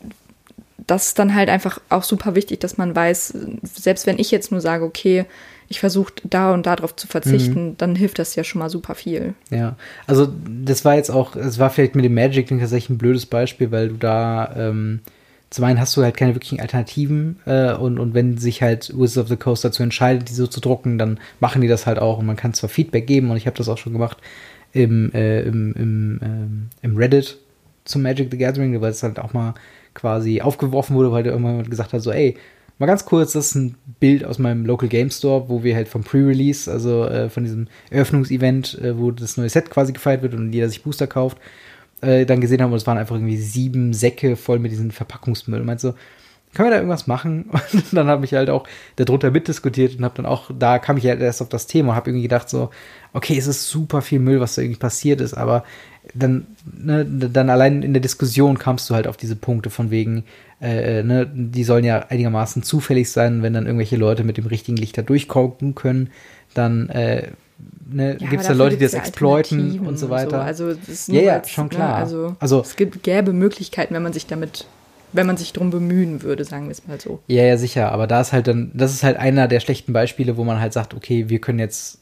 [0.77, 3.33] das ist dann halt einfach auch super wichtig, dass man weiß,
[3.63, 5.25] selbst wenn ich jetzt nur sage, okay,
[5.69, 7.77] ich versuche da und darauf zu verzichten, mhm.
[7.77, 9.35] dann hilft das ja schon mal super viel.
[9.51, 9.75] Ja,
[10.07, 10.27] also
[10.63, 13.89] das war jetzt auch, es war vielleicht mit dem Magic tatsächlich ein blödes Beispiel, weil
[13.89, 15.01] du da ähm,
[15.51, 19.17] zum einen hast du halt keine wirklichen Alternativen äh, und, und wenn sich halt Wizards
[19.17, 22.17] of the Coast dazu entscheidet, die so zu drucken, dann machen die das halt auch
[22.17, 24.17] und man kann zwar Feedback geben und ich habe das auch schon gemacht
[24.73, 27.37] im, äh, im, im, ähm, im Reddit
[27.85, 29.53] zum Magic the Gathering, weil es halt auch mal
[29.93, 32.37] quasi aufgeworfen wurde, weil da irgendwann gesagt hat, so ey,
[32.79, 35.87] mal ganz kurz, das ist ein Bild aus meinem Local Game Store, wo wir halt
[35.87, 40.33] vom Pre-Release, also äh, von diesem Eröffnungsevent, äh, wo das neue Set quasi gefeiert wird
[40.33, 41.37] und jeder sich Booster kauft,
[42.01, 45.59] äh, dann gesehen haben, und es waren einfach irgendwie sieben Säcke voll mit diesem Verpackungsmüll.
[45.59, 45.93] Und meinte so,
[46.53, 47.51] können wir da irgendwas machen?
[47.73, 48.65] Und dann habe ich halt auch
[48.95, 52.09] darunter mitdiskutiert und habe dann auch, da kam ich halt erst auf das Thema, habe
[52.09, 52.71] irgendwie gedacht so,
[53.13, 55.63] okay, es ist super viel Müll, was da irgendwie passiert ist, aber
[56.13, 60.23] dann, ne, dann allein in der Diskussion kamst du halt auf diese Punkte von wegen,
[60.61, 64.45] äh, äh ne, die sollen ja einigermaßen zufällig sein, wenn dann irgendwelche Leute mit dem
[64.45, 66.09] richtigen Licht da durchgucken können,
[66.53, 67.27] dann äh,
[67.91, 70.31] ne, ja, gibt es da Leute, die das ja exploiten und so weiter.
[70.31, 70.37] So.
[70.37, 71.89] Also das ist ja, ja, als, schon ne, klar.
[71.89, 74.65] Ne, also, also es gibt, gäbe Möglichkeiten, wenn man sich damit,
[75.13, 77.19] wenn man sich darum bemühen würde, sagen wir es mal so.
[77.27, 77.91] Ja, ja, sicher.
[77.91, 80.73] Aber da ist halt dann, das ist halt einer der schlechten Beispiele, wo man halt
[80.73, 81.99] sagt, okay, wir können jetzt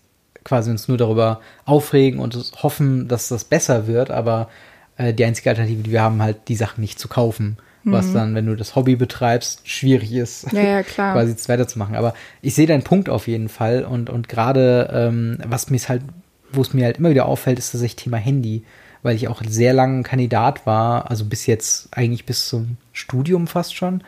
[0.48, 4.50] quasi uns nur darüber aufregen und hoffen, dass das besser wird, aber
[4.96, 7.58] äh, die einzige Alternative, die wir haben, halt die Sachen nicht zu kaufen.
[7.84, 8.14] was mhm.
[8.14, 11.96] dann, wenn du das Hobby betreibst, schwierig ist, ja, ja, quasi es weiterzumachen.
[11.96, 16.02] Aber ich sehe deinen Punkt auf jeden Fall und, und gerade, ähm, was mir halt,
[16.52, 18.64] wo es mir halt immer wieder auffällt, ist tatsächlich Thema Handy,
[19.04, 23.76] weil ich auch sehr lange Kandidat war, also bis jetzt eigentlich bis zum Studium fast
[23.76, 24.02] schon,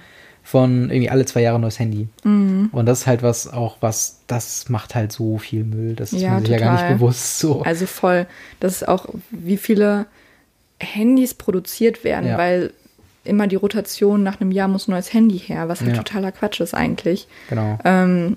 [0.49, 2.07] von irgendwie alle zwei Jahre neues Handy.
[2.23, 2.69] Mhm.
[2.71, 5.93] Und das ist halt was auch, was, das macht halt so viel Müll.
[5.93, 7.61] Das ist ja, mir ja gar nicht bewusst so.
[7.61, 8.25] Also voll.
[8.59, 10.07] Das ist auch, wie viele
[10.79, 12.37] Handys produziert werden, ja.
[12.39, 12.73] weil
[13.25, 15.97] immer die Rotation nach einem Jahr muss ein neues Handy her, was halt ja.
[15.97, 17.27] totaler Quatsch ist eigentlich.
[17.49, 17.77] Genau.
[17.85, 18.35] Ähm,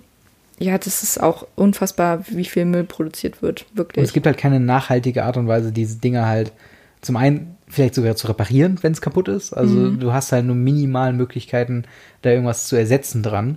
[0.59, 4.03] ja, das ist auch unfassbar, wie viel Müll produziert wird, wirklich.
[4.03, 6.53] Und es gibt halt keine nachhaltige Art und Weise, diese Dinge halt
[7.01, 9.53] zum einen vielleicht sogar zu reparieren, wenn es kaputt ist.
[9.53, 9.99] Also mhm.
[9.99, 11.85] du hast halt nur minimal Möglichkeiten,
[12.21, 13.57] da irgendwas zu ersetzen dran.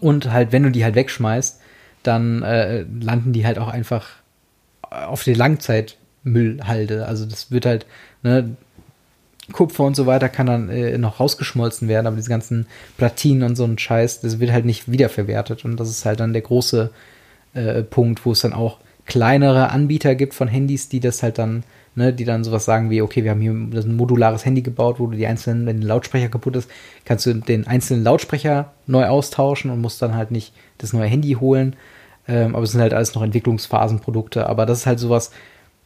[0.00, 1.60] Und halt, wenn du die halt wegschmeißt,
[2.02, 4.06] dann äh, landen die halt auch einfach
[4.90, 7.06] auf die Langzeitmüllhalde.
[7.06, 7.86] Also das wird halt,
[8.22, 8.56] ne,
[9.52, 12.66] Kupfer und so weiter kann dann äh, noch rausgeschmolzen werden, aber diese ganzen
[12.98, 15.64] Platinen und so ein Scheiß, das wird halt nicht wiederverwertet.
[15.64, 16.90] Und das ist halt dann der große
[17.54, 21.64] äh, Punkt, wo es dann auch kleinere Anbieter gibt von Handys, die das halt dann,
[21.98, 25.06] ne, die dann sowas sagen wie, okay, wir haben hier ein modulares Handy gebaut, wo
[25.08, 26.70] du die einzelnen, wenn der Lautsprecher kaputt ist,
[27.04, 31.32] kannst du den einzelnen Lautsprecher neu austauschen und musst dann halt nicht das neue Handy
[31.32, 31.76] holen.
[32.26, 34.48] Ähm, aber es sind halt alles noch Entwicklungsphasenprodukte.
[34.48, 35.32] Aber das ist halt sowas,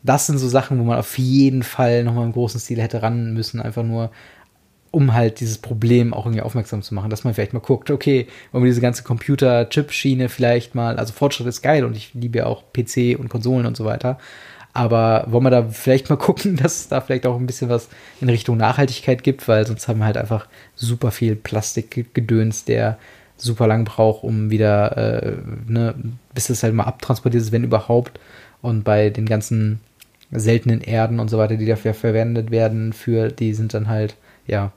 [0.02, 3.32] das sind so Sachen, wo man auf jeden Fall nochmal im großen Stil hätte ran
[3.32, 4.10] müssen, einfach nur,
[4.90, 8.26] um halt dieses Problem auch irgendwie aufmerksam zu machen, dass man vielleicht mal guckt, okay,
[8.50, 12.46] wollen wir diese ganze Computer-Chip-Schiene vielleicht mal, also Fortschritt ist geil und ich liebe ja
[12.46, 14.18] auch PC und Konsolen und so weiter,
[14.72, 17.88] aber wollen wir da vielleicht mal gucken, dass es da vielleicht auch ein bisschen was
[18.20, 22.98] in Richtung Nachhaltigkeit gibt, weil sonst haben wir halt einfach super viel Plastikgedöns, der
[23.36, 25.94] super lang braucht, um wieder, äh, ne,
[26.34, 28.18] bis es halt mal abtransportiert ist, wenn überhaupt.
[28.60, 29.80] Und bei den ganzen
[30.30, 34.16] seltenen Erden und so weiter, die dafür verwendet werden, für die sind dann halt,
[34.46, 34.72] ja,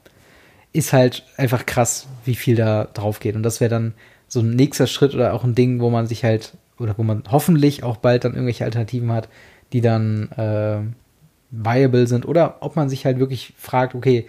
[0.74, 3.36] ist halt einfach krass, wie viel da drauf geht.
[3.36, 3.94] Und das wäre dann
[4.28, 7.24] so ein nächster Schritt oder auch ein Ding, wo man sich halt, oder wo man
[7.32, 9.30] hoffentlich auch bald dann irgendwelche Alternativen hat,
[9.74, 10.80] die dann äh,
[11.52, 12.28] viable sind.
[12.28, 14.26] Oder ob man sich halt wirklich fragt, okay,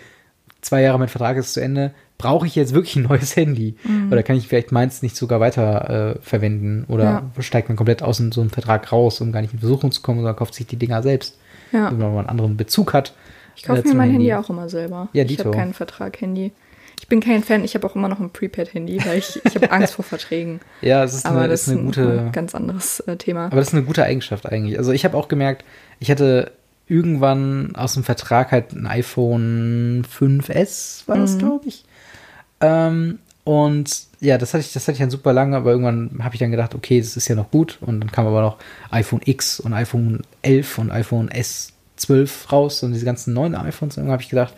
[0.60, 3.76] zwei Jahre mein Vertrag ist zu Ende, brauche ich jetzt wirklich ein neues Handy?
[3.84, 4.10] Mhm.
[4.10, 6.84] Oder kann ich vielleicht meins nicht sogar weiter äh, verwenden?
[6.88, 7.04] Oder
[7.36, 7.42] ja.
[7.42, 10.20] steigt man komplett aus so einem Vertrag raus, um gar nicht in Versuchung zu kommen,
[10.20, 11.38] oder kauft sich die Dinger selbst,
[11.72, 11.90] ja.
[11.90, 13.14] wenn man einen anderen Bezug hat?
[13.54, 14.26] Ich kaufe äh, mir mein Handy.
[14.26, 15.08] Handy auch immer selber.
[15.12, 16.52] Ja, ich habe keinen Vertrag-Handy.
[16.98, 19.70] Ich bin kein Fan, ich habe auch immer noch ein Prepaid-Handy, weil ich, ich habe
[19.70, 20.60] Angst vor Verträgen.
[20.80, 22.20] Ja, es ist, aber eine, das ist eine gute.
[22.20, 23.46] Ein ganz anderes äh, Thema.
[23.46, 24.78] Aber das ist eine gute Eigenschaft eigentlich.
[24.78, 25.64] Also ich habe auch gemerkt,
[26.00, 26.52] ich hatte
[26.88, 31.38] irgendwann aus dem Vertrag halt ein iPhone 5S, war das, mhm.
[31.38, 31.84] glaube ich.
[32.60, 36.34] Ähm, und ja, das hatte ich, das hatte ich dann super lange, aber irgendwann habe
[36.34, 37.78] ich dann gedacht, okay, das ist ja noch gut.
[37.80, 38.58] Und dann kam aber noch
[38.90, 43.96] iPhone X und iPhone 11 und iPhone S12 raus und diese ganzen neuen iPhones.
[43.96, 44.54] Und irgendwann habe ich gedacht,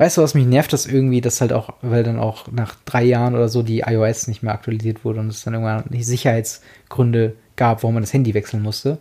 [0.00, 3.04] weißt du was, mich nervt das irgendwie, dass halt auch, weil dann auch nach drei
[3.04, 7.34] Jahren oder so die iOS nicht mehr aktualisiert wurde und es dann irgendwann die Sicherheitsgründe
[7.56, 8.96] gab, warum man das Handy wechseln musste.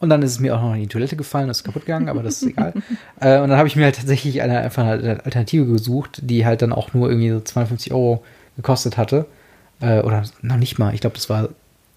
[0.00, 2.22] Und dann ist es mir auch noch in die Toilette gefallen, ist kaputt gegangen, aber
[2.22, 2.74] das ist egal.
[3.20, 6.60] Äh, und dann habe ich mir halt tatsächlich eine, einfach eine Alternative gesucht, die halt
[6.60, 8.22] dann auch nur irgendwie so 52 Euro
[8.54, 9.24] gekostet hatte.
[9.80, 10.94] Äh, oder noch nicht mal.
[10.94, 11.48] Ich glaube, das war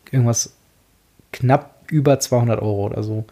[0.10, 0.54] irgendwas
[1.34, 3.26] knapp über 200 Euro oder so.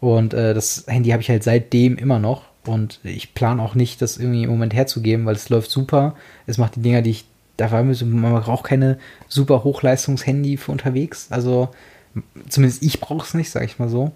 [0.00, 2.44] Und äh, das Handy habe ich halt seitdem immer noch.
[2.66, 6.14] Und ich plane auch nicht, das irgendwie im Moment herzugeben, weil es läuft super.
[6.46, 7.24] Es macht die Dinger, die ich
[7.56, 8.98] da war, man braucht keine
[9.28, 11.28] super Hochleistungs-Handy für unterwegs.
[11.30, 11.68] Also
[12.48, 14.12] Zumindest ich brauche es nicht, sag ich mal so.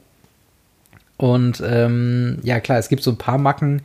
[1.16, 3.82] Und ähm, ja, klar, es gibt so ein paar Macken,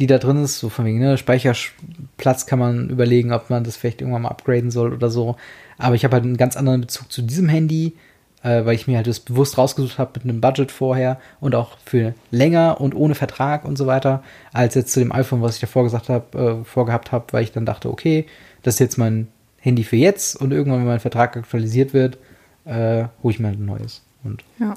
[0.00, 3.76] die da drin ist, so von wegen, ne, Speicherplatz kann man überlegen, ob man das
[3.76, 5.36] vielleicht irgendwann mal upgraden soll oder so.
[5.78, 7.94] Aber ich habe halt einen ganz anderen Bezug zu diesem Handy,
[8.42, 11.76] äh, weil ich mir halt das bewusst rausgesucht habe mit einem Budget vorher und auch
[11.84, 14.22] für länger und ohne Vertrag und so weiter,
[14.52, 17.52] als jetzt zu dem iPhone, was ich davor gesagt habe, äh, vorgehabt habe, weil ich
[17.52, 18.26] dann dachte, okay,
[18.62, 19.28] das ist jetzt mein
[19.58, 22.18] Handy für jetzt und irgendwann, wenn mein Vertrag aktualisiert wird,
[22.64, 24.02] äh, hole ich mir ein neues.
[24.24, 24.76] Und ja.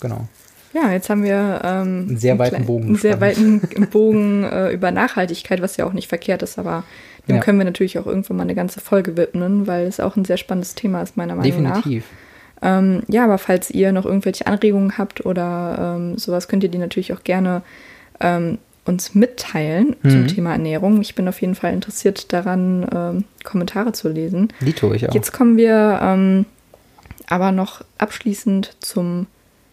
[0.00, 0.28] Genau.
[0.74, 2.84] Ja, jetzt haben wir ähm, einen sehr weiten Bogen.
[2.84, 3.60] Einen sehr weiten
[3.90, 6.84] Bogen äh, über Nachhaltigkeit, was ja auch nicht verkehrt ist, aber
[7.28, 7.42] dem ja.
[7.42, 10.36] können wir natürlich auch irgendwann mal eine ganze Folge widmen, weil es auch ein sehr
[10.36, 11.74] spannendes Thema ist, meiner Meinung Definitiv.
[11.74, 11.82] nach.
[11.82, 12.04] Definitiv.
[12.66, 16.78] Ähm, ja, aber falls ihr noch irgendwelche Anregungen habt oder ähm, sowas, könnt ihr die
[16.78, 17.62] natürlich auch gerne
[18.18, 20.10] ähm, uns mitteilen mhm.
[20.10, 21.00] zum Thema Ernährung.
[21.00, 24.52] Ich bin auf jeden Fall interessiert daran, ähm, Kommentare zu lesen.
[24.60, 25.14] Die tue ich auch.
[25.14, 26.44] Jetzt kommen wir ähm,
[27.28, 29.28] aber noch abschließend zum,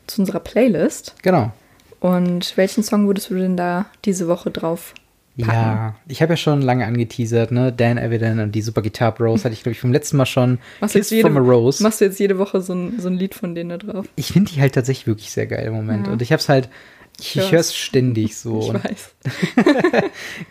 [0.05, 1.15] zu unserer Playlist.
[1.23, 1.51] Genau.
[1.99, 4.93] Und welchen Song würdest du denn da diese Woche drauf
[5.37, 5.51] packen?
[5.51, 7.71] Ja, ich habe ja schon lange angeteasert, ne?
[7.73, 10.59] Dan Evident und die Super Guitar Bros hatte ich, glaube ich, vom letzten Mal schon.
[10.79, 11.81] Machst, Kiss jede, from a Rose.
[11.81, 14.05] machst du jetzt jede Woche so ein, so ein Lied von denen da drauf?
[14.15, 16.07] Ich finde die halt tatsächlich wirklich sehr geil im Moment.
[16.07, 16.13] Ja.
[16.13, 16.69] Und ich habe es halt
[17.19, 18.61] Ich, ich höre es ständig so.
[18.61, 19.15] Ich weiß.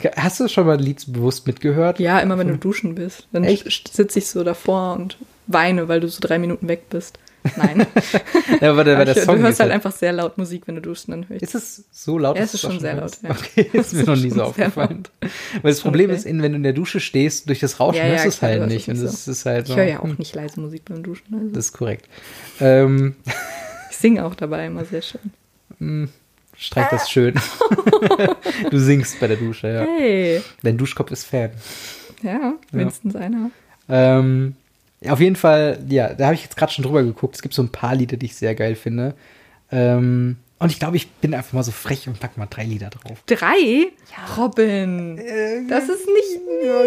[0.16, 1.98] Hast du schon mal ein Lied bewusst mitgehört?
[1.98, 3.26] Ja, immer wenn du duschen bist.
[3.32, 5.16] Dann sitze ich so davor und
[5.48, 7.18] weine, weil du so drei Minuten weg bist.
[7.56, 7.86] Nein.
[8.60, 10.76] ja, aber der, aber der Song du hörst halt, halt einfach sehr laut Musik, wenn
[10.76, 11.42] du duschst, dann höre ich.
[11.42, 12.36] Ist es so laut?
[12.36, 13.12] Ja, es ist schon sehr laut.
[13.22, 13.30] Ja.
[13.30, 15.04] Okay, ist mir noch nie so aufgefallen.
[15.20, 16.18] Weil das Problem okay.
[16.18, 18.66] ist, wenn du in der Dusche stehst, durch das Rauschen ja, hörst du es halt
[18.68, 18.88] nicht.
[18.88, 20.16] Und das ist halt ich höre ja auch hm.
[20.18, 21.34] nicht leise Musik beim Duschen.
[21.34, 21.48] Also.
[21.48, 22.08] Das ist korrekt.
[22.60, 23.16] Ähm.
[23.90, 25.20] Ich singe auch dabei immer sehr schön.
[25.78, 26.08] Hm,
[26.56, 27.34] streich das schön.
[28.70, 29.82] du singst bei der Dusche, ja.
[29.82, 30.42] Hey.
[30.62, 31.50] Dein Duschkopf ist Fan.
[32.22, 33.20] Ja, mindestens ja.
[33.20, 33.50] einer.
[33.88, 34.56] Ähm,
[35.08, 37.34] auf jeden Fall, ja, da habe ich jetzt gerade schon drüber geguckt.
[37.34, 39.14] Es gibt so ein paar Lieder, die ich sehr geil finde.
[39.70, 42.90] Ähm, und ich glaube, ich bin einfach mal so frech und pack mal drei Lieder
[42.90, 43.22] drauf.
[43.26, 43.90] Drei?
[44.10, 44.34] Ja.
[44.36, 45.18] Robin.
[45.18, 46.40] Äh, das ist nicht.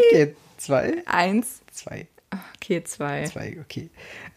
[0.09, 0.93] Okay, zwei.
[1.05, 1.61] Eins.
[1.71, 2.07] Zwei.
[2.55, 3.25] Okay, zwei.
[3.25, 3.89] Zwei, okay.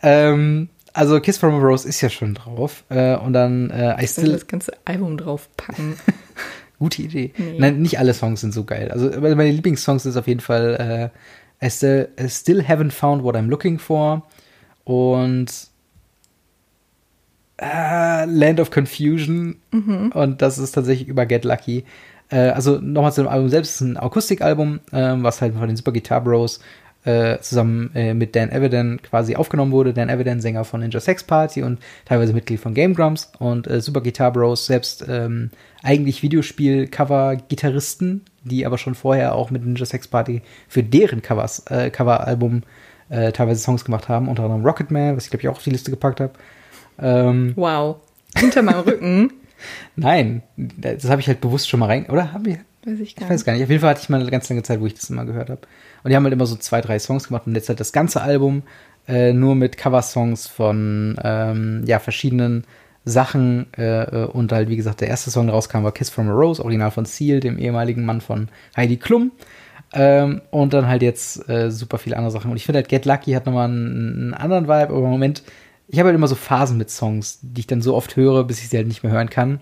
[0.02, 2.84] Ähm, also Kiss from a Rose ist ja schon drauf.
[2.88, 4.32] Äh, und dann äh, I Still.
[4.32, 5.94] das ganze Album draufpacken.
[6.78, 7.32] Gute Idee.
[7.36, 7.56] Nee.
[7.58, 8.90] Nein, nicht alle Songs sind so geil.
[8.90, 11.18] Also meine Lieblingssongs ist auf jeden Fall äh,
[11.62, 14.22] I still, I still haven't found what I'm looking for.
[14.84, 15.68] Und
[17.58, 19.56] äh, Land of Confusion.
[19.72, 20.12] Mhm.
[20.14, 21.84] Und das ist tatsächlich über Get Lucky.
[22.30, 23.70] Äh, also nochmal zu dem Album selbst.
[23.70, 26.60] Es ist ein Akustikalbum, äh, was halt von den Super Guitar Bros
[27.08, 29.94] äh, zusammen äh, mit Dan Eviden quasi aufgenommen wurde.
[29.94, 33.32] Dan Eviden, Sänger von Ninja Sex Party und teilweise Mitglied von Game Grumps.
[33.38, 35.50] Und äh, Super Guitar Bros selbst ähm,
[35.82, 41.90] eigentlich Videospiel-Cover-Gitarristen die aber schon vorher auch mit Ninja Sex Party für deren Covers, äh,
[41.90, 42.62] Coveralbum
[43.10, 45.70] äh, teilweise Songs gemacht haben, unter anderem Rocketman, was ich glaube ich auch auf die
[45.70, 46.32] Liste gepackt habe.
[46.98, 47.96] Ähm, wow.
[48.36, 49.32] Hinter meinem Rücken.
[49.96, 52.32] Nein, das habe ich halt bewusst schon mal rein, oder?
[52.32, 52.58] Hab ich?
[52.88, 53.62] Weiß ich gar ich weiß gar nicht.
[53.62, 55.50] Auf jeden Fall hatte ich mal eine ganz lange Zeit, wo ich das immer gehört
[55.50, 55.60] habe.
[56.02, 58.22] Und die haben halt immer so zwei, drei Songs gemacht und jetzt halt das ganze
[58.22, 58.62] Album
[59.06, 62.64] äh, nur mit Coversongs von ähm, ja, verschiedenen
[63.04, 66.32] Sachen äh, und halt, wie gesagt, der erste Song, der rauskam, war Kiss from a
[66.32, 69.32] Rose, original von Seal, dem ehemaligen Mann von Heidi Klum.
[69.92, 72.50] Ähm, und dann halt jetzt äh, super viele andere Sachen.
[72.50, 75.42] Und ich finde halt Get Lucky hat nochmal einen, einen anderen Vibe, aber im Moment,
[75.88, 78.60] ich habe halt immer so Phasen mit Songs, die ich dann so oft höre, bis
[78.60, 79.60] ich sie halt nicht mehr hören kann.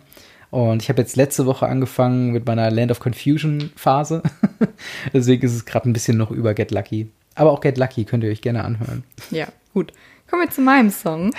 [0.51, 4.23] Und ich habe jetzt letzte Woche angefangen mit meiner Land of Confusion Phase.
[5.13, 7.11] Deswegen ist es gerade ein bisschen noch über Get Lucky.
[7.35, 9.05] Aber auch Get Lucky könnt ihr euch gerne anhören.
[9.31, 9.93] Ja, gut.
[10.29, 11.33] Kommen wir zu meinem Song.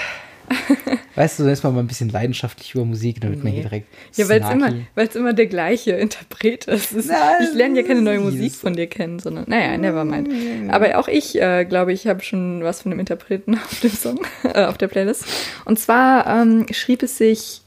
[1.16, 3.44] Weißt du, dann ist man mal ein bisschen leidenschaftlich über Musik, damit nee.
[3.44, 3.88] man hier direkt.
[4.16, 6.94] Ja, weil es immer, immer der gleiche Interpret ist.
[6.94, 10.30] ist ich lerne ja keine neue Musik von dir kennen, sondern, naja, never mind.
[10.72, 14.20] Aber auch ich, äh, glaube ich, habe schon was von dem Interpreten auf dem Song,
[14.44, 15.26] äh, auf der Playlist.
[15.66, 17.62] Und zwar ähm, schrieb es sich,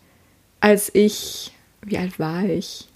[0.60, 2.88] als ich, wie alt war ich?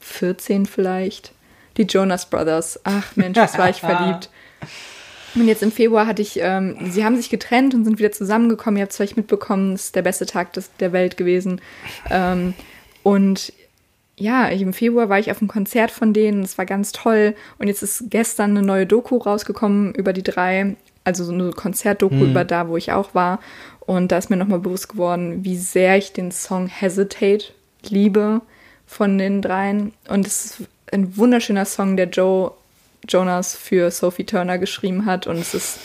[0.00, 1.32] 14 vielleicht?
[1.76, 2.80] Die Jonas Brothers.
[2.84, 4.30] Ach Mensch, was war ich verliebt.
[5.34, 8.76] Und jetzt im Februar hatte ich, ähm, sie haben sich getrennt und sind wieder zusammengekommen.
[8.76, 11.60] Ihr habt es vielleicht mitbekommen, es ist der beste Tag des, der Welt gewesen.
[12.10, 12.54] Ähm,
[13.02, 13.52] und
[14.16, 17.34] ja, im Februar war ich auf einem Konzert von denen, es war ganz toll.
[17.58, 22.14] Und jetzt ist gestern eine neue Doku rausgekommen über die drei, also so eine Konzertdoku
[22.14, 22.30] mhm.
[22.30, 23.40] über da, wo ich auch war.
[23.86, 27.46] Und da ist mir nochmal bewusst geworden, wie sehr ich den Song Hesitate
[27.88, 28.40] liebe
[28.86, 29.92] von den dreien.
[30.08, 32.52] Und es ist ein wunderschöner Song, der Joe
[33.08, 35.26] Jonas für Sophie Turner geschrieben hat.
[35.26, 35.78] Und es ist,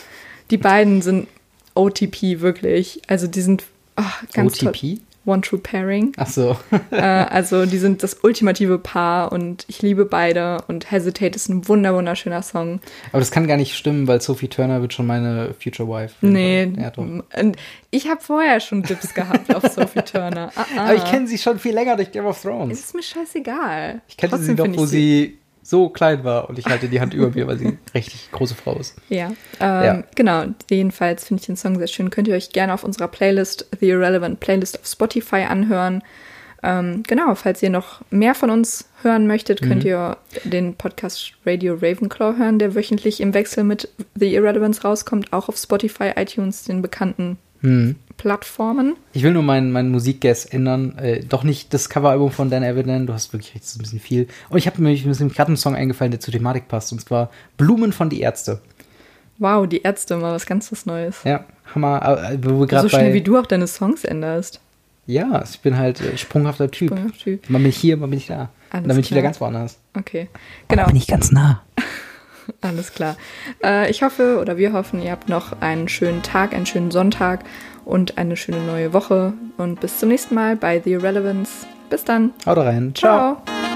[0.50, 1.28] die beiden sind
[1.76, 3.02] OTP wirklich.
[3.08, 3.66] Also die sind
[3.98, 4.04] oh,
[4.34, 4.80] ganz OTP?
[4.80, 4.98] Toll.
[5.30, 6.14] One True Pairing.
[6.18, 6.57] Ach so.
[6.91, 11.68] äh, also die sind das ultimative Paar und ich liebe beide und Hesitate ist ein
[11.68, 12.81] wunder wunderschöner Song.
[13.11, 16.15] Aber das kann gar nicht stimmen, weil Sophie Turner wird schon meine Future Wife.
[16.22, 16.72] Nee.
[16.77, 16.91] Ja,
[17.91, 20.51] ich habe vorher schon Dips gehabt auf Sophie Turner.
[20.56, 20.81] Ah, ah.
[20.85, 22.80] Aber ich kenne sie schon viel länger durch Game of Thrones.
[22.80, 24.01] Es ist mir scheißegal.
[24.07, 25.39] Ich kenne sie doch, wo sie
[25.70, 28.56] so klein war und ich halte die Hand über mir, weil sie eine richtig große
[28.56, 28.96] Frau ist.
[29.10, 29.28] Ja,
[29.60, 30.04] ähm, ja.
[30.16, 30.46] genau.
[30.70, 32.10] Jedenfalls finde ich den Song sehr schön.
[32.10, 36.02] Könnt ihr euch gerne auf unserer Playlist, The Irrelevant Playlist auf Spotify anhören.
[36.62, 39.90] Ähm, genau, falls ihr noch mehr von uns hören möchtet, könnt mhm.
[39.90, 45.48] ihr den Podcast Radio Ravenclaw hören, der wöchentlich im Wechsel mit The Irrelevance rauskommt, auch
[45.48, 47.96] auf Spotify, iTunes, den bekannten hm.
[48.20, 48.98] Plattformen.
[49.14, 50.98] Ich will nur meinen mein Musikguess ändern.
[50.98, 53.08] Äh, doch nicht das Coveralbum von Dan Evident.
[53.10, 54.28] Du hast wirklich recht, das ist ein bisschen viel.
[54.50, 56.91] Und ich habe mir gerade einen Song eingefallen, der zur Thematik passt.
[56.91, 58.62] Und zwar Blumen von die Ärzte.
[59.40, 61.24] Wow, die Ärzte, mal was ganz was Neues.
[61.24, 62.30] Ja, Hammer.
[62.30, 64.60] Äh, wo wir so schnell, wie du auch deine Songs änderst.
[65.08, 66.90] Ja, ich bin halt äh, sprunghafter Typ.
[66.90, 67.50] Sprunghaft typ.
[67.50, 68.50] Mal bin ich hier, mal bin ich da.
[68.70, 69.80] Alles dann bin ich wieder ganz woanders.
[69.98, 70.28] Okay,
[70.68, 70.84] genau.
[70.84, 71.64] Dann bin ich ganz nah.
[72.62, 73.16] Alles klar.
[73.64, 77.44] Äh, ich hoffe oder wir hoffen, ihr habt noch einen schönen Tag, einen schönen Sonntag
[77.85, 79.34] und eine schöne neue Woche.
[79.57, 81.65] Und bis zum nächsten Mal bei The Irrelevance.
[81.89, 82.34] Bis dann.
[82.45, 82.93] Haut rein.
[82.95, 83.38] Ciao.
[83.45, 83.69] Ciao.